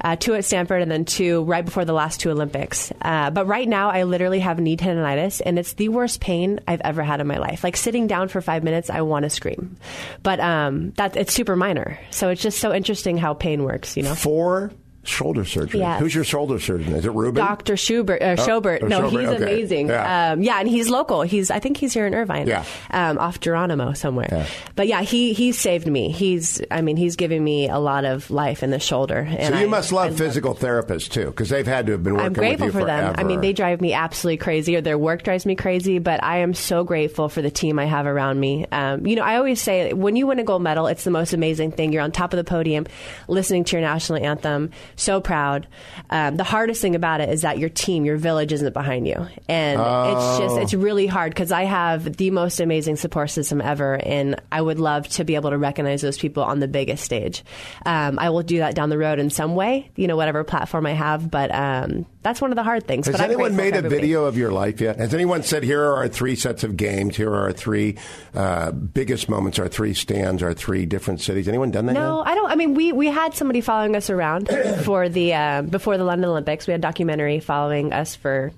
uh, 0.00 0.16
two 0.16 0.34
at 0.34 0.44
Stanford 0.44 0.82
and 0.82 0.90
then 0.90 1.04
two 1.04 1.44
right 1.44 1.64
before 1.64 1.84
the 1.84 1.92
last 1.92 2.20
two 2.20 2.30
Olympics. 2.30 2.92
Uh, 3.00 3.30
but 3.30 3.46
right 3.46 3.68
now, 3.68 3.90
I 3.90 4.04
literally 4.04 4.40
have 4.40 4.58
knee 4.58 4.76
tendonitis, 4.76 5.40
and 5.44 5.58
it's 5.58 5.74
the 5.74 5.88
worst 5.88 6.20
pain 6.20 6.60
I've 6.66 6.80
ever 6.82 7.02
had 7.02 7.20
in 7.20 7.26
my 7.26 7.38
life. 7.38 7.64
Like 7.64 7.76
sitting 7.76 8.06
down 8.06 8.28
for 8.28 8.40
five 8.40 8.64
minutes, 8.64 8.90
I 8.90 9.02
want 9.02 9.24
to 9.24 9.30
scream. 9.30 9.76
But 10.22 10.40
um, 10.40 10.90
that 10.92 11.16
it's 11.16 11.32
super 11.32 11.56
minor, 11.56 11.98
so 12.10 12.28
it's 12.30 12.42
just 12.42 12.58
so 12.58 12.72
interesting 12.72 13.16
how 13.18 13.34
pain 13.34 13.64
works. 13.64 13.96
You 13.96 14.02
know. 14.02 14.14
Four 14.14 14.72
shoulder 15.02 15.44
surgery. 15.44 15.80
Yes. 15.80 15.98
Who's 16.00 16.14
your 16.14 16.24
shoulder 16.24 16.58
surgeon? 16.58 16.94
Is 16.94 17.06
it 17.06 17.12
Ruben? 17.12 17.42
Dr. 17.42 17.76
Schubert, 17.76 18.20
uh, 18.20 18.36
Schobert. 18.36 18.82
oh, 18.82 18.86
no, 18.86 19.00
Schobert, 19.02 19.20
he's 19.20 19.28
okay. 19.30 19.36
amazing. 19.42 19.88
Yeah. 19.88 20.32
Um, 20.32 20.42
yeah, 20.42 20.60
and 20.60 20.68
he's 20.68 20.88
local. 20.90 21.22
He's 21.22 21.50
I 21.50 21.58
think 21.58 21.76
he's 21.78 21.94
here 21.94 22.06
in 22.06 22.14
Irvine. 22.14 22.46
Yeah. 22.46 22.64
Um, 22.90 23.18
off 23.18 23.40
Geronimo 23.40 23.94
somewhere. 23.94 24.28
Yeah. 24.30 24.46
But 24.76 24.88
yeah, 24.88 25.02
he 25.02 25.32
he 25.32 25.52
saved 25.52 25.86
me. 25.86 26.10
He's 26.10 26.60
I 26.70 26.82
mean 26.82 26.96
he's 26.96 27.16
giving 27.16 27.42
me 27.42 27.68
a 27.68 27.78
lot 27.78 28.04
of 28.04 28.30
life 28.30 28.62
in 28.62 28.70
the 28.70 28.78
shoulder. 28.78 29.18
And 29.28 29.54
so 29.54 29.60
you 29.60 29.66
I- 29.66 29.70
must 29.70 29.92
I 29.92 29.96
love 29.96 30.18
physical 30.18 30.54
therapists 30.54 31.08
too, 31.08 31.26
because 31.26 31.48
they've 31.48 31.66
had 31.66 31.86
to 31.86 31.92
have 31.92 32.02
been 32.02 32.14
working 32.14 32.26
I'm 32.26 32.32
grateful 32.34 32.70
for 32.70 32.84
them. 32.84 33.14
I 33.16 33.24
mean, 33.24 33.40
they 33.40 33.52
drive 33.52 33.80
me 33.80 33.92
absolutely 33.94 34.36
crazy, 34.38 34.76
or 34.76 34.80
their 34.82 34.98
work 34.98 35.22
drives 35.22 35.46
me 35.46 35.56
crazy. 35.56 35.98
But 35.98 36.22
I 36.22 36.38
am 36.38 36.52
so 36.54 36.84
grateful 36.84 37.28
for 37.28 37.40
the 37.42 37.50
team 37.50 37.78
I 37.78 37.86
have 37.86 38.06
around 38.06 38.38
me. 38.38 38.66
Um, 38.70 39.06
you 39.06 39.16
know, 39.16 39.22
I 39.22 39.36
always 39.36 39.60
say 39.60 39.92
when 39.94 40.16
you 40.16 40.26
win 40.26 40.38
a 40.38 40.44
gold 40.44 40.62
medal, 40.62 40.86
it's 40.86 41.04
the 41.04 41.10
most 41.10 41.32
amazing 41.32 41.72
thing. 41.72 41.92
You're 41.92 42.02
on 42.02 42.12
top 42.12 42.32
of 42.32 42.36
the 42.36 42.44
podium, 42.44 42.86
listening 43.28 43.64
to 43.64 43.76
your 43.76 43.80
national 43.80 44.22
anthem, 44.24 44.70
so 45.00 45.20
proud. 45.20 45.66
Um, 46.10 46.36
the 46.36 46.44
hardest 46.44 46.80
thing 46.80 46.94
about 46.94 47.20
it 47.20 47.28
is 47.28 47.42
that 47.42 47.58
your 47.58 47.68
team, 47.68 48.04
your 48.04 48.16
village, 48.16 48.52
isn't 48.52 48.72
behind 48.72 49.06
you, 49.06 49.26
and 49.48 49.80
it's 49.80 50.38
just 50.38 50.58
it's 50.58 50.74
really 50.74 51.06
hard 51.06 51.32
because 51.32 51.52
I 51.52 51.64
have 51.64 52.16
the 52.16 52.30
most 52.30 52.60
amazing 52.60 52.96
support 52.96 53.30
system 53.30 53.60
ever, 53.60 53.94
and 53.94 54.40
I 54.50 54.60
would 54.60 54.78
love 54.78 55.08
to 55.10 55.24
be 55.24 55.34
able 55.34 55.50
to 55.50 55.58
recognize 55.58 56.02
those 56.02 56.18
people 56.18 56.42
on 56.42 56.60
the 56.60 56.68
biggest 56.68 57.04
stage. 57.04 57.44
Um, 57.86 58.18
I 58.18 58.30
will 58.30 58.42
do 58.42 58.58
that 58.58 58.74
down 58.74 58.90
the 58.90 58.98
road 58.98 59.18
in 59.18 59.30
some 59.30 59.54
way, 59.54 59.90
you 59.96 60.06
know, 60.06 60.16
whatever 60.16 60.44
platform 60.44 60.86
I 60.86 60.92
have, 60.92 61.30
but 61.30 61.54
um, 61.54 62.06
that's 62.22 62.40
one 62.40 62.52
of 62.52 62.56
the 62.56 62.62
hard 62.62 62.86
things. 62.86 63.06
Has 63.06 63.20
anyone 63.20 63.56
made 63.56 63.74
a 63.74 63.82
video 63.88 64.26
of 64.26 64.36
your 64.36 64.50
life 64.50 64.80
yet? 64.80 64.98
Has 64.98 65.14
anyone 65.14 65.42
said, 65.42 65.62
here 65.62 65.82
are 65.82 65.96
our 65.96 66.08
three 66.08 66.36
sets 66.36 66.64
of 66.64 66.76
games, 66.76 67.16
here 67.16 67.30
are 67.30 67.44
our 67.44 67.52
three 67.52 67.96
uh, 68.34 68.72
biggest 68.72 69.28
moments, 69.28 69.58
our 69.58 69.68
three 69.68 69.94
stands, 69.94 70.42
our 70.42 70.52
three 70.52 70.84
different 70.86 71.20
cities? 71.20 71.48
Anyone 71.48 71.70
done 71.70 71.86
that 71.86 71.94
No, 71.94 72.18
yet? 72.18 72.28
I 72.28 72.34
don't. 72.34 72.50
I 72.50 72.54
mean, 72.56 72.74
we, 72.74 72.92
we 72.92 73.06
had 73.06 73.34
somebody 73.34 73.60
following 73.60 73.96
us 73.96 74.10
around 74.10 74.48
for 74.84 75.08
the 75.08 75.34
uh, 75.34 75.62
before 75.62 75.96
the 75.96 76.04
London 76.04 76.28
Olympics. 76.30 76.66
We 76.66 76.72
had 76.72 76.80
a 76.80 76.82
documentary 76.82 77.40
following 77.40 77.92
us 77.92 78.16
for 78.16 78.52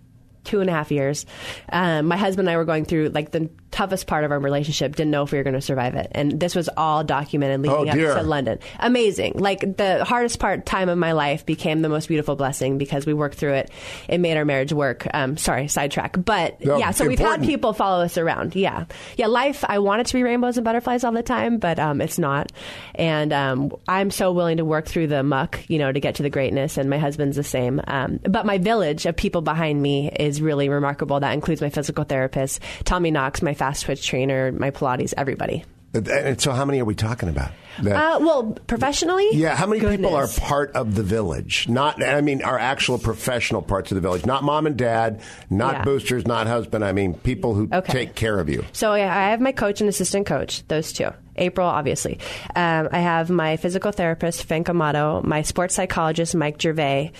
two 0.44 0.61
and 0.61 0.68
a 0.68 0.72
half 0.72 0.90
years. 0.90 1.25
Um, 1.70 2.07
my 2.07 2.16
husband 2.16 2.48
and 2.48 2.55
I 2.55 2.57
were 2.57 2.64
going 2.64 2.85
through 2.85 3.11
like 3.11 3.31
the 3.31 3.48
toughest 3.73 4.07
part 4.07 4.23
of 4.25 4.31
our 4.31 4.39
relationship. 4.39 4.95
Didn't 4.95 5.11
know 5.11 5.25
if 5.25 5.33
we 5.33 5.39
were 5.39 5.45
going 5.45 5.55
to 5.55 5.61
survive 5.61 5.97
it, 5.97 6.09
and 6.13 6.39
this 6.39 6.55
was 6.55 6.69
all 6.77 7.03
documented 7.03 7.61
leading 7.63 7.89
Oh, 7.89 8.11
up 8.13 8.19
to 8.19 8.23
London. 8.23 8.59
Amazing. 8.79 9.35
Like 9.37 9.77
the 9.77 10.05
hardest 10.05 10.39
part 10.39 10.65
time 10.67 10.89
of 10.89 10.99
my 10.99 11.13
life 11.13 11.45
became 11.45 11.83
the 11.83 11.89
most 11.89 12.07
beautiful 12.09 12.37
blessing 12.37 12.79
because 12.79 13.07
we 13.07 13.15
worked 13.15 13.37
through 13.37 13.55
it. 13.55 13.71
It 14.09 14.19
made 14.19 14.37
our 14.37 14.45
marriage 14.45 14.73
work. 14.73 15.07
Um, 15.13 15.37
sorry, 15.37 15.67
sidetrack. 15.69 16.23
But 16.25 16.65
No, 16.65 16.79
yeah, 16.79 16.91
so 16.93 17.07
we've 17.09 17.19
had 17.19 17.43
people 17.43 17.73
follow 17.73 18.05
us 18.05 18.17
around. 18.19 18.55
Yeah, 18.55 18.85
yeah. 19.17 19.27
Life. 19.27 19.65
I 19.67 19.79
want 19.81 20.03
it 20.03 20.07
to 20.09 20.15
be 20.15 20.23
rainbows 20.23 20.59
and 20.59 20.65
butterflies 20.65 21.03
all 21.03 21.13
the 21.13 21.23
time, 21.23 21.59
but 21.59 21.79
um, 21.79 22.01
it's 22.01 22.19
not. 22.19 22.53
And 22.95 23.33
um, 23.33 23.73
I'm 23.89 24.11
so 24.11 24.33
willing 24.33 24.59
to 24.59 24.65
work 24.65 24.87
through 24.87 25.07
the 25.07 25.23
muck, 25.23 25.59
you 25.69 25.79
know, 25.79 25.91
to 25.91 25.99
get 26.01 26.17
to 26.17 26.23
the 26.23 26.31
greatness. 26.31 26.77
And 26.77 26.91
my 26.91 26.99
husband's 26.99 27.37
the 27.37 27.43
same. 27.45 27.81
Um, 27.87 28.21
but 28.23 28.45
my 28.45 28.59
village 28.59 29.07
of 29.07 29.17
people 29.17 29.41
behind 29.41 29.81
me 29.81 30.11
is 30.11 30.43
really 30.43 30.69
remarkable. 30.69 31.19
That 31.21 31.33
includes 31.33 31.61
my 31.63 31.71
physical 31.71 32.05
therapist, 32.05 32.61
Tommy 32.85 33.11
Knox, 33.11 33.41
my 33.41 33.55
fast 33.62 33.85
twitch 33.85 34.05
trainer, 34.05 34.51
my 34.51 34.72
Pilates, 34.72 35.14
everybody. 35.16 35.64
And 35.94 36.40
so, 36.40 36.51
how 36.53 36.64
many 36.64 36.81
are 36.81 36.85
we 36.85 36.94
talking 36.96 37.29
about? 37.29 37.51
Uh, 37.79 38.18
well, 38.20 38.59
professionally, 38.66 39.29
yeah, 39.35 39.55
how 39.55 39.66
many 39.66 39.81
people 39.81 40.14
are 40.16 40.27
part 40.27 40.72
of 40.72 40.94
the 40.94 41.03
village? 41.03 41.68
Not, 41.68 42.03
I 42.03 42.22
mean, 42.22 42.42
our 42.42 42.59
actual 42.59 42.98
professional 42.98 43.62
parts 43.62 43.92
of 43.92 43.94
the 43.96 44.01
village. 44.01 44.27
Not 44.27 44.42
mom 44.42 44.66
and 44.66 44.77
dad, 44.77 45.20
not 45.48 45.75
Yeah. 45.75 45.83
boosters, 45.85 46.27
not 46.27 46.46
husband. 46.46 46.83
I 46.85 46.92
mean, 46.92 47.14
people 47.14 47.55
who 47.55 47.68
Okay. 47.72 47.92
take 47.92 48.14
care 48.16 48.40
of 48.40 48.48
you. 48.48 48.64
So 48.72 48.92
I 48.92 49.01
I 49.03 49.31
have 49.31 49.40
my 49.40 49.53
coach 49.53 49.81
and 49.81 49.88
assistant 49.88 50.27
coach, 50.27 50.66
those 50.66 50.92
two. 50.92 51.11
April, 51.37 51.66
obviously. 51.66 52.18
Um, 52.55 52.90
I 52.92 52.98
have 52.98 53.31
my 53.31 53.57
physical 53.57 53.90
therapist, 53.90 54.44
Frank 54.44 54.68
Amato, 54.68 55.22
my 55.25 55.40
sports 55.42 55.75
psychologist, 55.75 56.35
Mike 56.35 56.61
Gervais. 56.61 57.12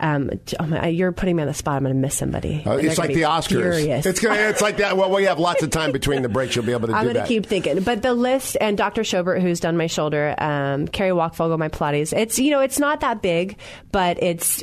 Um, 0.00 0.30
oh 0.60 0.66
my, 0.66 0.88
you're 0.88 1.12
putting 1.12 1.36
me 1.36 1.42
on 1.42 1.48
the 1.48 1.54
spot. 1.54 1.76
I'm 1.76 1.82
going 1.82 1.94
to 1.94 2.00
miss 2.00 2.14
somebody. 2.14 2.62
Uh, 2.64 2.76
it's 2.76 2.98
like 2.98 3.12
the 3.12 3.22
Oscars. 3.22 3.48
furious. 3.48 4.06
It's 4.06 4.20
gonna, 4.20 4.40
it's 4.40 4.62
like 4.62 4.78
that. 4.78 4.96
Well, 4.96 5.10
we 5.14 5.24
have 5.24 5.38
lots 5.38 5.62
of 5.62 5.70
time 5.70 5.92
between 5.92 6.22
the 6.22 6.28
breaks. 6.28 6.54
You'll 6.54 6.64
be 6.64 6.72
able 6.72 6.88
to 6.88 6.94
I'm 6.96 7.06
do 7.06 7.12
going 7.12 7.24
to 7.24 7.28
keep 7.28 7.46
thinking. 7.46 7.82
But 7.82 8.02
the 8.02 8.14
list 8.14 8.56
and 8.60 8.76
Dr. 8.76 9.02
Schobert, 9.02 9.40
who's 9.40 9.60
done 9.60 9.76
my 9.76 9.86
shoulder, 9.86 10.34
um, 10.38 10.88
Carrie 10.88 11.10
Walkfogle, 11.10 11.58
my 11.58 11.68
Pilates. 11.68 12.16
It's, 12.16 12.38
you 12.38 12.50
know, 12.50 12.60
it's 12.60 12.78
not 12.78 13.00
that 13.00 13.22
big, 13.22 13.58
but 13.90 14.22
it's 14.22 14.62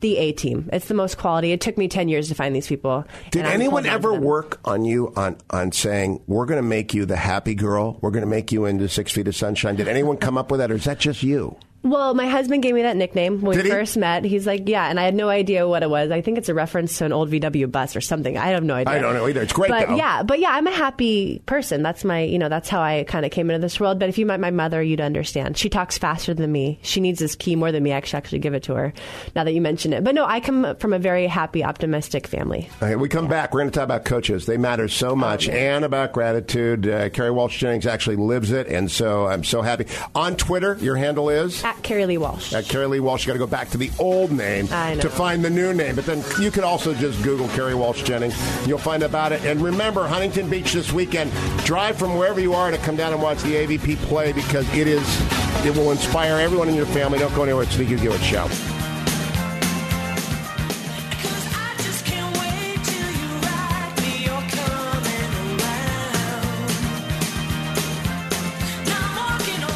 the 0.00 0.18
A 0.18 0.32
team. 0.32 0.68
It's 0.72 0.88
the 0.88 0.94
most 0.94 1.18
quality. 1.18 1.52
It 1.52 1.60
took 1.60 1.78
me 1.78 1.88
10 1.88 2.08
years 2.08 2.28
to 2.28 2.34
find 2.34 2.54
these 2.54 2.66
people. 2.66 3.04
Did 3.30 3.46
anyone 3.46 3.84
holding 3.84 3.92
on 3.92 4.00
to 4.02 4.08
ever 4.08 4.20
work 4.20 4.60
on 4.64 4.84
you 4.84 5.12
on, 5.16 5.38
on 5.50 5.72
saying, 5.72 6.22
we're 6.26 6.46
going 6.46 6.62
to 6.62 6.68
make 6.68 6.94
you 6.94 7.06
the 7.06 7.16
happy 7.16 7.54
girl? 7.54 7.98
We're 8.02 8.10
going 8.10 8.24
to 8.24 8.28
make 8.30 8.52
you 8.52 8.66
into 8.66 8.88
Six 8.88 9.12
Feet 9.12 9.26
of 9.28 9.34
Sunshine? 9.34 9.76
Did 9.76 9.88
anyone 9.88 10.16
come 10.18 10.36
up 10.36 10.50
with 10.50 10.60
that, 10.60 10.70
or 10.70 10.74
is 10.74 10.84
that 10.84 10.98
just 10.98 11.22
you? 11.22 11.56
Well, 11.86 12.14
my 12.14 12.26
husband 12.26 12.62
gave 12.64 12.74
me 12.74 12.82
that 12.82 12.96
nickname 12.96 13.40
when 13.42 13.56
Did 13.56 13.64
we 13.64 13.70
he? 13.70 13.76
first 13.76 13.96
met. 13.96 14.24
He's 14.24 14.44
like, 14.46 14.68
yeah, 14.68 14.88
and 14.88 14.98
I 14.98 15.04
had 15.04 15.14
no 15.14 15.28
idea 15.28 15.68
what 15.68 15.84
it 15.84 15.90
was. 15.90 16.10
I 16.10 16.20
think 16.20 16.36
it's 16.36 16.48
a 16.48 16.54
reference 16.54 16.98
to 16.98 17.04
an 17.04 17.12
old 17.12 17.30
VW 17.30 17.70
bus 17.70 17.94
or 17.94 18.00
something. 18.00 18.36
I 18.36 18.48
have 18.48 18.64
no 18.64 18.74
idea. 18.74 18.94
I 18.94 18.98
don't 18.98 19.14
know 19.14 19.28
either. 19.28 19.42
It's 19.42 19.52
great, 19.52 19.70
but 19.70 19.88
though. 19.88 19.96
yeah, 19.96 20.24
but 20.24 20.40
yeah, 20.40 20.50
I'm 20.50 20.66
a 20.66 20.72
happy 20.72 21.40
person. 21.46 21.82
That's 21.82 22.02
my, 22.04 22.22
you 22.22 22.38
know, 22.40 22.48
that's 22.48 22.68
how 22.68 22.80
I 22.82 23.04
kind 23.04 23.24
of 23.24 23.30
came 23.30 23.50
into 23.50 23.60
this 23.60 23.78
world. 23.78 24.00
But 24.00 24.08
if 24.08 24.18
you 24.18 24.26
met 24.26 24.40
my 24.40 24.50
mother, 24.50 24.82
you'd 24.82 25.00
understand. 25.00 25.56
She 25.56 25.68
talks 25.68 25.96
faster 25.96 26.34
than 26.34 26.50
me. 26.50 26.80
She 26.82 27.00
needs 27.00 27.20
this 27.20 27.36
key 27.36 27.54
more 27.54 27.70
than 27.70 27.84
me. 27.84 27.92
I 27.92 28.00
should 28.00 28.16
actually 28.16 28.40
give 28.40 28.54
it 28.54 28.64
to 28.64 28.74
her. 28.74 28.92
Now 29.36 29.44
that 29.44 29.52
you 29.52 29.60
mention 29.60 29.92
it, 29.92 30.02
but 30.02 30.14
no, 30.14 30.24
I 30.24 30.40
come 30.40 30.74
from 30.76 30.92
a 30.92 30.98
very 30.98 31.28
happy, 31.28 31.62
optimistic 31.62 32.26
family. 32.26 32.68
Okay, 32.82 32.96
we 32.96 33.08
come 33.08 33.28
back. 33.28 33.54
We're 33.54 33.60
going 33.60 33.70
to 33.70 33.74
talk 33.78 33.84
about 33.84 34.04
coaches. 34.04 34.46
They 34.46 34.56
matter 34.56 34.88
so 34.88 35.14
much, 35.14 35.48
and 35.48 35.84
about 35.84 36.12
gratitude. 36.12 36.88
Uh, 36.88 37.08
Kerri 37.10 37.32
Walsh 37.32 37.58
Jennings 37.58 37.86
actually 37.86 38.16
lives 38.16 38.50
it, 38.50 38.66
and 38.66 38.90
so 38.90 39.26
I'm 39.26 39.44
so 39.44 39.62
happy. 39.62 39.86
On 40.16 40.36
Twitter, 40.36 40.76
your 40.80 40.96
handle 40.96 41.28
is 41.30 41.62
At 41.62 41.75
Kerri 41.82 42.06
Lee 42.06 42.18
Walsh. 42.18 42.52
at 42.52 42.64
Kerri 42.64 42.88
Lee 42.88 43.00
Walsh. 43.00 43.24
You 43.24 43.28
got 43.28 43.32
to 43.34 43.38
go 43.38 43.46
back 43.46 43.70
to 43.70 43.78
the 43.78 43.90
old 43.98 44.32
name 44.32 44.66
to 44.68 45.08
find 45.10 45.44
the 45.44 45.50
new 45.50 45.72
name, 45.72 45.94
but 45.94 46.06
then 46.06 46.24
you 46.40 46.50
could 46.50 46.64
also 46.64 46.94
just 46.94 47.22
Google 47.22 47.48
Kerri 47.48 47.74
Walsh 47.74 48.02
Jennings. 48.02 48.34
You'll 48.66 48.78
find 48.78 49.02
about 49.02 49.32
it. 49.32 49.44
And 49.44 49.60
remember, 49.60 50.06
Huntington 50.06 50.48
Beach 50.50 50.72
this 50.72 50.92
weekend. 50.92 51.32
Drive 51.64 51.96
from 51.96 52.16
wherever 52.16 52.40
you 52.40 52.54
are 52.54 52.70
to 52.70 52.78
come 52.78 52.96
down 52.96 53.12
and 53.12 53.22
watch 53.22 53.42
the 53.42 53.54
AVP 53.54 53.96
play 54.08 54.32
because 54.32 54.68
it 54.74 54.86
is 54.86 55.06
it 55.64 55.74
will 55.76 55.90
inspire 55.90 56.36
everyone 56.38 56.68
in 56.68 56.74
your 56.74 56.86
family. 56.86 57.18
Don't 57.18 57.34
go 57.34 57.42
anywhere. 57.42 57.64
It's 57.64 57.76
the 57.76 57.84
Hugh 57.84 57.96
Hewitt 57.96 58.22
Show. 58.22 58.46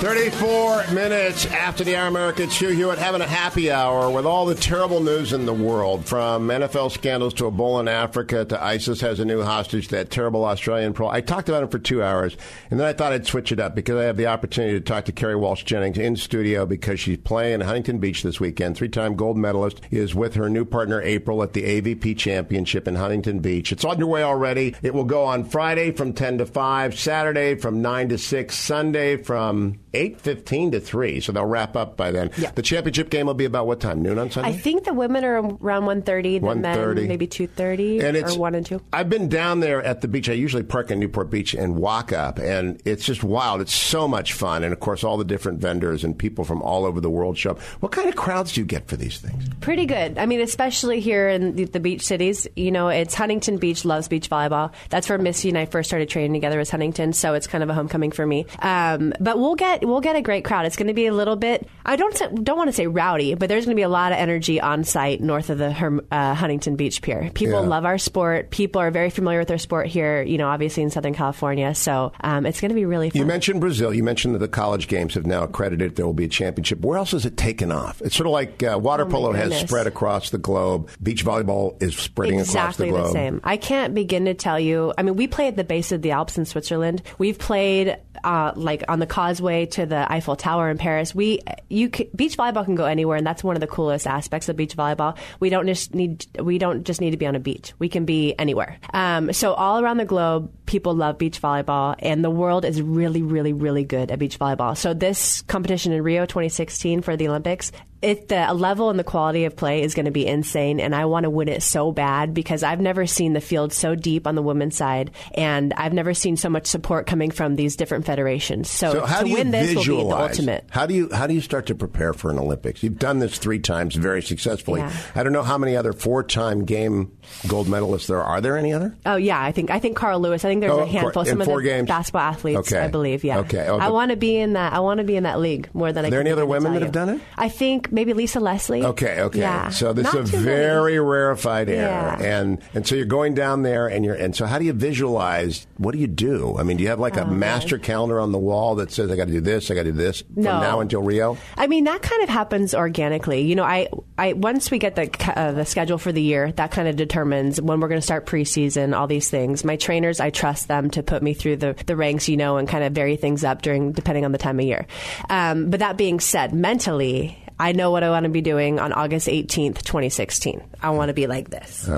34 0.01 0.95
minutes 0.95 1.45
after 1.45 1.85
the 1.85 1.95
hour, 1.95 2.09
America. 2.09 2.43
It's 2.43 2.59
Hugh 2.59 2.71
Hewitt 2.71 2.99
having 2.99 3.21
a 3.21 3.27
happy 3.27 3.71
hour 3.71 4.11
with 4.11 4.25
all 4.25 4.47
the 4.47 4.55
terrible 4.55 5.01
news 5.01 5.35
in 5.35 5.45
the 5.45 5.53
world, 5.53 6.07
from 6.07 6.49
NFL 6.49 6.91
scandals 6.93 7.35
to 7.35 7.45
Ebola 7.45 7.81
in 7.81 7.89
Africa 7.89 8.47
to 8.47 8.65
ISIS 8.65 9.03
has 9.03 9.21
a 9.21 9.27
new 9.27 9.43
hostage, 9.43 9.89
that 9.89 10.09
terrible 10.09 10.47
Australian 10.47 10.95
pro. 10.95 11.11
I 11.11 11.21
talked 11.21 11.51
about 11.51 11.65
it 11.65 11.71
for 11.71 11.79
two 11.79 12.03
hours, 12.03 12.39
and 12.71 12.81
then 12.81 12.87
I 12.87 12.95
thought 12.95 13.13
I'd 13.13 13.27
switch 13.27 13.53
it 13.53 13.61
up 13.61 13.75
because 13.75 13.97
I 13.97 14.05
have 14.05 14.17
the 14.17 14.29
opportunity 14.29 14.73
to 14.73 14.81
talk 14.81 15.05
to 15.05 15.13
Kerri 15.13 15.39
Walsh 15.39 15.65
Jennings 15.65 15.99
in 15.99 16.17
studio 16.17 16.65
because 16.65 16.99
she's 16.99 17.19
playing 17.19 17.61
Huntington 17.61 17.99
Beach 17.99 18.23
this 18.23 18.41
weekend. 18.41 18.79
Three-time 18.79 19.17
gold 19.17 19.37
medalist 19.37 19.83
is 19.91 20.15
with 20.15 20.33
her 20.35 20.49
new 20.49 20.65
partner 20.65 21.03
April 21.03 21.43
at 21.43 21.53
the 21.53 21.83
AVP 21.83 22.17
Championship 22.17 22.89
in 22.89 22.95
Huntington 22.95 23.41
Beach. 23.41 23.71
It's 23.71 23.85
underway 23.85 24.23
already. 24.23 24.75
It 24.81 24.95
will 24.95 25.05
go 25.05 25.25
on 25.25 25.45
Friday 25.45 25.91
from 25.91 26.15
10 26.15 26.39
to 26.39 26.47
5, 26.47 26.99
Saturday 26.99 27.55
from 27.57 27.83
9 27.83 28.09
to 28.09 28.17
6, 28.17 28.57
Sunday 28.57 29.19
from 29.19 29.79
8.15 29.93 30.73
to 30.73 30.81
3. 30.81 31.21
So 31.21 31.33
they'll 31.33 31.45
wrap 31.45 31.77
up 31.77 31.97
by 31.97 32.11
then. 32.11 32.31
Yeah. 32.37 32.51
The 32.53 32.63
championship 32.63 33.11
game 33.11 33.27
will 33.27 33.35
be 33.35 33.45
about 33.45 33.67
what 33.67 33.81
time? 33.81 34.03
Noon 34.03 34.19
on 34.19 34.31
Sunday? 34.31 34.51
I 34.51 34.53
think 34.53 34.85
the 34.85 34.95
women 34.95 35.25
are 35.25 35.39
around 35.39 35.87
130, 35.87 36.39
the 36.39 36.47
1:30. 36.47 36.95
men 36.95 37.09
maybe 37.09 37.27
230 37.27 38.01
and 38.01 38.17
it's 38.17 38.37
or 38.37 38.41
1 38.41 38.55
and 38.55 38.67
2. 38.67 38.81
I've 38.93 39.09
been 39.09 39.29
down 39.29 39.61
there 39.61 39.83
at 39.83 40.01
the 40.01 40.09
beach. 40.09 40.29
I 40.29 40.33
usually 40.35 40.63
park 40.63 40.91
in 40.91 41.01
Newport 41.01 41.31
Beach 41.31 41.55
and 41.55 41.77
walk 41.77 42.13
up, 42.13 42.39
and 42.39 42.81
it's 42.85 43.05
just 43.05 43.25
wild. 43.25 43.61
It's 43.61 43.75
so 43.75 44.07
much 44.07 44.33
fun, 44.33 44.65
and 44.65 44.73
of 44.73 44.81
course, 44.81 45.05
all 45.05 45.17
the 45.17 45.25
different 45.25 45.61
vendors 45.61 46.05
and 46.05 46.17
people 46.17 46.45
from 46.45 46.63
all 46.63 46.85
over 46.85 47.01
the 47.01 47.11
world 47.11 47.37
show 47.39 47.53
up. 47.53 47.61
What 47.81 47.93
kind 47.93 48.09
of 48.09 48.17
crowds 48.17 48.53
do 48.53 48.61
you 48.61 48.67
get 48.67 48.89
for 48.89 48.97
these 48.97 49.19
things? 49.19 49.49
Pretty 49.61 49.87
good. 49.87 50.19
I 50.19 50.27
mean, 50.27 50.41
especially 50.41 51.01
here 51.01 51.29
in 51.29 51.57
the, 51.57 51.65
the 51.65 51.81
beach 51.81 52.03
cities. 52.03 52.47
You 52.57 52.71
know, 52.71 52.89
it's 52.89 53.15
Huntington 53.15 53.59
Beach 53.59 53.85
loves 53.85 54.09
beach 54.09 54.31
volleyball. 54.31 54.73
That's 54.89 55.09
where 55.09 55.19
Misty 55.19 55.49
and 55.49 55.59
I 55.59 55.67
first 55.67 55.89
started 55.91 56.09
training 56.09 56.33
together. 56.33 56.59
Was 56.59 56.71
Huntington, 56.71 57.13
so 57.13 57.35
it's 57.35 57.47
kind 57.47 57.63
of 57.63 57.71
a 57.71 57.75
homecoming 57.75 58.11
for 58.11 58.27
me. 58.27 58.47
Um, 58.61 59.13
but 59.21 59.39
we'll 59.39 59.55
get 59.55 59.80
we'll 59.83 60.01
get 60.01 60.17
a 60.17 60.23
great 60.23 60.45
crowd. 60.45 60.67
It's 60.67 60.77
going 60.77 60.89
to 60.89 60.95
be 60.95 61.07
a 61.07 61.13
little 61.13 61.37
bit. 61.37 61.69
I 61.85 61.97
don't 61.97 62.17
say- 62.17 62.29
don't 62.43 62.57
want 62.57 62.69
to 62.69 62.73
say 62.73 62.87
rowdy, 62.87 63.35
but 63.35 63.49
there's 63.49 63.65
going 63.65 63.75
to 63.75 63.79
be 63.79 63.83
a 63.85 63.89
lot 63.89 64.13
of 64.13 64.19
energy 64.19 64.61
on 64.61 64.85
site 64.85 65.21
north 65.21 65.51
of 65.51 65.59
the 65.59 65.73
Herm, 65.73 66.01
uh, 66.11 66.35
Huntington 66.35 66.77
Beach 66.77 67.03
Pier. 67.03 67.31
People 67.35 67.63
Yeah. 67.63 67.69
love 67.69 67.85
our 67.85 67.99
sport. 67.99 68.51
People 68.51 68.81
are 68.81 68.91
very 68.91 69.11
familiar 69.11 69.39
with 69.39 69.51
our 69.51 69.59
sport 69.59 69.87
here. 69.87 70.23
You 70.23 70.39
know, 70.39 70.49
obviously 70.49 70.83
in 70.83 70.91
Southern 70.91 71.15
California. 71.15 71.75
So 71.75 72.13
um, 72.23 72.47
it's 72.47 72.61
going 72.61 72.69
to 72.71 72.75
be 72.75 72.85
really 72.85 73.11
fun. 73.11 73.19
You 73.21 73.27
mentioned 73.27 73.61
Brazil. 73.61 73.93
You 73.95 74.03
mentioned 74.05 74.35
that 74.35 74.39
the 74.41 74.49
college 74.49 74.89
games 74.89 75.15
have 75.15 75.27
now 75.27 75.43
accredited 75.45 75.97
there 75.97 76.07
will 76.07 76.13
be 76.15 76.25
a 76.25 76.29
championship. 76.29 76.81
Where 76.81 76.99
else 76.99 77.13
is 77.15 77.27
it 77.27 77.37
taken 77.37 77.73
off? 77.73 78.01
It's 78.03 78.17
sort 78.17 78.27
of 78.27 78.33
like 78.33 78.63
uh, 78.63 78.79
water 78.81 79.05
Oh, 79.05 79.11
polo 79.11 79.33
has 79.33 79.57
spread 79.59 79.87
across 79.87 80.31
the 80.31 80.39
globe. 80.39 80.89
Beach 81.03 81.25
volleyball 81.25 81.81
is 81.83 81.97
spreading 81.97 82.39
exactly 82.41 82.89
across 82.89 83.09
the 83.09 83.13
globe. 83.13 83.13
same. 83.15 83.41
I 83.45 83.57
can't 83.57 83.95
begin 83.95 84.27
to 84.27 84.35
tell 84.35 84.59
you. 84.61 84.93
I 84.99 85.03
mean, 85.03 85.17
we 85.17 85.27
play 85.27 85.47
at 85.49 85.57
the 85.57 85.65
base 85.65 85.93
of 85.93 86.03
the 86.03 86.11
Alps 86.13 86.37
in 86.39 86.45
Switzerland. 86.45 87.03
We've 87.19 87.39
played 87.39 87.97
uh, 88.25 88.53
like 88.57 88.85
on 88.89 88.99
the 88.99 89.07
causeway 89.07 89.67
to 89.73 89.87
the 89.87 90.11
Eiffel 90.11 90.37
Tower 90.37 90.71
in 90.71 90.79
Paris. 90.79 91.15
We 91.15 91.41
you 91.69 91.89
beach 91.89 92.37
volleyball 92.37 92.65
can 92.65 92.75
go 92.75 92.85
anywhere, 92.85 93.17
and 93.17 93.27
that's 93.27 93.45
one 93.45 93.57
of 93.57 93.61
the 93.61 93.67
coolest 93.67 94.07
aspects 94.07 94.49
of 94.49 94.57
beach 94.57 94.77
volleyball. 94.77 95.17
We 95.39 95.51
don't 95.51 95.67
just 95.67 95.95
need 95.95 96.27
we 96.41 96.59
don't 96.59 96.85
just 96.85 97.01
need 97.01 97.11
to 97.11 97.17
be 97.17 97.27
on 97.27 97.35
a 97.35 97.41
beach. 97.41 97.73
We 97.79 97.89
can 97.89 98.05
be 98.05 98.35
anywhere. 98.39 98.79
Um, 98.93 99.33
so 99.33 99.55
all 99.55 99.83
around 99.83 99.99
the 99.99 100.05
globe, 100.05 100.53
people 100.71 100.95
love 100.95 101.19
beach 101.19 101.43
volleyball, 101.43 101.97
and 101.99 102.25
the 102.25 102.31
world 102.31 102.65
is 102.65 102.81
really, 102.81 103.23
really, 103.23 103.53
really 103.53 103.83
good 103.83 104.13
at 104.13 104.21
beach 104.21 104.39
volleyball. 104.39 104.77
So 104.77 104.95
this 104.95 105.43
competition 105.43 105.93
in 105.93 106.03
Rio 106.03 106.27
2016 106.27 107.03
for 107.03 107.17
the 107.17 107.27
Olympics 107.27 107.73
it 108.03 108.29
the 108.29 108.53
level 108.55 108.89
and 108.89 108.99
the 108.99 109.05
quality 109.05 109.45
of 109.45 109.57
play 109.57 109.83
is 109.83 109.95
going 109.95 110.07
to 110.07 110.11
be 110.11 110.27
insane 110.27 110.81
and 110.81 110.95
I 110.95 111.05
want 111.05 111.25
to 111.25 111.31
win 111.31 111.49
it 111.49 111.63
so 111.63 111.93
bad 111.93 112.33
because 112.33 112.63
I've 112.63 112.81
never 112.81 113.07
seen 113.07 113.35
the 113.35 113.41
field 113.41 113.73
so 113.73 113.95
deep 113.95 114.27
on 114.27 114.35
the 114.35 114.43
women's 114.43 114.77
side 114.77 115.11
and 115.35 115.75
I've 115.75 115.93
never 115.93 116.15
seen 116.15 116.37
so 116.37 116.49
much 116.49 116.67
support 116.67 117.07
coming 117.07 117.31
from 117.31 117.57
these 117.57 117.77
different 117.77 118.07
federations. 118.07 118.71
So, 118.71 118.93
So 118.93 119.07
how 119.07 119.19
to 119.19 119.25
do 119.25 119.31
you 119.31 119.37
win 119.37 119.51
this 119.51 119.75
will 119.75 119.85
be 119.85 120.09
the 120.09 120.17
ultimate. 120.17 120.65
How 120.71 120.87
do 120.87 120.95
you 120.95 121.11
how 121.13 121.27
do 121.27 121.35
you 121.35 121.41
start 121.41 121.67
to 121.67 121.75
prepare 121.75 122.15
for 122.15 122.31
an 122.31 122.39
Olympics? 122.39 122.83
You've 122.83 122.99
done 122.99 123.19
this 123.19 123.37
three 123.39 123.59
times 123.59 123.95
very 123.97 124.23
successfully. 124.23 124.81
Yeah. 124.81 124.93
I 125.15 125.23
don't 125.23 125.33
know 125.33 125.43
how 125.43 125.59
many 125.59 125.77
other 125.77 125.93
four 125.93 126.23
time 126.23 126.65
game 126.65 127.13
gold 127.49 127.67
medalists 127.67 128.07
there 128.07 128.23
are. 128.23 128.31
Are 128.37 128.41
there 128.41 128.57
any 128.57 128.73
other? 128.73 128.97
Oh 129.05 129.17
yeah, 129.17 129.41
I 129.41 129.53
think 129.53 129.71
I 129.71 129.79
think 129.79 129.97
Carl 129.97 130.21
Lewis. 130.21 130.45
I 130.45 130.49
think 130.49 130.60
there's 130.61 130.73
Oh, 130.73 130.81
a 130.81 130.87
handful. 130.87 131.25
Some 131.25 131.41
of 131.41 131.47
the 131.47 131.61
games? 131.63 131.89
basketball 131.89 132.23
athletes, 132.23 132.59
Okay. 132.73 132.79
I 132.79 132.89
believe. 132.89 133.25
Yeah. 133.25 133.39
Okay. 133.41 133.67
Oh, 133.69 133.79
I 133.79 133.89
want 133.91 134.11
to 134.11 134.17
be 134.17 134.37
in 134.37 134.53
that. 134.55 134.73
I 134.73 134.81
want 134.81 134.99
to 134.99 135.05
be 135.05 135.17
in 135.17 135.25
that 135.25 135.41
league 135.41 135.69
more 135.75 135.93
than 135.93 136.05
I. 136.05 136.09
Are 136.09 136.11
there 136.11 136.21
any 136.21 136.31
other 136.31 136.47
women 136.47 136.73
that 136.75 136.83
have 136.83 136.93
done 136.93 137.09
it? 137.09 137.21
I 137.37 137.49
think 137.49 137.91
maybe 137.93 138.13
Lisa 138.13 138.41
Leslie. 138.41 138.85
Okay, 138.85 139.21
okay. 139.23 139.41
Yeah. 139.41 139.71
So 139.71 139.93
this 139.93 140.05
Not 140.05 140.15
is 140.17 140.29
a 140.29 140.33
too 140.33 140.39
many. 140.39 140.47
very 140.57 141.01
rarefied 141.01 141.69
air, 141.69 141.77
Yeah. 141.89 142.23
and 142.23 142.59
and 142.75 142.87
so 142.87 142.95
you're 142.95 143.05
going 143.07 143.35
down 143.35 143.63
there, 143.63 143.87
and 143.89 144.05
you're 144.05 144.15
and 144.15 144.35
so 144.37 144.47
how 144.47 144.59
do 144.59 144.65
you 144.65 144.73
visualize? 144.73 145.67
What 145.79 145.93
do 145.93 145.99
you 145.99 146.07
do? 146.07 146.57
I 146.59 146.63
mean, 146.63 146.77
do 146.77 146.83
you 146.83 146.91
have 146.91 147.01
like 147.01 147.17
a 147.17 147.23
Oh, 147.25 147.27
master 147.31 147.79
calendar 147.79 148.21
on 148.21 148.33
the 148.33 148.39
wall 148.39 148.75
that 148.77 148.91
says 148.93 149.11
I 149.11 149.17
got 149.17 149.27
to 149.27 149.33
do 149.33 149.41
this, 149.41 149.71
I 149.71 149.75
got 149.75 149.85
to 149.85 149.93
do 149.93 149.97
this 149.99 150.21
from 150.35 150.43
No. 150.45 150.61
now 150.61 150.81
until 150.81 151.03
Rio? 151.03 151.37
I 151.57 151.67
mean, 151.67 151.85
that 151.85 152.03
kind 152.03 152.23
of 152.23 152.29
happens 152.29 152.75
organically. 152.75 153.43
You 153.43 153.55
know, 153.55 153.65
I, 153.65 153.89
I 154.19 154.33
once 154.35 154.71
we 154.71 154.79
get 154.79 154.95
the 154.97 155.11
uh, 155.39 155.53
the 155.53 155.65
schedule 155.65 155.99
for 155.99 156.13
the 156.13 156.23
year, 156.23 156.53
that 156.53 156.71
kind 156.71 156.89
of 156.89 156.97
determines 156.97 157.61
when 157.61 157.81
we're 157.81 157.89
going 157.89 158.01
to 158.01 158.05
start 158.05 158.27
preseason. 158.27 158.97
All 158.97 159.07
these 159.07 159.31
things. 159.31 159.65
My 159.65 159.77
trainers, 159.77 160.21
I 160.21 160.31
trust 160.31 160.50
them 160.69 160.91
to 160.91 161.03
put 161.03 161.23
me 161.23 161.35
through 161.35 161.57
the, 161.57 161.75
the 161.87 161.97
ranks, 161.97 162.29
you 162.29 162.37
know, 162.37 162.57
and 162.57 162.69
kind 162.69 162.85
of 162.85 162.93
vary 162.93 163.17
things 163.17 163.45
up 163.45 163.63
during 163.63 163.93
depending 163.93 164.25
on 164.25 164.33
the 164.33 164.39
time 164.39 164.59
of 164.59 164.67
year. 164.67 164.87
Um, 165.29 165.71
but 165.71 165.81
that 165.81 165.97
being 165.97 166.21
said, 166.21 166.53
mentally. 166.53 167.37
I 167.61 167.73
know 167.73 167.91
what 167.91 168.03
I 168.03 168.11
want 168.11 168.25
to 168.25 168.31
be 168.31 168.41
doing 168.41 168.81
on 168.81 168.93
August 168.93 169.29
18th, 169.29 169.83
2016. 169.83 170.63
I 170.83 170.91
want 170.91 171.09
to 171.11 171.15
be 171.15 171.27
like 171.27 171.51
this. 171.51 171.89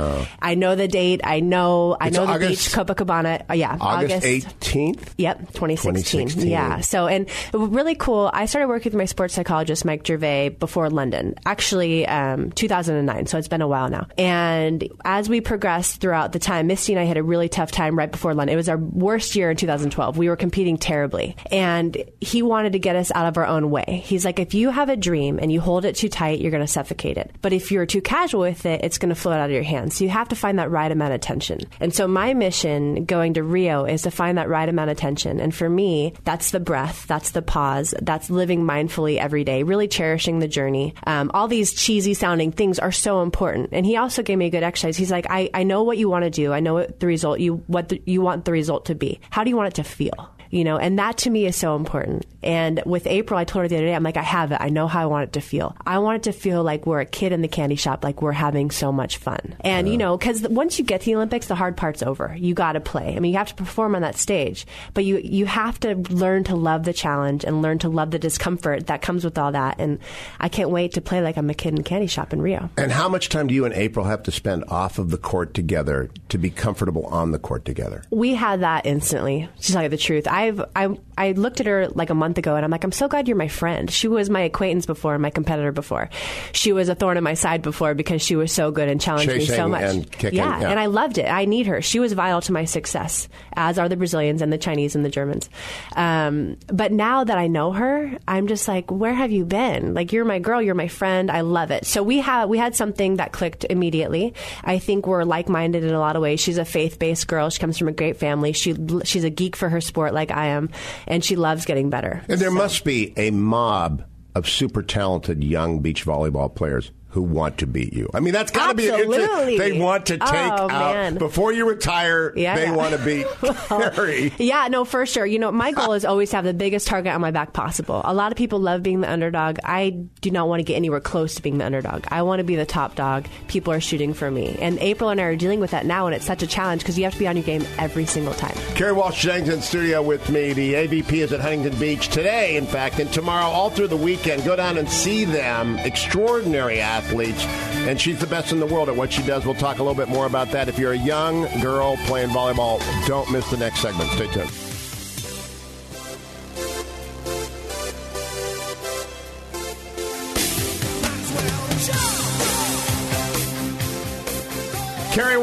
I 0.43 0.55
know 0.57 0.75
the 0.75 0.89
date. 0.89 1.21
I 1.25 1.41
know. 1.41 1.97
I 2.01 2.07
Oh. 2.07 2.09
It's 2.09 2.17
know 2.17 2.27
the 2.27 2.33
August- 2.33 2.75
beach, 2.75 2.75
Copacabana. 2.87 3.45
Uh, 3.49 3.55
yeah, 3.55 3.77
August 3.81 4.27
eighteenth. 4.27 5.15
Yep, 5.19 5.39
2016. 5.53 6.03
2016. 6.29 6.51
Yeah. 6.51 6.81
So, 6.81 7.07
and 7.07 7.29
really 7.55 7.95
cool. 7.95 8.29
I 8.35 8.47
started 8.47 8.67
working 8.69 8.91
with 8.91 8.99
my 8.99 9.05
sports 9.05 9.35
psychologist, 9.35 9.85
Mike 9.85 10.05
Gervais, 10.07 10.51
before 10.51 10.91
London, 10.91 11.37
actually, 11.47 12.07
um, 12.09 12.51
2009. 12.53 13.27
So 13.27 13.39
it's 13.39 13.49
been 13.49 13.63
a 13.63 13.69
while 13.69 13.89
now. 13.89 14.09
And 14.19 14.87
as 15.05 15.29
we 15.29 15.41
progressed 15.41 16.01
throughout 16.01 16.33
the 16.33 16.39
time, 16.41 16.67
Misty 16.67 16.93
and 16.93 17.01
I 17.01 17.05
had 17.05 17.17
a 17.19 17.23
really 17.23 17.49
tough 17.49 17.71
time 17.71 17.97
right 17.97 18.11
before 18.11 18.35
London. 18.35 18.53
It 18.53 18.57
was 18.57 18.69
our 18.69 18.79
worst 18.79 19.37
year 19.37 19.51
in 19.53 19.57
2012. 19.57 20.19
We 20.19 20.29
were 20.29 20.37
competing 20.37 20.77
terribly. 20.77 21.37
And 21.53 21.97
he 22.21 22.43
wanted 22.43 22.73
to 22.73 22.79
get 22.81 22.97
us 22.97 23.13
out 23.15 23.27
of 23.27 23.37
our 23.37 23.47
own 23.47 23.71
way. 23.71 24.03
He's 24.05 24.25
like, 24.25 24.41
if 24.41 24.55
you 24.55 24.71
have 24.71 24.89
a 24.89 24.97
dream 24.97 25.39
and 25.41 25.52
you 25.53 25.61
hold 25.61 25.85
it 25.85 25.97
too 25.97 26.09
tight, 26.09 26.41
you're 26.41 26.51
going 26.51 26.63
to 26.63 26.67
suffocate 26.67 27.19
it. 27.19 27.31
But 27.43 27.53
if 27.53 27.71
you're 27.71 27.87
too 27.87 28.01
casual 28.01 28.43
with 28.43 28.67
it, 28.67 28.85
it's 28.85 28.99
going 28.99 29.11
to 29.11 29.15
float 29.15 29.37
out 29.37 29.47
of 29.47 29.51
your 29.51 29.63
hands. 29.63 29.97
So 29.97 30.05
you 30.05 30.11
have 30.11 30.29
to 30.31 30.37
find 30.37 30.59
that 30.59 30.71
right 30.71 30.91
amount 30.91 31.15
of 31.15 31.21
tension. 31.21 31.61
And 31.81 31.95
so 31.95 32.09
my 32.09 32.35
mission 32.35 33.05
going 33.05 33.35
to 33.35 33.43
Rio 33.43 33.85
is 33.85 34.03
to 34.03 34.11
find 34.11 34.39
that 34.39 34.49
right 34.49 34.69
amount 34.69 34.91
of 34.91 34.97
tension. 34.97 35.41
And 35.41 35.55
for 35.55 35.69
me, 35.69 36.15
that's 36.25 36.51
the 36.51 36.61
breath, 36.61 37.07
that's 37.07 37.31
the 37.31 37.43
pause, 37.43 37.95
that's 38.03 38.31
living 38.31 38.63
mindfully 38.65 39.19
every 39.19 39.45
day, 39.45 39.63
really 39.63 39.89
cherishing 39.89 40.39
the 40.39 40.49
journey. 40.49 40.95
Um, 41.07 41.31
all 41.35 41.49
these 41.49 41.73
cheesy 41.73 42.15
sounding 42.15 42.53
things 42.53 42.79
are 42.79 42.93
so 42.93 43.23
important. 43.23 43.71
And 43.73 43.85
he 43.85 43.97
also 43.97 44.23
gave 44.23 44.39
me 44.39 44.47
a 44.47 44.51
good 44.51 44.63
exercise. 44.63 44.97
He's 44.97 45.11
like, 45.11 45.27
I, 45.29 45.51
I 45.55 45.63
know 45.63 45.83
what 45.83 45.99
you 45.99 46.09
want 46.09 46.25
to 46.25 46.31
do. 46.31 46.53
I 46.53 46.61
know 46.61 46.75
what 46.75 47.01
the 47.01 47.07
result 47.07 47.41
you 47.41 47.57
what 47.67 47.89
the, 47.89 48.03
you 48.07 48.21
want 48.21 48.45
the 48.45 48.53
result 48.53 48.87
to 48.87 48.95
be. 48.95 49.21
How 49.31 49.45
do 49.45 49.51
you 49.51 49.57
want 49.57 49.69
it 49.69 49.75
to 49.75 49.85
feel? 49.85 50.32
You 50.53 50.65
know, 50.65 50.77
and 50.77 50.99
that 50.99 51.17
to 51.19 51.31
me 51.31 51.47
is 51.47 51.57
so 51.57 51.75
important. 51.77 52.27
And 52.43 52.83
with 52.85 53.07
April, 53.07 53.39
I 53.39 53.45
told 53.45 53.63
her 53.63 53.69
the 53.69 53.77
other 53.77 53.87
day, 53.87 53.95
I'm 53.95 54.03
like, 54.03 54.19
I 54.19 54.23
have 54.23 54.53
it. 54.53 54.59
I 54.61 54.69
know 54.69 54.87
how 54.87 55.01
I 55.03 55.07
want 55.07 55.25
it 55.25 55.33
to 55.33 55.41
feel. 55.41 55.75
I 55.87 55.99
want 55.99 56.17
it 56.17 56.31
to 56.31 56.39
feel 56.39 56.63
like 56.63 56.85
we're 56.85 57.01
a 57.01 57.07
kid 57.07 57.33
in 57.33 57.41
the 57.41 57.49
candy 57.49 57.77
shop, 57.77 58.05
like 58.05 58.21
we're 58.21 58.33
having 58.33 58.71
so 58.71 58.93
much 58.93 59.17
fun. 59.17 59.57
And, 59.61 59.89
you 59.89 59.97
know, 59.97 60.19
because 60.19 60.43
once 60.43 60.79
you 60.79 60.85
get 60.85 61.01
to 61.01 61.07
the 61.07 61.15
Olympics, 61.15 61.47
the 61.47 61.55
hard 61.55 61.79
part's 61.79 62.03
over. 62.03 62.37
You 62.39 62.53
got 62.53 62.73
to 62.73 62.81
play. 62.81 63.17
I 63.17 63.21
mean, 63.21 63.33
you 63.33 63.39
have 63.39 63.49
to 63.49 63.55
perform 63.55 63.95
on 63.95 64.03
that 64.03 64.17
stage, 64.17 64.67
but 64.93 65.07
you, 65.07 65.19
you 65.19 65.47
have 65.47 65.81
to 65.81 65.95
learn 65.95 66.45
to 66.45 66.55
love 66.55 66.85
the 66.85 66.93
challenge 66.93 67.45
and 67.45 67.63
learn 67.63 67.79
to 67.79 67.89
love 67.89 68.11
the 68.11 68.19
discomfort 68.19 68.89
that 68.89 69.01
comes 69.01 69.25
with 69.25 69.39
all 69.39 69.53
that. 69.53 69.77
And 69.79 70.01
I 70.39 70.51
can't 70.51 70.69
wait 70.69 70.93
to 70.95 71.01
play 71.01 71.23
like 71.23 71.39
I'm 71.39 71.49
a 71.49 71.55
kid 71.55 71.75
in 71.75 71.83
candy 71.83 72.09
shop 72.09 72.35
in 72.35 72.43
Rio. 72.43 72.69
And 72.77 72.93
how 72.93 73.09
much 73.09 73.31
time 73.31 73.47
do 73.47 73.55
you 73.55 73.65
and 73.65 73.73
April 73.73 74.05
have 74.05 74.23
to 74.25 74.31
spend 74.31 74.65
off 74.69 74.99
of 74.99 75.09
the 75.09 75.19
court 75.19 75.55
together 75.55 76.11
to 76.29 76.37
be 76.37 76.51
comfortable 76.51 77.07
on 77.07 77.31
the 77.31 77.39
court 77.39 77.65
together? 77.65 78.03
We 78.11 78.35
had 78.35 78.61
that 78.61 78.85
instantly. 78.85 79.49
To 79.63 79.73
tell 79.73 79.85
you 79.85 79.89
the 79.89 79.97
truth, 79.97 80.27
I've 80.43 80.65
I 80.75 80.89
I 81.17 81.33
looked 81.33 81.61
at 81.61 81.67
her 81.67 81.89
like 81.89 82.11
a 82.11 82.15
month 82.15 82.39
ago, 82.39 82.57
and 82.57 82.65
I'm 82.65 82.71
like, 82.71 82.83
I'm 82.85 82.93
so 82.93 83.07
glad 83.07 83.29
you're 83.29 83.37
my 83.37 83.49
friend. 83.49 83.91
She 83.91 84.09
was 84.09 84.29
my 84.29 84.41
acquaintance 84.41 84.87
before, 84.87 85.17
my 85.19 85.31
competitor 85.31 85.71
before. 85.71 86.11
She 86.53 86.73
was 86.73 86.89
a 86.89 86.95
thorn 86.97 87.17
in 87.17 87.23
my 87.23 87.35
side 87.35 87.63
before 87.63 87.95
because 87.95 88.23
she 88.23 88.35
was 88.35 88.51
so 88.51 88.71
good 88.73 88.89
and 88.89 89.01
challenged 89.01 89.29
me 89.29 89.45
so 89.45 89.69
much. 89.69 89.83
and 89.85 90.11
kicking, 90.11 90.39
yeah, 90.39 90.61
yeah. 90.61 90.71
and 90.71 90.81
I 90.81 90.87
loved 90.87 91.19
it. 91.19 91.27
I 91.27 91.45
need 91.45 91.67
her. 91.67 91.81
She 91.81 92.01
was 92.01 92.13
vital 92.13 92.41
to 92.43 92.53
my 92.53 92.65
success, 92.65 93.29
as 93.53 93.79
are 93.79 93.89
the 93.89 93.97
Brazilians 93.97 94.43
and 94.43 94.53
the 94.53 94.59
Chinese 94.59 94.97
and 94.97 95.05
the 95.05 95.11
Germans. 95.11 95.49
Um, 95.95 96.57
but 96.67 96.91
now 96.91 97.23
that 97.23 97.39
I 97.39 97.47
know 97.47 97.73
her, 97.73 98.19
I'm 98.27 98.49
just 98.49 98.67
like, 98.67 98.91
where 98.91 99.15
have 99.15 99.31
you 99.31 99.45
been? 99.45 99.95
Like, 99.95 100.13
you're 100.13 100.25
my 100.25 100.41
girl. 100.41 100.61
You're 100.61 100.75
my 100.75 100.89
friend. 100.89 101.31
I 101.31 101.43
love 101.43 101.71
it. 101.71 101.87
So 101.87 102.03
we 102.03 102.19
had 102.19 102.47
we 102.47 102.59
had 102.59 102.75
something 102.75 103.17
that 103.17 103.31
clicked 103.31 103.65
immediately. 103.71 104.35
I 104.65 104.79
think 104.79 105.07
we're 105.07 105.25
like 105.25 105.49
minded 105.49 105.85
in 105.85 105.95
a 105.95 106.01
lot 106.01 106.17
of 106.17 106.23
ways. 106.23 106.41
She's 106.41 106.59
a 106.59 106.65
faith 106.65 106.99
based 106.99 107.29
girl. 107.29 107.49
She 107.51 107.61
comes 107.61 107.79
from 107.79 107.89
a 107.89 107.93
great 107.93 108.17
family. 108.17 108.53
She 108.53 108.75
she's 109.05 109.25
a 109.25 109.31
geek 109.31 109.55
for 109.55 109.69
her 109.69 109.81
sport 109.81 110.15
like 110.15 110.32
I 110.33 110.47
am, 110.47 110.71
and 111.07 111.25
she 111.25 111.37
loves 111.37 111.65
getting 111.65 111.91
better. 111.91 112.23
And 112.29 112.41
there 112.41 112.51
must 112.51 112.85
be 112.85 113.13
a 113.17 113.31
mob 113.31 114.05
of 114.35 114.49
super 114.49 114.83
talented 114.83 115.45
young 115.45 115.81
beach 115.81 116.05
volleyball 116.05 116.55
players 116.55 116.91
who 117.13 117.23
want 117.23 117.59
to 117.59 117.67
beat 117.67 117.93
you. 117.93 118.09
I 118.15 118.21
mean, 118.21 118.33
that's 118.33 118.51
got 118.51 118.69
to 118.69 118.75
be 118.75 118.89
an 118.89 118.99
interest. 119.01 119.59
They 119.59 119.79
want 119.79 120.07
to 120.07 120.17
take 120.19 120.29
Oh, 120.33 120.69
out 120.71 120.95
man. 120.95 121.15
before 121.19 121.53
you 121.53 121.69
retire. 121.69 122.33
Yeah, 122.37 122.57
they 122.57 122.65
yeah. 122.65 122.75
want 122.75 122.97
to 122.97 123.05
beat 123.05 123.27
Kerri. 123.69 124.33
Yeah, 124.39 124.69
no, 124.69 124.85
for 124.85 125.05
sure. 125.07 125.27
You 125.27 125.39
know, 125.39 125.53
my 125.53 125.73
goal 125.73 125.93
is 125.93 126.05
always 126.05 126.31
to 126.31 126.37
have 126.37 126.45
the 126.45 126.55
biggest 126.55 126.87
target 126.87 127.13
on 127.13 127.21
my 127.21 127.31
back 127.31 127.53
possible. 127.53 128.01
A 128.05 128.15
lot 128.15 128.33
of 128.33 128.39
people 128.39 128.61
love 128.61 128.83
being 128.83 129.01
the 129.03 129.11
underdog. 129.13 129.59
I 129.65 129.91
do 129.91 130.31
not 130.31 130.49
want 130.49 130.61
to 130.61 130.65
get 130.65 130.77
anywhere 130.77 131.01
close 131.01 131.35
to 131.35 131.43
being 131.43 131.59
the 131.59 131.67
underdog. 131.67 132.05
I 132.09 132.23
want 132.23 132.41
to 132.41 132.45
be 132.45 132.57
the 132.57 132.65
top 132.67 132.95
dog. 132.95 133.27
People 133.49 133.73
are 133.75 133.81
shooting 133.81 134.15
for 134.15 134.31
me. 134.31 134.57
And 134.61 134.79
April 134.79 135.11
and 135.11 135.21
I 135.21 135.25
are 135.25 135.37
dealing 135.37 135.61
with 135.61 135.73
that 135.73 135.85
now, 135.85 136.07
and 136.07 136.15
it's 136.15 136.25
such 136.27 136.43
a 136.43 136.47
challenge 136.47 136.81
because 136.83 136.97
you 136.97 137.05
have 137.05 137.13
to 137.13 137.19
be 137.19 137.29
on 137.29 137.37
your 137.37 137.45
game 137.45 137.65
every 137.79 138.07
single 138.07 138.33
time. 138.35 138.55
Kerri 138.75 138.95
Walsh 138.97 139.21
Jennings 139.23 139.51
in 139.51 139.61
studio 139.61 140.01
with 140.03 140.31
me. 140.31 140.55
The 140.55 140.73
AVP 140.75 141.13
is 141.13 141.33
at 141.33 141.41
Huntington 141.41 141.79
Beach 141.79 142.09
today, 142.09 142.57
in 142.57 142.65
fact, 142.67 142.99
and 143.01 143.13
tomorrow, 143.13 143.45
all 143.47 143.69
through 143.69 143.89
the 143.89 143.97
weekend. 143.99 144.45
Go 144.45 144.57
down 144.57 144.79
and 144.79 144.89
see 144.89 145.27
them. 145.27 145.77
Extraordinary 145.81 146.81
athletes. 146.81 147.02
Bleach 147.11 147.45
and 147.87 148.01
she's 148.01 148.19
the 148.19 148.27
best 148.27 148.53
in 148.53 148.61
the 148.61 148.67
world 148.67 148.89
at 148.89 148.97
what 148.97 149.13
she 149.13 149.23
does. 149.23 149.45
We'll 149.45 149.55
talk 149.55 149.79
a 149.79 149.83
little 149.83 149.97
bit 149.97 150.09
more 150.09 150.27
about 150.27 150.51
that. 150.53 150.69
If 150.69 150.79
you're 150.79 150.93
a 150.93 150.99
young 150.99 151.43
girl 151.61 151.97
playing 152.07 152.31
volleyball, 152.31 152.81
don't 153.07 153.31
miss 153.31 153.49
the 153.51 153.57
next 153.57 153.81
segment. 153.81 154.11
Stay 154.11 154.29
tuned. 154.29 154.72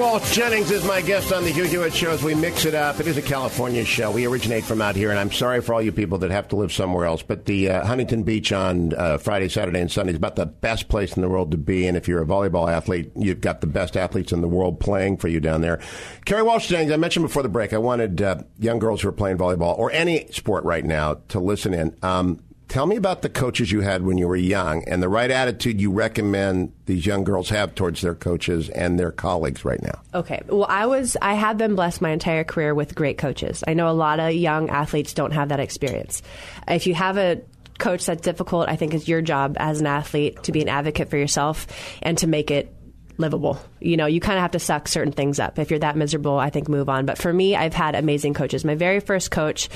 Walsh 0.09 0.35
Jennings 0.35 0.71
is 0.71 0.83
my 0.85 1.01
guest 1.01 1.31
on 1.31 1.43
the 1.43 1.51
Hugh 1.51 1.65
Hewitt 1.65 1.93
Show 1.93 2.09
as 2.09 2.23
we 2.23 2.33
mix 2.33 2.65
it 2.65 2.73
up. 2.73 2.99
It 2.99 3.05
is 3.05 3.17
a 3.17 3.21
California 3.21 3.85
show. 3.85 4.09
We 4.09 4.25
originate 4.25 4.63
from 4.63 4.81
out 4.81 4.95
here, 4.95 5.11
and 5.11 5.19
I'm 5.19 5.31
sorry 5.31 5.61
for 5.61 5.75
all 5.75 5.83
you 5.83 5.91
people 5.91 6.17
that 6.17 6.31
have 6.31 6.47
to 6.47 6.55
live 6.55 6.73
somewhere 6.73 7.05
else. 7.05 7.21
But 7.21 7.45
the 7.45 7.69
uh, 7.69 7.85
Huntington 7.85 8.23
Beach 8.23 8.51
on 8.51 8.95
uh, 8.95 9.19
Friday, 9.19 9.49
Saturday, 9.49 9.79
and 9.79 9.91
Sunday 9.91 10.13
is 10.13 10.17
about 10.17 10.35
the 10.35 10.47
best 10.47 10.89
place 10.89 11.15
in 11.15 11.21
the 11.21 11.29
world 11.29 11.51
to 11.51 11.57
be. 11.57 11.85
And 11.85 11.95
if 11.95 12.07
you're 12.07 12.23
a 12.23 12.25
volleyball 12.25 12.67
athlete, 12.67 13.11
you've 13.15 13.39
got 13.39 13.61
the 13.61 13.67
best 13.67 13.95
athletes 13.95 14.31
in 14.31 14.41
the 14.41 14.47
world 14.47 14.79
playing 14.79 15.17
for 15.17 15.27
you 15.27 15.39
down 15.39 15.61
there. 15.61 15.77
Kerri 16.25 16.43
Walsh 16.43 16.69
Jennings, 16.69 16.91
I 16.91 16.97
mentioned 16.97 17.27
before 17.27 17.43
the 17.43 17.49
break, 17.49 17.71
I 17.71 17.77
wanted 17.77 18.19
uh, 18.19 18.41
young 18.57 18.79
girls 18.79 19.03
who 19.03 19.09
are 19.09 19.11
playing 19.11 19.37
volleyball 19.37 19.77
or 19.77 19.91
any 19.91 20.25
sport 20.31 20.63
right 20.63 20.83
now 20.83 21.21
to 21.27 21.39
listen 21.39 21.71
in. 21.75 21.95
Um, 22.01 22.39
Tell 22.69 22.85
me 22.85 22.97
about 22.97 23.23
the 23.23 23.29
coaches 23.29 23.71
you 23.71 23.81
had 23.81 24.03
when 24.03 24.19
you 24.19 24.27
were 24.27 24.35
young 24.35 24.83
and 24.83 25.01
the 25.01 25.09
right 25.09 25.31
attitude 25.31 25.81
you 25.81 25.91
recommend 25.91 26.71
these 26.85 27.03
young 27.03 27.23
girls 27.23 27.49
have 27.49 27.73
towards 27.73 28.01
their 28.01 28.13
coaches 28.13 28.69
and 28.69 28.99
their 28.99 29.11
colleagues 29.11 29.65
right 29.65 29.81
now. 29.81 29.99
Okay. 30.13 30.43
Well, 30.45 30.67
I 30.69 30.85
was 30.85 31.17
I 31.19 31.33
have 31.33 31.57
been 31.57 31.73
blessed 31.73 31.99
my 31.99 32.11
entire 32.11 32.43
career 32.43 32.75
with 32.75 32.93
great 32.93 33.17
coaches. 33.17 33.63
I 33.67 33.73
know 33.73 33.89
a 33.89 33.91
lot 33.91 34.19
of 34.19 34.33
young 34.33 34.69
athletes 34.69 35.15
don't 35.15 35.31
have 35.31 35.49
that 35.49 35.59
experience. 35.59 36.21
If 36.67 36.85
you 36.85 36.93
have 36.93 37.17
a 37.17 37.41
coach 37.79 38.05
that's 38.05 38.21
difficult, 38.21 38.69
I 38.69 38.75
think 38.75 38.93
it's 38.93 39.07
your 39.07 39.23
job 39.23 39.57
as 39.59 39.81
an 39.81 39.87
athlete 39.87 40.43
to 40.43 40.51
be 40.51 40.61
an 40.61 40.69
advocate 40.69 41.09
for 41.09 41.17
yourself 41.17 41.65
and 42.03 42.19
to 42.19 42.27
make 42.27 42.51
it 42.51 42.71
livable. 43.17 43.59
You 43.79 43.97
know, 43.97 44.05
you 44.05 44.19
kind 44.19 44.37
of 44.37 44.43
have 44.43 44.51
to 44.51 44.59
suck 44.59 44.87
certain 44.87 45.11
things 45.11 45.39
up. 45.39 45.57
If 45.57 45.71
you're 45.71 45.79
that 45.79 45.97
miserable, 45.97 46.37
I 46.37 46.51
think 46.51 46.69
move 46.69 46.87
on. 46.87 47.07
But 47.07 47.17
for 47.17 47.33
me, 47.33 47.55
I've 47.55 47.73
had 47.73 47.95
amazing 47.95 48.35
coaches. 48.35 48.63
My 48.63 48.75
very 48.75 48.99
first 48.99 49.31
coach 49.31 49.69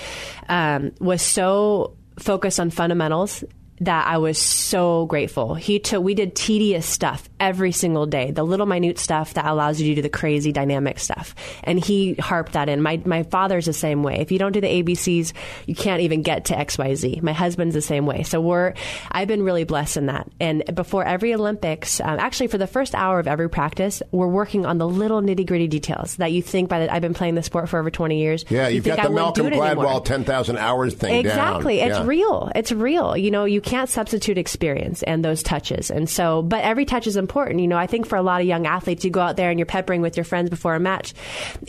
um, 0.48 0.92
was 1.00 1.24
so 1.24 1.98
focused 2.20 2.60
on 2.60 2.70
fundamentals 2.70 3.44
that 3.80 4.08
I 4.08 4.18
was 4.18 4.38
so 4.38 5.06
grateful. 5.08 5.56
He 5.56 5.80
took 5.80 6.04
we 6.04 6.14
did 6.14 6.36
tedious 6.36 6.86
stuff 6.86 7.28
every 7.44 7.74
single 7.74 8.06
day, 8.06 8.32
the 8.32 8.44
little 8.44 8.66
minute 8.66 8.98
stuff 8.98 9.34
that 9.34 9.46
allows 9.46 9.82
you 9.82 9.90
to 9.90 9.96
do 9.96 10.02
the 10.02 10.10
crazy 10.10 10.54
dynamic 10.54 10.98
stuff. 10.98 11.36
And 11.66 11.78
he 11.78 12.14
harped 12.14 12.54
that 12.54 12.70
in. 12.70 12.82
My 12.82 13.02
my 13.06 13.24
father's 13.24 13.66
the 13.66 13.74
same 13.74 14.02
way. 14.02 14.20
If 14.22 14.32
you 14.32 14.40
don't 14.40 14.54
do 14.54 14.62
the 14.62 14.68
ABCs, 14.84 15.34
you 15.66 15.76
can't 15.76 16.02
even 16.02 16.22
get 16.22 16.46
to 16.46 16.54
XYZ. 16.56 17.22
My 17.22 17.34
husband's 17.34 17.76
the 17.76 17.82
same 17.82 18.06
way. 18.06 18.24
So 18.24 18.40
we're 18.40 18.74
I've 19.12 19.28
been 19.28 19.44
really 19.44 19.66
blessed 19.66 19.98
in 19.98 20.06
that. 20.06 20.26
And 20.40 20.64
before 20.74 21.04
every 21.04 21.34
Olympics, 21.34 22.00
um, 22.00 22.18
actually 22.18 22.48
for 22.48 22.58
the 22.58 22.68
first 22.68 22.96
hour 22.96 23.20
of 23.20 23.28
every 23.28 23.50
practice, 23.50 24.02
we're 24.12 24.28
working 24.28 24.66
on 24.66 24.78
the 24.78 24.88
little 24.88 25.22
nitty 25.22 25.46
gritty 25.46 25.68
details 25.68 26.16
that 26.16 26.32
you 26.32 26.42
think 26.42 26.70
by 26.70 26.80
the 26.80 26.94
I've 26.94 27.02
been 27.02 27.14
playing 27.14 27.36
the 27.36 27.44
sport 27.44 27.68
for 27.68 27.78
over 27.78 27.92
20 27.92 28.20
years. 28.20 28.46
Yeah, 28.50 28.70
you 28.70 28.76
you've 28.76 28.86
think 28.86 28.96
got 28.96 29.04
the 29.10 29.10
Malcolm. 29.14 29.48
Gladwell 29.48 30.06
10,000 30.06 30.58
hours 30.58 30.94
thing 30.94 31.14
Exactly. 31.26 31.78
down. 31.80 31.90
It's 31.90 32.00
Yeah. 32.00 32.06
real. 32.06 32.52
It's 32.56 32.72
real. 32.72 33.18
You 33.18 33.32
know, 33.32 33.44
you 33.44 33.60
can't 33.60 33.90
substitute 33.90 34.38
experience 34.38 35.04
and 35.04 35.26
those 35.26 35.44
touches. 35.44 35.92
And 35.92 36.10
so, 36.10 36.42
but 36.42 36.64
every 36.64 36.86
touch 36.86 37.06
is 37.06 37.18
important. 37.18 37.33
You 37.36 37.68
know, 37.68 37.78
I 37.78 37.88
think 37.88 38.06
for 38.06 38.18
a 38.18 38.22
lot 38.22 38.42
of 38.42 38.48
young 38.48 38.66
athletes, 38.66 39.04
you 39.04 39.12
go 39.12 39.22
out 39.22 39.36
there 39.38 39.50
and 39.50 39.60
you're 39.60 39.66
peppering 39.66 40.02
with 40.02 40.18
your 40.18 40.24
friends 40.24 40.50
before 40.50 40.76
a 40.76 40.80
match. 40.80 41.14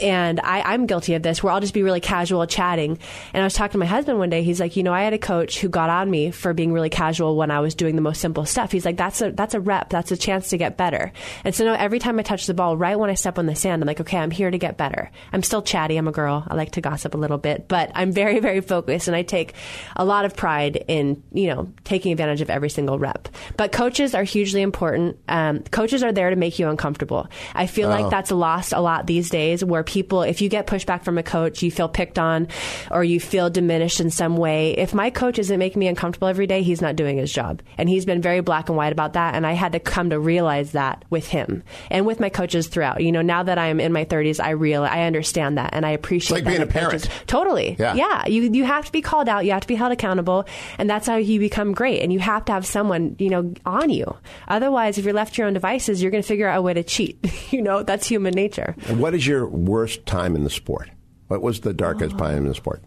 And 0.01 0.41
I, 0.41 0.61
I'm 0.61 0.87
guilty 0.87 1.15
of 1.15 1.23
this 1.23 1.43
where 1.43 1.53
I'll 1.53 1.61
just 1.61 1.75
be 1.75 1.83
really 1.83 2.01
casual 2.01 2.47
chatting. 2.47 2.99
And 3.33 3.43
I 3.43 3.47
was 3.47 3.55
talking 3.55 3.73
to 3.73 3.79
my 3.79 3.87
husband 3.87 4.19
one 4.19 4.31
day. 4.31 4.43
He's 4.43 4.61
like, 4.61 4.77
you 4.77 4.83
know, 4.83 4.93
I 4.93 5.03
had 5.03 5.13
a 5.13 5.19
coach 5.19 5.61
who 5.61 5.69
got 5.69 5.91
on 5.91 6.11
me 6.11 6.31
for 6.31 6.53
being 6.53 6.73
really 6.73 6.91
casual 6.91 7.37
when 7.37 7.51
I 7.51 7.61
was 7.61 7.75
doing 7.75 7.97
the 7.97 8.03
most 8.03 8.21
simple 8.21 8.45
stuff. 8.45 8.73
He's 8.73 8.85
like, 8.85 8.97
that's 8.97 9.21
a, 9.23 9.33
that's 9.33 9.55
a 9.55 9.61
rep. 9.61 9.91
That's 9.91 10.13
a 10.13 10.17
chance 10.17 10.51
to 10.51 10.59
get 10.59 10.77
better. 10.77 11.13
And 11.45 11.55
so 11.55 11.65
now 11.65 11.75
every 11.75 11.99
time 11.99 12.19
I 12.19 12.23
touch 12.23 12.47
the 12.47 12.55
ball, 12.55 12.77
right 12.77 12.99
when 12.99 13.11
I 13.11 13.15
step 13.15 13.39
on 13.39 13.47
the 13.47 13.55
sand, 13.55 13.83
I'm 13.83 13.87
like, 13.87 14.01
okay, 14.01 14.19
I'm 14.19 14.31
here 14.31 14.51
to 14.51 14.59
get 14.59 14.77
better. 14.77 15.11
I'm 15.33 15.43
still 15.43 15.63
chatty. 15.63 15.97
I'm 15.97 16.09
a 16.09 16.13
girl. 16.13 16.45
I 16.49 16.55
like 16.55 16.73
to 16.73 16.81
gossip 16.81 17.15
a 17.15 17.19
little 17.19 17.39
bit, 17.39 17.69
but 17.69 17.91
I'm 17.95 18.13
very, 18.13 18.41
very 18.41 18.61
focused 18.61 19.09
and 19.09 19.17
I 19.17 19.23
take 19.23 19.55
a 19.97 20.05
lot 20.05 20.25
of 20.25 20.37
pride 20.37 20.85
in, 20.89 21.23
you 21.33 21.49
know, 21.49 21.73
taking 21.85 22.13
advantage 22.13 22.41
of 22.41 22.51
every 22.51 22.71
single 22.71 22.99
rep. 22.99 23.29
But 23.57 23.73
coaches 23.73 24.15
are 24.15 24.25
hugely 24.25 24.63
important. 24.63 25.19
Um, 25.29 25.54
Um, 25.55 25.63
coaches 25.65 26.03
are 26.03 26.13
there 26.13 26.31
to 26.31 26.37
make 26.37 26.59
you 26.59 26.69
uncomfortable. 26.69 27.29
I 27.55 27.67
feel 27.67 27.89
like 27.89 28.07
oh. 28.07 28.11
that's 28.11 28.31
lost 28.31 28.73
a 28.73 28.81
lot 28.81 29.07
these 29.07 29.31
days 29.31 29.65
where 29.65 29.83
people, 29.83 30.23
if 30.23 30.41
you 30.41 30.49
get 30.49 30.67
pushback 30.67 31.05
from 31.05 31.19
a 31.19 31.23
coach, 31.23 31.63
you 31.63 31.71
feel 31.71 31.89
picked 31.89 32.19
on 32.19 32.49
or 32.91 33.05
you 33.05 33.21
feel 33.21 33.51
diminished 33.51 34.01
in 34.01 34.11
some 34.11 34.37
way. 34.37 34.73
If 34.77 34.95
my 34.95 35.11
coach 35.11 35.39
isn't 35.39 35.59
making 35.59 35.81
me 35.81 35.89
uncomfortable 35.89 36.29
every 36.29 36.47
day, 36.47 36.63
he's 36.63 36.81
not 36.81 36.97
doing 36.97 37.19
his 37.19 37.33
job. 37.33 37.63
And 37.79 37.89
he's 37.89 38.05
been 38.05 38.23
very 38.23 38.41
black 38.41 38.69
and 38.69 38.77
white 38.77 38.93
about 38.93 39.15
that. 39.15 39.35
And 39.35 39.47
I 39.47 39.53
had 39.53 39.73
to 39.73 39.81
come 39.81 40.11
to 40.11 40.19
realize 40.19 40.73
that 40.73 41.05
with 41.11 41.29
him 41.29 41.63
and 41.91 42.07
with 42.07 42.21
my 42.21 42.29
coaches 42.29 42.67
throughout. 42.67 43.03
You 43.03 43.13
know, 43.13 43.23
now 43.23 43.43
that 43.43 43.59
I'm 43.59 43.81
in 43.81 43.93
my 43.93 44.05
30s, 44.05 44.43
I 44.43 44.51
real 44.51 44.85
I 44.85 45.03
understand 45.03 45.59
that 45.59 45.71
and 45.73 45.85
I 45.87 45.91
appreciate 45.91 46.37
like 46.37 46.45
that 46.45 46.51
being 46.51 46.63
a 46.63 46.67
parent. 46.67 46.93
coaches. 46.93 47.09
Totally. 47.27 47.77
Yeah. 47.79 47.95
Yeah. 47.95 48.27
You 48.27 48.51
you 48.53 48.65
have 48.65 48.87
to 48.87 48.93
be 48.93 49.03
called 49.03 49.29
out. 49.29 49.45
You 49.45 49.53
have 49.53 49.63
to 49.63 49.69
be 49.69 49.75
held 49.75 49.93
accountable, 49.93 50.47
and 50.79 50.89
that's 50.89 51.07
how 51.07 51.17
you 51.17 51.39
become 51.39 51.73
great. 51.73 52.03
And 52.03 52.13
you 52.13 52.19
have 52.21 52.45
to 52.47 52.53
have 52.53 52.67
someone 52.67 53.17
you 53.19 53.31
know 53.31 53.55
on 53.65 53.91
you. 53.91 54.17
Otherwise, 54.49 54.99
if 54.99 55.05
you're 55.05 55.15
left 55.15 55.34
to 55.35 55.43
your 55.43 55.47
own 55.49 55.55
devices, 55.55 56.03
you're 56.03 56.11
going 56.11 56.23
to 56.23 56.27
figure 56.29 56.49
out 56.49 56.59
a 56.59 56.63
way 56.63 56.75
to 56.75 56.83
cheat. 56.83 57.19
you 57.53 57.63
know, 57.63 57.83
that's 57.83 58.07
human 58.09 58.35
nature. 58.35 58.75
And 58.89 59.01
what 59.01 59.15
is 59.15 59.27
your 59.27 59.47
worst 59.47 60.05
time 60.07 60.35
in 60.35 60.45
the 60.45 60.51
sport? 60.51 60.91
What 61.29 61.43
was 61.43 61.61
the 61.61 61.73
darkest 61.73 62.19
time 62.19 62.39
in 62.39 62.49
the 62.49 62.55
sport? 62.55 62.83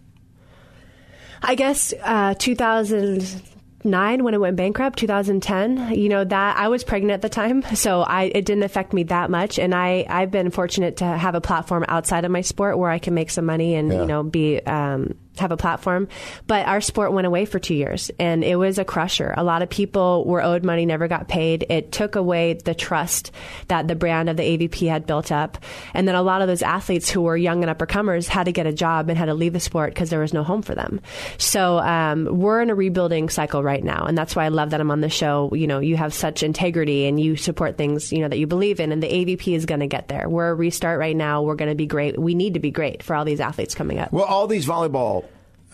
I 1.42 1.54
guess 1.54 1.94
uh, 2.02 2.34
2009 2.34 4.24
when 4.24 4.34
it 4.34 4.40
went 4.40 4.56
bankrupt, 4.56 4.98
2010. 4.98 5.94
You 5.94 6.08
know 6.08 6.24
that 6.24 6.56
I 6.56 6.68
was 6.68 6.82
pregnant 6.84 7.12
at 7.12 7.22
the 7.22 7.28
time, 7.28 7.62
so 7.74 8.02
I 8.02 8.24
it 8.24 8.44
didn't 8.44 8.64
affect 8.64 8.92
me 8.92 9.04
that 9.04 9.30
much. 9.30 9.58
And 9.58 9.74
I 9.74 10.04
I've 10.08 10.30
been 10.30 10.50
fortunate 10.50 10.96
to 10.98 11.04
have 11.04 11.34
a 11.34 11.40
platform 11.40 11.84
outside 11.88 12.24
of 12.24 12.30
my 12.30 12.40
sport 12.40 12.78
where 12.78 12.90
I 12.90 12.98
can 12.98 13.14
make 13.14 13.30
some 13.30 13.46
money 13.46 13.74
and 13.74 13.92
Yeah. 13.92 14.00
you 14.00 14.06
know 14.06 14.22
be. 14.22 14.60
Um, 14.60 15.14
have 15.40 15.52
a 15.52 15.56
platform. 15.56 16.08
But 16.46 16.66
our 16.66 16.80
sport 16.80 17.12
went 17.12 17.26
away 17.26 17.44
for 17.44 17.58
two 17.58 17.74
years, 17.74 18.10
and 18.18 18.44
it 18.44 18.56
was 18.56 18.78
a 18.78 18.84
crusher. 18.84 19.34
A 19.36 19.44
lot 19.44 19.62
of 19.62 19.70
people 19.70 20.24
were 20.24 20.42
owed 20.42 20.64
money, 20.64 20.86
never 20.86 21.08
got 21.08 21.28
paid. 21.28 21.66
It 21.68 21.92
took 21.92 22.16
away 22.16 22.54
the 22.54 22.74
trust 22.74 23.30
that 23.68 23.88
the 23.88 23.94
brand 23.94 24.28
of 24.28 24.36
the 24.36 24.42
AVP 24.42 24.88
had 24.88 25.06
built 25.06 25.32
up, 25.32 25.58
and 25.94 26.06
then 26.06 26.14
a 26.14 26.22
lot 26.22 26.42
of 26.42 26.48
those 26.48 26.62
athletes 26.62 27.10
who 27.10 27.22
were 27.22 27.36
young 27.36 27.64
and 27.64 27.76
uppercomers 27.76 28.28
had 28.28 28.44
to 28.44 28.52
get 28.52 28.66
a 28.66 28.72
job 28.72 29.08
and 29.08 29.18
had 29.18 29.26
to 29.26 29.34
leave 29.34 29.52
the 29.52 29.60
sport 29.60 29.94
because 29.94 30.10
there 30.10 30.20
was 30.20 30.32
no 30.32 30.42
home 30.42 30.62
for 30.62 30.74
them. 30.74 31.00
So 31.38 31.78
um, 31.78 32.26
we're 32.38 32.60
in 32.60 32.70
a 32.70 32.74
rebuilding 32.74 33.28
cycle 33.28 33.62
right 33.62 33.82
now, 33.82 34.04
and 34.04 34.16
that's 34.16 34.34
why 34.34 34.44
I 34.44 34.48
love 34.48 34.70
that 34.70 34.80
I'm 34.80 34.90
on 34.90 35.00
the 35.00 35.08
show. 35.08 35.50
You 35.54 35.66
know, 35.66 35.80
you 35.80 35.96
have 35.96 36.14
such 36.14 36.42
integrity 36.42 37.06
and 37.06 37.20
you 37.20 37.36
support 37.36 37.76
things 37.76 38.12
you 38.12 38.20
know 38.20 38.28
that 38.28 38.38
you 38.38 38.46
believe 38.46 38.80
in, 38.80 38.92
and 38.92 39.02
the 39.02 39.08
AVP 39.08 39.54
is 39.54 39.66
going 39.66 39.80
to 39.80 39.86
get 39.86 40.08
there. 40.08 40.28
We're 40.28 40.50
a 40.50 40.54
restart 40.54 40.98
right 40.98 41.16
now. 41.16 41.42
We're 41.42 41.56
going 41.56 41.70
to 41.70 41.76
be 41.76 41.86
great. 41.86 42.18
We 42.18 42.34
need 42.34 42.54
to 42.54 42.60
be 42.60 42.70
great 42.70 43.02
for 43.02 43.14
all 43.14 43.24
these 43.24 43.40
athletes 43.40 43.74
coming 43.74 43.98
up. 43.98 44.12
Well, 44.12 44.24
all 44.24 44.46
these 44.46 44.66
volleyball 44.66 45.24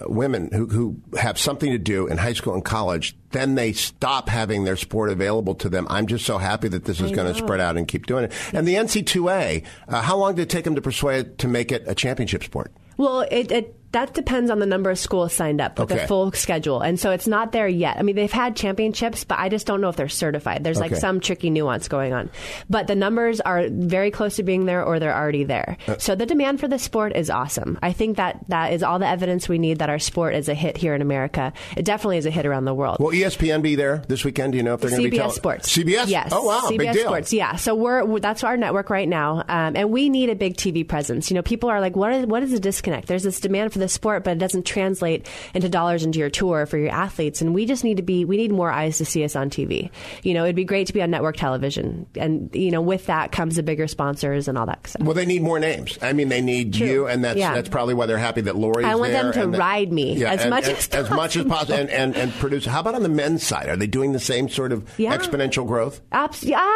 women 0.00 0.50
who, 0.52 0.66
who 0.66 1.00
have 1.18 1.38
something 1.38 1.70
to 1.70 1.78
do 1.78 2.06
in 2.06 2.18
high 2.18 2.32
school 2.32 2.54
and 2.54 2.64
college, 2.64 3.16
then 3.30 3.54
they 3.54 3.72
stop 3.72 4.28
having 4.28 4.64
their 4.64 4.76
sport 4.76 5.10
available 5.10 5.54
to 5.56 5.68
them. 5.68 5.86
I'm 5.90 6.06
just 6.06 6.24
so 6.24 6.38
happy 6.38 6.68
that 6.68 6.84
this 6.84 7.00
is 7.00 7.12
going 7.12 7.32
to 7.32 7.38
spread 7.38 7.60
out 7.60 7.76
and 7.76 7.86
keep 7.86 8.06
doing 8.06 8.24
it. 8.24 8.32
And 8.52 8.66
the 8.66 8.74
NC2A, 8.74 9.64
uh, 9.88 10.02
how 10.02 10.16
long 10.16 10.34
did 10.34 10.42
it 10.42 10.50
take 10.50 10.64
them 10.64 10.74
to 10.74 10.82
persuade 10.82 11.38
to 11.38 11.48
make 11.48 11.72
it 11.72 11.84
a 11.86 11.94
championship 11.94 12.44
sport? 12.44 12.72
Well, 12.96 13.26
it, 13.30 13.50
it 13.50 13.76
that 13.94 14.14
depends 14.14 14.50
on 14.50 14.58
the 14.60 14.66
number 14.66 14.90
of 14.90 14.98
schools 14.98 15.32
signed 15.32 15.60
up 15.60 15.78
with 15.78 15.90
Okay. 15.90 16.02
the 16.02 16.06
full 16.06 16.30
schedule, 16.32 16.80
and 16.80 17.00
so 17.00 17.10
it's 17.10 17.26
not 17.26 17.50
there 17.52 17.66
yet. 17.66 17.96
I 17.98 18.02
mean, 18.02 18.14
they've 18.14 18.30
had 18.30 18.54
championships, 18.56 19.24
but 19.24 19.38
I 19.38 19.48
just 19.48 19.66
don't 19.66 19.80
know 19.80 19.88
if 19.88 19.96
they're 19.96 20.08
certified. 20.08 20.62
There's 20.62 20.78
like 20.78 20.94
some 20.94 21.18
tricky 21.20 21.50
nuance 21.50 21.88
going 21.88 22.12
on, 22.12 22.30
but 22.70 22.86
the 22.86 22.94
numbers 22.94 23.40
are 23.40 23.66
very 23.68 24.10
close 24.10 24.36
to 24.36 24.42
being 24.42 24.66
there, 24.66 24.84
or 24.84 24.98
they're 25.00 25.16
already 25.16 25.44
there. 25.44 25.76
Uh, 25.88 25.96
so 25.98 26.14
the 26.14 26.26
demand 26.26 26.60
for 26.60 26.68
the 26.68 26.78
sport 26.78 27.16
is 27.16 27.30
awesome. 27.30 27.78
I 27.82 27.92
think 27.92 28.16
that 28.18 28.44
that 28.48 28.72
is 28.72 28.82
all 28.82 28.98
the 28.98 29.08
evidence 29.08 29.48
we 29.48 29.58
need 29.58 29.78
that 29.78 29.88
our 29.90 29.98
sport 29.98 30.34
is 30.34 30.48
a 30.48 30.54
hit 30.54 30.76
here 30.76 30.94
in 30.94 31.00
America. 31.02 31.52
It 31.76 31.84
definitely 31.84 32.18
is 32.18 32.26
a 32.26 32.30
hit 32.30 32.46
around 32.46 32.66
the 32.66 32.74
world. 32.74 32.98
Will 33.00 33.10
ESPN 33.12 33.62
be 33.62 33.74
there 33.76 34.02
this 34.08 34.24
weekend? 34.24 34.52
Do 34.52 34.58
you 34.58 34.62
know 34.64 34.74
if 34.74 34.80
they're 34.80 34.90
going 34.90 35.02
to 35.02 35.10
be 35.10 35.16
CBS 35.16 35.20
tell- 35.20 35.30
Sports. 35.30 35.76
CBS? 35.76 36.08
Yes. 36.08 36.30
Oh, 36.32 36.44
wow. 36.44 36.62
CBS 36.64 36.76
big 36.78 36.92
deal. 36.92 37.04
Sports. 37.06 37.32
Yeah. 37.32 37.56
So 37.56 37.74
we're, 37.74 38.04
we're- 38.04 38.20
that's 38.20 38.42
our 38.44 38.56
network 38.56 38.90
right 38.90 39.08
now, 39.08 39.44
um, 39.48 39.76
and 39.76 39.90
we 39.90 40.08
need 40.08 40.30
a 40.30 40.34
big 40.34 40.56
TV 40.56 40.86
presence. 40.86 41.30
You 41.30 41.36
know, 41.36 41.42
people 41.42 41.68
are 41.70 41.80
like, 41.80 41.94
"What 41.94 42.12
is 42.12 42.26
what 42.26 42.42
is 42.42 42.50
the 42.50 42.58
disconnect?" 42.60 43.06
There's 43.06 43.22
this 43.22 43.38
demand 43.40 43.72
for 43.72 43.78
the 43.78 43.83
sport, 43.88 44.24
but 44.24 44.32
it 44.32 44.38
doesn't 44.38 44.64
translate 44.66 45.26
into 45.54 45.68
dollars 45.68 46.04
into 46.04 46.18
your 46.18 46.30
tour 46.30 46.66
for 46.66 46.78
your 46.78 46.90
athletes, 46.90 47.40
and 47.40 47.54
we 47.54 47.66
just 47.66 47.84
need 47.84 47.96
to 47.98 48.02
be. 48.02 48.24
We 48.24 48.36
need 48.36 48.52
more 48.52 48.70
eyes 48.70 48.98
to 48.98 49.04
see 49.04 49.24
us 49.24 49.36
on 49.36 49.50
TV. 49.50 49.90
You 50.22 50.34
know, 50.34 50.44
it'd 50.44 50.56
be 50.56 50.64
great 50.64 50.86
to 50.88 50.92
be 50.92 51.02
on 51.02 51.10
network 51.10 51.36
television, 51.36 52.06
and 52.16 52.50
you 52.54 52.70
know, 52.70 52.80
with 52.80 53.06
that 53.06 53.32
comes 53.32 53.56
the 53.56 53.62
bigger 53.62 53.86
sponsors 53.86 54.48
and 54.48 54.56
all 54.58 54.66
that 54.66 54.86
stuff. 54.86 55.02
Well, 55.02 55.14
they 55.14 55.26
need 55.26 55.42
more 55.42 55.58
names. 55.58 55.98
I 56.02 56.12
mean, 56.12 56.28
they 56.28 56.40
need 56.40 56.74
True. 56.74 56.86
you, 56.86 57.06
and 57.06 57.24
that's 57.24 57.38
Yeah. 57.38 57.54
that's 57.54 57.68
probably 57.68 57.94
why 57.94 58.06
they're 58.06 58.18
happy 58.18 58.42
that 58.42 58.56
Lori's 58.56 58.86
I 58.86 58.94
want 58.94 59.12
them 59.12 59.32
to 59.32 59.46
that- 59.50 59.58
ride 59.58 59.92
me 59.92 60.16
Yeah, 60.16 60.32
as 60.32 60.40
and- 60.42 60.50
much 60.50 60.64
and- 60.68 60.76
as 60.76 60.88
as 60.88 61.10
much 61.10 61.36
as 61.36 61.44
possible, 61.44 61.74
and, 61.74 61.90
and 61.90 62.16
and 62.16 62.32
produce. 62.34 62.64
How 62.66 62.80
about 62.80 62.94
on 62.94 63.02
the 63.02 63.08
men's 63.08 63.42
side? 63.42 63.68
Are 63.68 63.76
they 63.76 63.86
doing 63.86 64.12
the 64.12 64.18
same 64.20 64.48
sort 64.48 64.72
of 64.72 64.88
Yeah. 64.98 65.16
exponential 65.16 65.66
growth? 65.66 66.00
Abs- 66.12 66.42
yeah, 66.42 66.70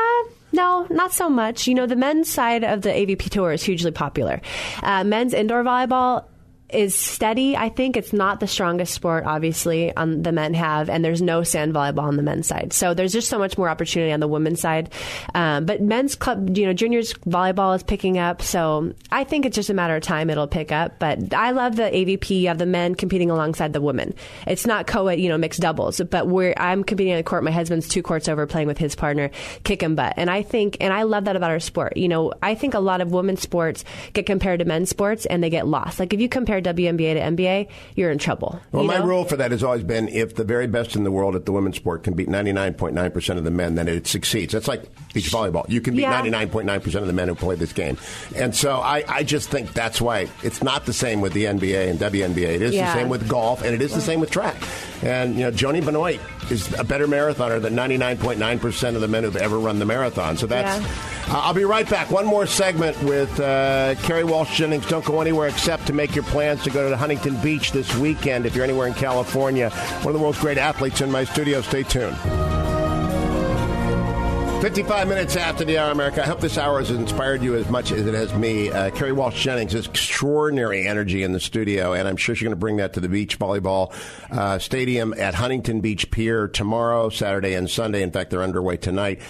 no, 0.53 0.87
not 0.90 1.12
so 1.12 1.29
much. 1.29 1.66
You 1.66 1.75
know, 1.75 1.87
the 1.87 1.97
men's 1.97 2.31
side 2.31 2.64
of 2.64 2.83
the 2.83 2.90
AVP 2.90 3.29
tour 3.31 3.53
is 3.53 3.62
hugely 3.62 3.90
popular. 3.90 4.40
Uh, 4.83 5.05
men's 5.05 5.35
indoor 5.35 5.62
volleyball 5.64 6.25
is 6.70 6.94
steady. 6.94 7.57
I 7.57 7.68
think 7.70 7.96
it's 7.96 8.12
not 8.12 8.40
the 8.40 8.46
strongest 8.46 8.92
sport, 8.92 9.24
obviously, 9.26 9.94
on 9.96 10.22
the 10.22 10.33
men 10.33 10.54
have, 10.54 10.90
and 10.90 11.04
there's 11.04 11.22
no 11.22 11.42
sand 11.42 11.72
volleyball 11.74 12.02
on 12.02 12.16
the 12.16 12.22
men's 12.22 12.46
side. 12.46 12.72
So 12.72 12.94
there's 12.94 13.12
just 13.12 13.28
so 13.28 13.38
much 13.38 13.57
more 13.57 13.68
opportunity 13.68 14.12
on 14.12 14.20
the 14.20 14.28
women's 14.28 14.61
side. 14.61 14.92
Um, 15.35 15.64
but 15.64 15.81
men's 15.81 16.14
club, 16.14 16.57
you 16.57 16.66
know, 16.66 16.72
juniors 16.72 17.14
volleyball 17.26 17.74
is 17.74 17.83
picking 17.83 18.18
up. 18.18 18.42
So 18.42 18.92
I 19.11 19.24
think 19.24 19.46
it's 19.46 19.54
just 19.54 19.70
a 19.70 19.74
matter 19.74 19.96
of 19.96 20.02
time 20.02 20.28
it'll 20.28 20.46
pick 20.46 20.70
up. 20.70 20.98
But 20.98 21.33
I 21.33 21.52
love 21.52 21.76
the 21.76 21.85
AVP. 21.85 22.50
of 22.50 22.59
the 22.59 22.66
men 22.66 22.94
competing 22.94 23.31
alongside 23.31 23.72
the 23.72 23.81
women. 23.81 24.14
It's 24.46 24.66
not 24.66 24.87
co-ed, 24.87 25.18
you 25.18 25.28
know, 25.28 25.38
mixed 25.38 25.61
doubles, 25.61 26.00
but 26.11 26.28
we're 26.28 26.54
I'm 26.57 26.85
competing 26.85 27.14
on 27.14 27.18
a 27.18 27.22
court. 27.22 27.44
My 27.44 27.50
husband's 27.50 27.88
two 27.88 28.02
courts 28.02 28.28
over, 28.28 28.46
playing 28.46 28.68
with 28.68 28.78
his 28.78 28.94
partner, 28.94 29.31
kick 29.64 29.83
and 29.83 29.96
butt. 29.96 30.14
And 30.16 30.31
I 30.31 30.42
think, 30.42 30.76
and 30.81 30.92
I 30.92 31.02
love 31.02 31.24
that 31.24 31.37
about 31.37 31.50
our 31.50 31.61
sport. 31.61 31.96
You 31.96 32.09
know, 32.09 32.33
I 32.42 32.54
think 32.54 32.74
a 32.74 32.81
lot 32.81 33.00
of 33.00 33.12
women's 33.12 33.40
sports 33.40 33.85
get 34.12 34.26
compared 34.26 34.59
to 34.59 34.64
men's 34.64 34.90
sports, 34.90 35.26
and 35.26 35.42
they 35.42 35.50
get 35.50 35.66
lost. 35.66 35.98
Like 35.98 36.12
if 36.12 36.20
you 36.20 36.28
compare 36.28 36.58
WNBA 36.62 37.14
to 37.14 37.21
NBA, 37.21 37.68
you're 37.97 38.11
in 38.11 38.18
trouble. 38.18 38.61
Well, 38.73 38.85
my 38.85 38.99
know? 38.99 39.05
rule 39.07 39.25
for 39.25 39.37
that 39.37 39.51
has 39.51 39.62
always 39.62 39.83
been 39.83 40.09
if 40.09 40.35
the 40.35 40.44
very 40.44 40.66
best 40.66 40.97
in 40.97 41.05
the 41.05 41.11
world 41.11 41.35
at 41.37 41.44
the 41.47 41.53
women's 41.53 41.77
sport 41.77 42.03
can 42.05 42.14
beat 42.14 42.29
99.9% 42.29 43.37
of 43.38 43.44
the 43.44 43.51
men, 43.51 43.75
then 43.75 43.88
it 43.88 44.07
succeeds. 44.07 44.53
That's 44.53 44.68
like 44.68 44.83
beach 45.12 45.31
volleyball. 45.31 45.68
You 45.68 45.81
can 45.81 45.94
beat 45.94 46.03
Yeah. 46.03 46.21
99.9% 46.23 46.94
of 47.01 47.07
the 47.07 47.12
men 47.12 47.29
who 47.29 47.35
play 47.35 47.55
this 47.55 47.73
game. 47.73 47.97
And 48.37 48.55
so 48.55 48.77
I, 48.77 49.05
I 49.09 49.23
just 49.23 49.49
think 49.51 49.73
that's 49.73 50.01
why 50.01 50.29
it's 50.42 50.62
not 50.62 50.87
the 50.87 50.92
same 50.92 51.21
with 51.21 51.33
the 51.33 51.44
NBA 51.44 51.88
and 51.90 51.99
WNBA. 51.99 52.55
It 52.55 52.62
is 52.62 52.75
Yeah. 52.75 52.92
the 52.92 53.01
same 53.01 53.09
with 53.09 53.29
golf, 53.29 53.62
and 53.62 53.75
it 53.75 53.83
is 53.83 53.94
the 53.94 54.01
same 54.01 54.21
with 54.21 54.31
track. 54.31 54.57
And, 55.03 55.35
you 55.37 55.42
know, 55.42 55.51
Joni 55.53 55.85
Benoit 55.85 56.21
is 56.51 56.73
a 56.79 56.85
better 56.85 57.07
marathoner 57.07 57.61
than 57.61 57.75
99.9% 57.75 58.94
of 58.94 59.01
the 59.01 59.09
men 59.09 59.25
who've 59.25 59.37
ever 59.37 59.59
run 59.59 59.79
the 59.79 59.87
marathon. 59.87 60.37
So 60.37 60.47
that's. 60.47 60.81
Yeah. 60.81 60.88
Uh, 61.29 61.41
I'll 61.41 61.53
be 61.53 61.64
right 61.64 61.88
back. 61.88 62.11
One 62.11 62.25
more 62.25 62.47
segment 62.47 63.01
with 63.03 63.38
uh, 63.38 63.95
Kerri 63.97 64.25
Walsh 64.25 64.57
Jennings. 64.57 64.87
Don't 64.87 65.05
go 65.05 65.21
anywhere 65.21 65.49
except 65.49 65.87
to 65.88 65.93
make 65.93 66.14
your 66.14 66.25
plans 66.25 66.62
to 66.62 66.71
go 66.71 66.85
to 66.85 66.88
the 66.88 66.97
Huntington 66.97 67.37
Beach 67.43 67.71
this 67.71 67.95
weekend 67.97 68.47
if 68.47 68.55
you're 68.55 68.64
anywhere 68.64 68.87
in 68.87 68.95
California. 68.95 69.69
One 69.69 70.07
of 70.07 70.14
the 70.14 70.19
world's 70.21 70.41
great 70.41 70.57
athletes 70.57 71.03
in 71.03 71.11
my 71.12 71.25
studio. 71.25 71.61
Stay 71.61 71.83
tuned. 71.83 72.17
55 74.62 75.07
minutes 75.07 75.37
after 75.37 75.67
the 75.67 75.77
hour, 75.77 75.93
America. 75.93 76.23
I 76.23 76.27
hope 76.27 76.41
this 76.41 76.57
hour 76.57 76.79
has 76.79 76.91
inspired 76.91 77.43
you 77.43 77.55
as 77.57 77.69
much 77.69 77.93
as 77.93 78.07
it 78.07 78.14
has 78.14 78.33
me. 78.33 78.71
Uh, 78.71 78.91
Kerri 78.91 79.12
Walsh 79.12 79.45
Jennings 79.45 79.73
has 79.75 79.87
extraordinary 79.87 80.88
energy 80.88 81.23
in 81.23 81.33
the 81.33 81.41
studio, 81.41 81.93
and 81.93 82.09
I'm 82.09 82.17
sure 82.17 82.35
she's 82.35 82.43
going 82.43 82.53
to 82.53 82.57
bring 82.57 82.79
that 82.79 82.95
to 82.95 83.01
the 83.01 83.09
beach 83.09 83.38
volleyball 83.38 83.93
uh, 84.31 84.59
stadium 84.59 85.14
at 85.19 85.35
Huntington 85.35 85.81
Beach 85.83 86.11
Pier 86.11 86.49
tomorrow, 86.49 87.11
Saturday, 87.11 87.53
and 87.53 87.69
Sunday. 87.69 88.03
In 88.03 88.11
fact, 88.11 88.31
they're 88.31 88.43
underway 88.43 88.79
tonight. 88.79 89.21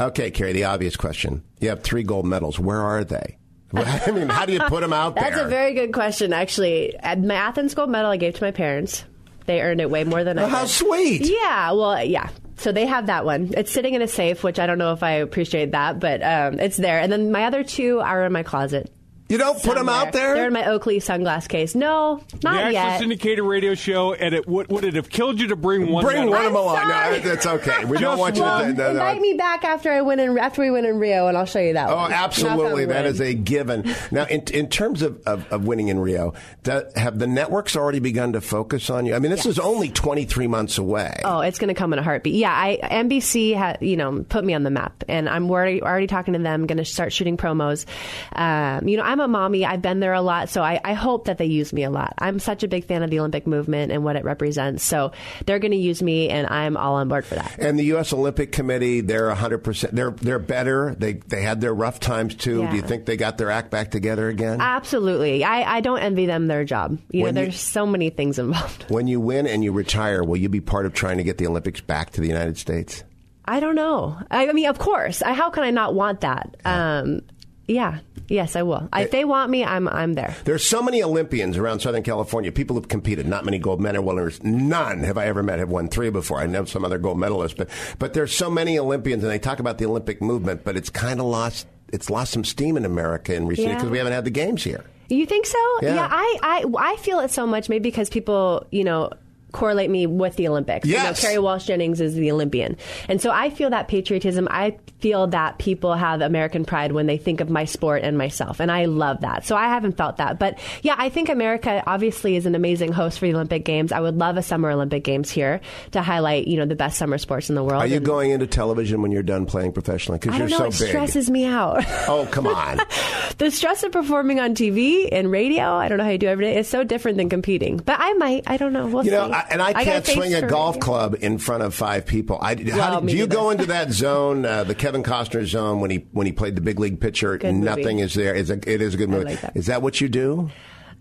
Okay, 0.00 0.30
Kerri, 0.30 0.52
the 0.52 0.64
obvious 0.64 0.96
question. 0.96 1.42
You 1.60 1.68
have 1.68 1.82
three 1.82 2.02
gold 2.02 2.26
medals. 2.26 2.58
Where 2.58 2.80
are 2.80 3.04
they? 3.04 3.38
I 3.74 4.10
mean, 4.12 4.28
how 4.28 4.46
do 4.46 4.52
you 4.52 4.60
put 4.60 4.80
them 4.80 4.92
out 4.92 5.14
there? 5.14 5.24
That's 5.30 5.40
a 5.42 5.48
very 5.48 5.74
good 5.74 5.92
question, 5.92 6.32
actually. 6.32 6.96
At 6.98 7.20
My 7.20 7.34
Athens 7.34 7.74
gold 7.74 7.90
medal 7.90 8.10
I 8.10 8.16
gave 8.16 8.34
to 8.34 8.42
my 8.42 8.50
parents. 8.50 9.04
They 9.46 9.60
earned 9.60 9.80
it 9.80 9.90
way 9.90 10.04
more 10.04 10.24
than 10.24 10.38
I 10.38 10.44
Oh, 10.44 10.46
how 10.46 10.62
did. 10.62 10.70
sweet. 10.70 11.22
Yeah, 11.28 11.72
well, 11.72 12.02
yeah. 12.04 12.28
So 12.56 12.72
they 12.72 12.86
have 12.86 13.06
that 13.06 13.24
one. 13.24 13.52
It's 13.56 13.70
sitting 13.72 13.94
in 13.94 14.00
a 14.02 14.08
safe, 14.08 14.42
which 14.44 14.58
I 14.58 14.66
don't 14.66 14.78
know 14.78 14.92
if 14.92 15.02
I 15.02 15.12
appreciate 15.12 15.72
that, 15.72 15.98
but 16.00 16.22
um, 16.22 16.60
it's 16.60 16.76
there. 16.76 16.98
And 17.00 17.10
then 17.12 17.30
my 17.32 17.44
other 17.44 17.62
two 17.64 18.00
are 18.00 18.24
in 18.24 18.32
my 18.32 18.42
closet. 18.42 18.90
You 19.34 19.38
don't 19.38 19.60
put 19.60 19.74
them 19.74 19.88
out 19.88 20.12
there? 20.12 20.34
They're 20.34 20.46
in 20.46 20.52
my 20.52 20.64
Oakley 20.66 20.98
sunglass 21.00 21.48
case. 21.48 21.74
No, 21.74 22.20
The 22.30 22.38
not 22.44 22.54
National 22.54 22.72
yet. 22.72 22.98
Syndicated 23.00 23.44
Radio 23.44 23.74
Show, 23.74 24.14
and 24.14 24.32
it 24.32 24.46
would, 24.46 24.68
would 24.68 24.84
it 24.84 24.94
have 24.94 25.10
killed 25.10 25.40
you 25.40 25.48
to 25.48 25.56
bring 25.56 25.90
one? 25.90 26.04
Bring 26.04 26.30
one 26.30 26.38
of 26.38 26.44
them 26.44 26.54
along. 26.54 26.76
sorry. 26.76 27.18
No, 27.18 27.24
that's 27.24 27.44
okay. 27.46 27.84
We 27.84 27.98
don't 27.98 28.16
want 28.16 28.36
you 28.36 28.42
to. 28.42 28.48
one. 28.48 28.74
no, 28.76 28.84
no. 28.84 28.90
Invite 28.90 29.20
me 29.20 29.34
back 29.34 29.64
after 29.64 29.90
I 29.90 30.02
win 30.02 30.20
in 30.20 30.38
after 30.38 30.62
we 30.62 30.70
win 30.70 30.84
in 30.84 31.00
Rio, 31.00 31.26
and 31.26 31.36
I'll 31.36 31.46
show 31.46 31.58
you 31.58 31.72
that. 31.72 31.90
Oh, 31.90 31.96
one. 31.96 32.12
absolutely. 32.12 32.86
Knock 32.86 32.94
on 32.96 33.02
That 33.02 33.02
wood. 33.06 33.10
is 33.14 33.20
a 33.20 33.34
given. 33.34 33.94
Now, 34.12 34.24
in, 34.26 34.42
in 34.52 34.68
terms 34.68 35.02
of, 35.02 35.20
of, 35.26 35.50
of 35.52 35.66
winning 35.66 35.88
in 35.88 35.98
Rio, 35.98 36.34
do- 36.62 36.84
have 36.94 37.18
the 37.18 37.26
networks 37.26 37.74
already 37.74 37.98
begun 37.98 38.34
to 38.34 38.40
focus 38.40 38.88
on 38.88 39.04
you? 39.04 39.16
I 39.16 39.18
mean, 39.18 39.32
this 39.32 39.46
is 39.46 39.58
only 39.58 39.88
23 39.88 40.46
months 40.46 40.78
away. 40.78 41.20
Oh, 41.24 41.40
it's 41.40 41.58
going 41.58 41.74
to 41.74 41.74
come 41.74 41.92
in 41.92 41.98
a 41.98 42.04
heartbeat. 42.04 42.36
Yeah, 42.36 42.52
I 42.52 42.78
NBC 42.80 43.56
had 43.56 43.78
you 43.80 43.96
know 43.96 44.24
put 44.28 44.44
me 44.44 44.54
on 44.54 44.62
the 44.62 44.70
map, 44.70 45.02
and 45.08 45.28
I'm 45.28 45.50
already 45.50 45.82
already 45.82 46.06
talking 46.06 46.34
to 46.34 46.40
them. 46.40 46.66
Going 46.68 46.78
to 46.78 46.84
start 46.84 47.12
shooting 47.12 47.36
promos. 47.36 47.84
Um, 48.32 48.86
you 48.86 48.96
know, 48.96 49.02
I'm 49.02 49.18
a 49.18 49.23
mommy. 49.28 49.64
I've 49.64 49.82
been 49.82 50.00
there 50.00 50.12
a 50.12 50.20
lot, 50.22 50.48
so 50.48 50.62
I, 50.62 50.80
I 50.84 50.94
hope 50.94 51.26
that 51.26 51.38
they 51.38 51.46
use 51.46 51.72
me 51.72 51.84
a 51.84 51.90
lot. 51.90 52.14
I'm 52.18 52.38
such 52.38 52.62
a 52.62 52.68
big 52.68 52.84
fan 52.84 53.02
of 53.02 53.10
the 53.10 53.18
Olympic 53.18 53.46
movement 53.46 53.92
and 53.92 54.04
what 54.04 54.16
it 54.16 54.24
represents. 54.24 54.82
So 54.84 55.12
they're 55.46 55.58
going 55.58 55.72
to 55.72 55.76
use 55.78 56.02
me, 56.02 56.28
and 56.30 56.46
I'm 56.46 56.76
all 56.76 56.94
on 56.96 57.08
board 57.08 57.24
for 57.24 57.34
that. 57.36 57.56
And 57.58 57.78
the 57.78 57.84
U.S. 57.86 58.12
Olympic 58.12 58.52
Committee, 58.52 59.00
they're 59.00 59.30
100%. 59.34 59.90
They're, 59.90 60.10
they're 60.10 60.38
better. 60.38 60.94
They, 60.98 61.14
they 61.14 61.42
had 61.42 61.60
their 61.60 61.74
rough 61.74 62.00
times, 62.00 62.34
too. 62.34 62.60
Yeah. 62.60 62.70
Do 62.70 62.76
you 62.76 62.82
think 62.82 63.06
they 63.06 63.16
got 63.16 63.38
their 63.38 63.50
act 63.50 63.70
back 63.70 63.90
together 63.90 64.28
again? 64.28 64.60
Absolutely, 64.60 65.44
I, 65.44 65.76
I 65.76 65.80
don't 65.80 66.00
envy 66.00 66.26
them 66.26 66.46
their 66.46 66.64
job. 66.64 66.98
You 67.10 67.20
know, 67.20 67.24
When 67.26 67.36
you- 67.36 67.42
there's 67.42 67.60
so 67.60 67.86
many 67.86 68.10
things 68.10 68.38
involved. 68.38 68.84
when 68.88 69.06
you 69.06 69.20
win 69.20 69.46
and 69.46 69.62
you 69.64 69.72
retire, 69.72 70.22
will 70.24 70.36
you 70.36 70.48
be 70.48 70.60
part 70.60 70.86
of 70.86 70.92
trying 70.94 71.18
to 71.18 71.24
get 71.24 71.38
the 71.38 71.46
Olympics 71.46 71.80
back 71.80 72.10
to 72.10 72.20
the 72.20 72.28
United 72.28 72.58
States? 72.58 73.02
I 73.46 73.60
don't 73.60 73.74
know. 73.74 74.18
I, 74.30 74.48
I 74.48 74.52
mean, 74.52 74.68
of 74.68 74.78
course. 74.78 75.20
I, 75.20 75.34
how 75.34 75.50
can 75.50 75.64
I 75.64 75.70
not 75.70 75.94
want 75.94 76.22
that? 76.22 76.56
Um, 76.64 77.20
yeah. 77.66 77.98
Yes, 78.28 78.56
I 78.56 78.62
will. 78.62 78.88
If 78.96 79.10
they 79.10 79.24
want 79.26 79.50
me, 79.50 79.64
I'm 79.64 79.86
I'm 79.88 80.14
there. 80.14 80.34
There's 80.44 80.64
so 80.64 80.82
many 80.82 81.02
Olympians 81.02 81.58
around 81.58 81.80
Southern 81.80 82.02
California. 82.02 82.50
People 82.52 82.76
have 82.76 82.88
competed. 82.88 83.26
Not 83.26 83.44
many 83.44 83.58
gold 83.58 83.80
medal 83.82 84.02
winners. 84.02 84.42
None 84.42 85.00
have 85.00 85.18
I 85.18 85.26
ever 85.26 85.42
met 85.42 85.58
have 85.58 85.68
won 85.68 85.88
three 85.88 86.08
before. 86.08 86.40
I 86.40 86.46
know 86.46 86.64
some 86.64 86.84
other 86.86 86.96
gold 86.98 87.18
medalists, 87.18 87.56
but 87.56 87.68
but 87.98 88.14
there's 88.14 88.34
so 88.34 88.48
many 88.50 88.78
Olympians, 88.78 89.22
and 89.24 89.30
they 89.30 89.38
talk 89.38 89.58
about 89.58 89.76
the 89.78 89.84
Olympic 89.84 90.22
movement, 90.22 90.64
but 90.64 90.76
it's 90.76 90.88
kind 90.90 91.20
of 91.20 91.26
lost. 91.26 91.66
It's 91.92 92.08
lost 92.08 92.32
some 92.32 92.44
steam 92.44 92.76
in 92.78 92.84
America 92.86 93.34
in 93.34 93.46
recent 93.46 93.68
Yeah. 93.68 93.74
because 93.74 93.90
we 93.90 93.98
haven't 93.98 94.14
had 94.14 94.24
the 94.24 94.30
games 94.30 94.64
here. 94.64 94.84
You 95.10 95.26
think 95.26 95.44
so? 95.44 95.58
Yeah. 95.82 96.08
I, 96.10 96.38
I 96.42 96.64
I 96.78 96.96
feel 96.96 97.20
it 97.20 97.30
so 97.30 97.46
much. 97.46 97.68
Maybe 97.68 97.82
because 97.90 98.08
people, 98.08 98.66
you 98.70 98.84
know. 98.84 99.10
Correlate 99.54 99.88
me 99.88 100.06
with 100.06 100.36
the 100.36 100.48
Olympics. 100.48 100.86
You 100.86 100.96
know, 100.96 101.02
Yes. 101.04 101.24
Kerri 101.24 101.42
Walsh 101.42 101.64
Jennings 101.66 102.00
is 102.00 102.14
the 102.14 102.30
Olympian. 102.32 102.76
And 103.08 103.20
so 103.22 103.30
I 103.30 103.48
feel 103.50 103.70
that 103.70 103.88
patriotism. 103.88 104.48
I 104.50 104.76
feel 105.00 105.28
that 105.28 105.58
people 105.58 105.94
have 105.94 106.20
American 106.20 106.64
pride 106.64 106.92
when 106.92 107.06
they 107.06 107.16
think 107.16 107.40
of 107.40 107.48
my 107.50 107.64
sport 107.64 108.02
and 108.02 108.18
myself. 108.18 108.58
And 108.60 108.70
I 108.72 108.86
love 108.86 109.20
that. 109.20 109.46
So 109.46 109.54
I 109.56 109.68
haven't 109.68 109.96
felt 109.96 110.16
that. 110.16 110.38
But 110.38 110.58
yeah, 110.82 110.94
I 110.98 111.08
think 111.08 111.28
America 111.28 111.82
obviously 111.86 112.36
is 112.36 112.46
an 112.46 112.54
amazing 112.54 112.92
host 112.92 113.18
for 113.18 113.26
the 113.26 113.34
Olympic 113.34 113.64
Games. 113.64 113.92
I 113.92 114.00
would 114.00 114.16
love 114.16 114.36
a 114.36 114.42
Summer 114.42 114.70
Olympic 114.70 115.04
Games 115.04 115.30
here 115.30 115.60
to 115.92 116.02
highlight, 116.02 116.48
you 116.48 116.56
know, 116.58 116.66
the 116.66 116.74
best 116.74 116.98
summer 116.98 117.16
sports 117.18 117.48
in 117.48 117.54
the 117.54 117.62
world. 117.62 117.82
Are 117.82 117.86
you 117.86 117.98
And 117.98 118.06
going 118.06 118.30
into 118.32 118.46
television 118.46 119.02
when 119.02 119.12
you're 119.12 119.22
done 119.22 119.46
playing 119.46 119.72
professionally? 119.72 120.18
Because 120.18 120.38
you're 120.38 120.48
know. 120.48 120.58
so 120.58 120.64
it 120.64 120.78
big. 120.78 120.88
stresses 120.88 121.30
me 121.30 121.44
out. 121.46 121.84
Oh, 122.08 122.26
come 122.30 122.46
on. 122.46 122.80
the 123.38 123.50
stress 123.50 123.82
of 123.82 123.92
performing 123.92 124.38
on 124.40 124.54
TV 124.54 125.08
and 125.10 125.30
radio, 125.30 125.62
I 125.74 125.88
don't 125.88 125.98
know 125.98 126.04
how 126.04 126.10
you 126.10 126.18
do 126.18 126.26
every 126.26 126.44
day, 126.46 126.56
is 126.58 126.68
so 126.68 126.84
different 126.84 127.16
than 127.18 127.28
competing. 127.30 127.76
But 127.78 127.96
I 128.00 128.12
might. 128.14 128.44
I 128.46 128.56
don't 128.56 128.72
know. 128.72 128.86
We'll 128.86 129.04
You 129.04 129.12
know, 129.12 129.28
see. 129.28 129.32
I, 129.32 129.43
and 129.50 129.62
I 129.62 129.72
can't 129.84 130.04
face 130.04 130.14
swing 130.16 130.34
a 130.34 130.42
golf 130.42 130.78
club 130.80 131.16
in 131.20 131.38
front 131.38 131.62
of 131.62 131.74
five 131.74 132.06
people. 132.06 132.38
I, 132.40 132.54
how 132.56 132.76
Well, 132.76 133.00
do, 133.00 133.06
me 133.06 133.12
do 133.12 133.18
you 133.18 133.26
go 133.26 133.50
into 133.50 133.66
that 133.66 133.90
zone, 134.04 134.44
uh, 134.44 134.64
the 134.64 134.74
Kevin 134.74 135.02
Costner 135.02 135.44
zone, 135.46 135.80
when 135.80 135.90
he 135.90 136.06
when 136.12 136.26
he 136.26 136.32
played 136.32 136.56
the 136.56 136.60
big 136.60 136.78
league 136.78 137.00
pitcher? 137.00 137.38
Good 137.38 137.54
movie. 137.54 137.64
nothing 137.64 137.98
is 137.98 138.14
there. 138.14 138.34
It's 138.34 138.50
a, 138.50 138.54
it 138.70 138.80
is 138.82 138.94
a 138.94 138.96
good 138.96 139.10
movie. 139.10 139.24
like 139.26 139.40
that. 139.40 139.56
Is 139.56 139.66
that 139.66 139.82
what 139.82 140.00
you 140.00 140.08
do? 140.08 140.50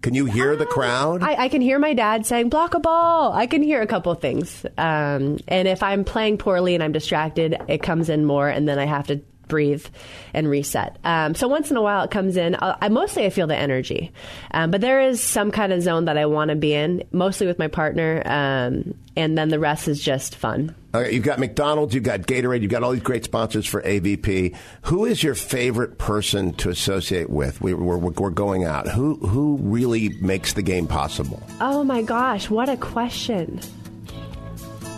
Can 0.02 0.14
you 0.14 0.26
hear 0.26 0.58
the 0.58 0.66
crowd? 0.66 1.24
I, 1.24 1.44
I 1.44 1.48
can 1.48 1.62
hear 1.62 1.80
my 1.80 1.94
dad 1.94 2.26
saying 2.26 2.50
"block 2.50 2.74
a 2.74 2.80
ball." 2.80 3.32
I 3.32 3.48
can 3.48 3.64
hear 3.64 3.82
a 3.82 3.88
couple 3.88 4.14
things, 4.16 4.66
um, 4.78 5.39
and 5.48 5.68
if 5.68 5.82
I'm 5.82 6.04
playing 6.04 6.39
poorly 6.39 6.74
and 6.76 6.84
I'm 6.84 6.91
distracted, 6.91 7.56
it 7.70 7.82
comes 7.82 8.10
in 8.10 8.26
more, 8.26 8.50
and 8.50 8.68
then 8.68 8.80
I 8.80 8.86
have 8.86 9.08
to 9.08 9.22
breathe 9.54 9.86
and 10.34 10.49
reset. 10.49 10.97
Um, 11.04 11.36
so 11.36 11.47
once 11.47 11.70
in 11.70 11.78
a 11.78 11.82
while, 11.84 12.04
it 12.04 12.10
comes 12.10 12.38
in. 12.38 12.56
I, 12.56 12.76
I 12.82 12.89
mostly 12.89 13.24
I 13.24 13.30
feel 13.30 13.45
the 13.45 13.56
energy, 13.56 14.12
um, 14.49 14.72
but 14.72 14.82
there 14.82 14.99
is 14.99 15.22
some 15.22 15.51
kind 15.51 15.72
of 15.72 15.84
zone 15.84 16.06
that 16.06 16.18
I 16.18 16.26
want 16.26 16.49
to 16.49 16.56
be 16.56 16.74
in, 16.74 17.04
mostly 17.12 17.45
with 17.45 17.60
my 17.60 17.68
partner, 17.68 18.24
um, 18.26 18.95
and 19.16 19.38
then 19.38 19.49
the 19.49 19.60
rest 19.60 19.88
is 19.88 20.01
just 20.01 20.36
fun. 20.36 20.74
Okay, 20.95 21.14
you've 21.14 21.24
got 21.24 21.38
McDonald's, 21.38 21.93
you've 21.93 22.04
got 22.04 22.22
Gatorade, 22.22 22.64
you've 22.64 22.72
got 22.72 22.82
all 22.82 22.93
these 22.93 23.04
great 23.04 23.24
sponsors 23.24 23.68
for 23.68 23.84
AVP. 23.84 24.56
Who 24.86 25.06
is 25.06 25.22
your 25.22 25.36
favorite 25.36 25.99
person 25.99 26.54
to 26.54 26.70
associate 26.72 27.30
with? 27.30 27.62
We, 27.62 27.76
we're, 27.76 27.97
we're 27.97 28.32
going 28.32 28.64
out. 28.64 28.88
Who 28.88 29.18
who 29.18 29.60
really 29.62 30.10
makes 30.20 30.54
the 30.54 30.64
game 30.64 30.88
possible? 30.88 31.43
Oh 31.62 31.84
my 31.84 32.01
gosh, 32.01 32.49
what 32.49 32.70
a 32.70 32.78
question! 32.78 33.60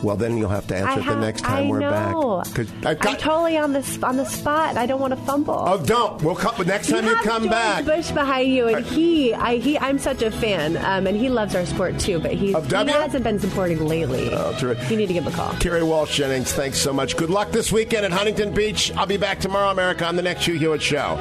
Well, 0.06 0.16
then 0.16 0.38
you'll 0.38 0.50
have 0.50 0.68
to 0.68 0.76
answer 0.76 1.00
I 1.02 1.04
it 1.04 1.16
the 1.16 1.20
next 1.20 1.42
time 1.42 1.66
I 1.66 1.70
we're 1.70 1.80
know. 1.80 2.42
back. 2.46 2.54
'Cause 2.54 2.68
I've 2.86 3.00
got- 3.00 3.14
I'm 3.14 3.20
totally 3.20 3.58
on 3.58 3.74
this 3.74 4.02
on 4.04 4.18
the 4.18 4.26
spot. 4.26 4.78
I 4.78 4.86
don't 4.86 5.02
want 5.02 5.16
to 5.18 5.20
fumble. 5.26 5.56
oh, 5.68 5.78
don't. 5.84 6.22
We'll 6.22 6.36
come 6.36 6.66
next 6.68 6.90
time 6.90 7.06
you, 7.06 7.16
have 7.16 7.24
come 7.26 7.42
George 7.44 7.52
back. 7.52 7.86
Bush 7.86 8.12
behind 8.12 8.50
you, 8.54 8.68
and 8.68 8.86
he, 8.86 9.34
I, 9.34 9.58
he, 9.58 9.80
I'm 9.80 9.98
such 9.98 10.22
a 10.22 10.30
fan, 10.30 10.78
um, 10.78 11.08
and 11.08 11.18
he 11.18 11.28
loves 11.30 11.56
our 11.56 11.66
sport 11.66 11.98
too. 11.98 12.20
But 12.20 12.34
Of 12.34 12.40
he 12.40 12.52
hasn't 12.54 13.24
been 13.24 13.40
supporting 13.40 13.84
lately. 13.84 14.30
Oh, 14.32 14.54
terrific. 14.60 14.92
You 14.92 14.98
need 14.98 15.08
to 15.08 15.14
give 15.14 15.26
him 15.26 15.34
a 15.34 15.36
call. 15.36 15.54
Kerri 15.54 15.82
Walsh 15.86 16.16
Jennings, 16.18 16.54
thanks 16.54 16.78
so 16.78 16.94
much. 16.94 17.18
Good 17.18 17.32
luck 17.32 17.52
this 17.52 17.72
weekend 17.72 18.06
at 18.06 18.12
Huntington 18.12 18.54
Beach. 18.54 18.92
I'll 18.96 19.08
be 19.08 19.18
back 19.18 19.40
tomorrow, 19.40 19.70
America, 19.72 20.06
on 20.06 20.16
the 20.18 20.22
next 20.22 20.46
Hugh 20.46 20.60
Hewitt 20.60 20.84
Show. 20.84 21.18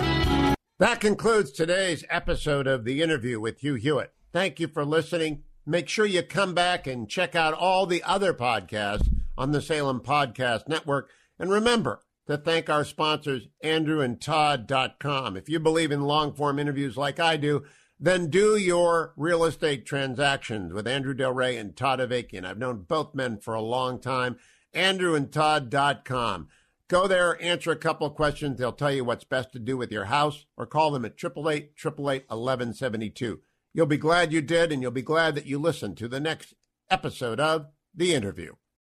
That 0.79 1.01
concludes 1.01 1.53
today's 1.53 2.05
episode 2.11 2.67
of 2.67 2.85
The 2.85 3.01
Interview 3.01 3.41
with 3.41 3.61
Hugh 3.61 3.77
Hewitt. 3.77 4.13
Thank 4.33 4.61
you 4.61 4.67
for 4.69 4.85
listening. 4.85 5.44
Make 5.67 5.89
sure 5.89 6.05
you 6.05 6.23
come 6.23 6.55
back 6.55 6.87
and 6.87 7.09
check 7.09 7.35
out 7.35 7.55
all 7.55 7.87
the 7.87 8.03
other 8.03 8.35
podcasts 8.35 9.09
on 9.37 9.53
the 9.53 9.63
Salem 9.63 10.01
Podcast 10.01 10.69
Network. 10.69 11.11
And 11.39 11.51
remember 11.51 12.01
to 12.27 12.37
thank 12.37 12.69
our 12.69 12.85
sponsors, 12.85 13.49
andrewandtodd.com. 13.63 15.37
If 15.37 15.49
you 15.49 15.59
believe 15.61 15.91
in 15.91 16.03
long 16.03 16.35
form 16.35 16.59
interviews 16.59 16.97
like 16.97 17.19
I 17.19 17.37
do, 17.37 17.65
then 17.99 18.29
do 18.29 18.57
your 18.57 19.15
real 19.17 19.45
estate 19.45 19.87
transactions 19.87 20.73
with 20.73 20.87
Andrew 20.87 21.15
Del 21.15 21.33
Rey 21.33 21.57
and 21.57 21.75
Todd 21.75 22.01
Avakian. 22.01 22.45
I've 22.45 22.59
known 22.59 22.83
both 22.83 23.15
men 23.15 23.39
for 23.39 23.55
a 23.55 23.63
long 23.63 24.01
time. 24.01 24.37
andrewandtodd.com. 24.75 26.49
Go 26.89 27.07
there, 27.07 27.43
answer 27.43 27.71
a 27.71 27.77
couple 27.77 28.07
of 28.07 28.15
questions. 28.15 28.59
They'll 28.59 28.73
tell 28.73 28.93
you 28.93 29.05
what's 29.05 29.25
best 29.25 29.53
to 29.53 29.59
do 29.59 29.79
with 29.79 29.91
your 29.91 30.05
house 30.05 30.45
or 30.57 30.67
call 30.67 30.91
them 30.91 31.07
at 31.07 31.13
888 31.13 31.73
888 31.79 32.25
1172. 32.29 33.41
You'll 33.77 33.87
be 33.87 33.99
glad 33.99 34.33
you 34.33 34.41
did, 34.41 34.71
and 34.71 34.81
you'll 34.81 34.93
be 34.93 35.03
glad 35.03 35.35
that 35.35 35.47
you 35.47 35.59
listened 35.59 35.97
to 35.97 36.07
the 36.07 36.21
next 36.21 36.55
episode 36.91 37.41
of 37.41 37.67
The 37.93 38.15
Interview. 38.15 38.53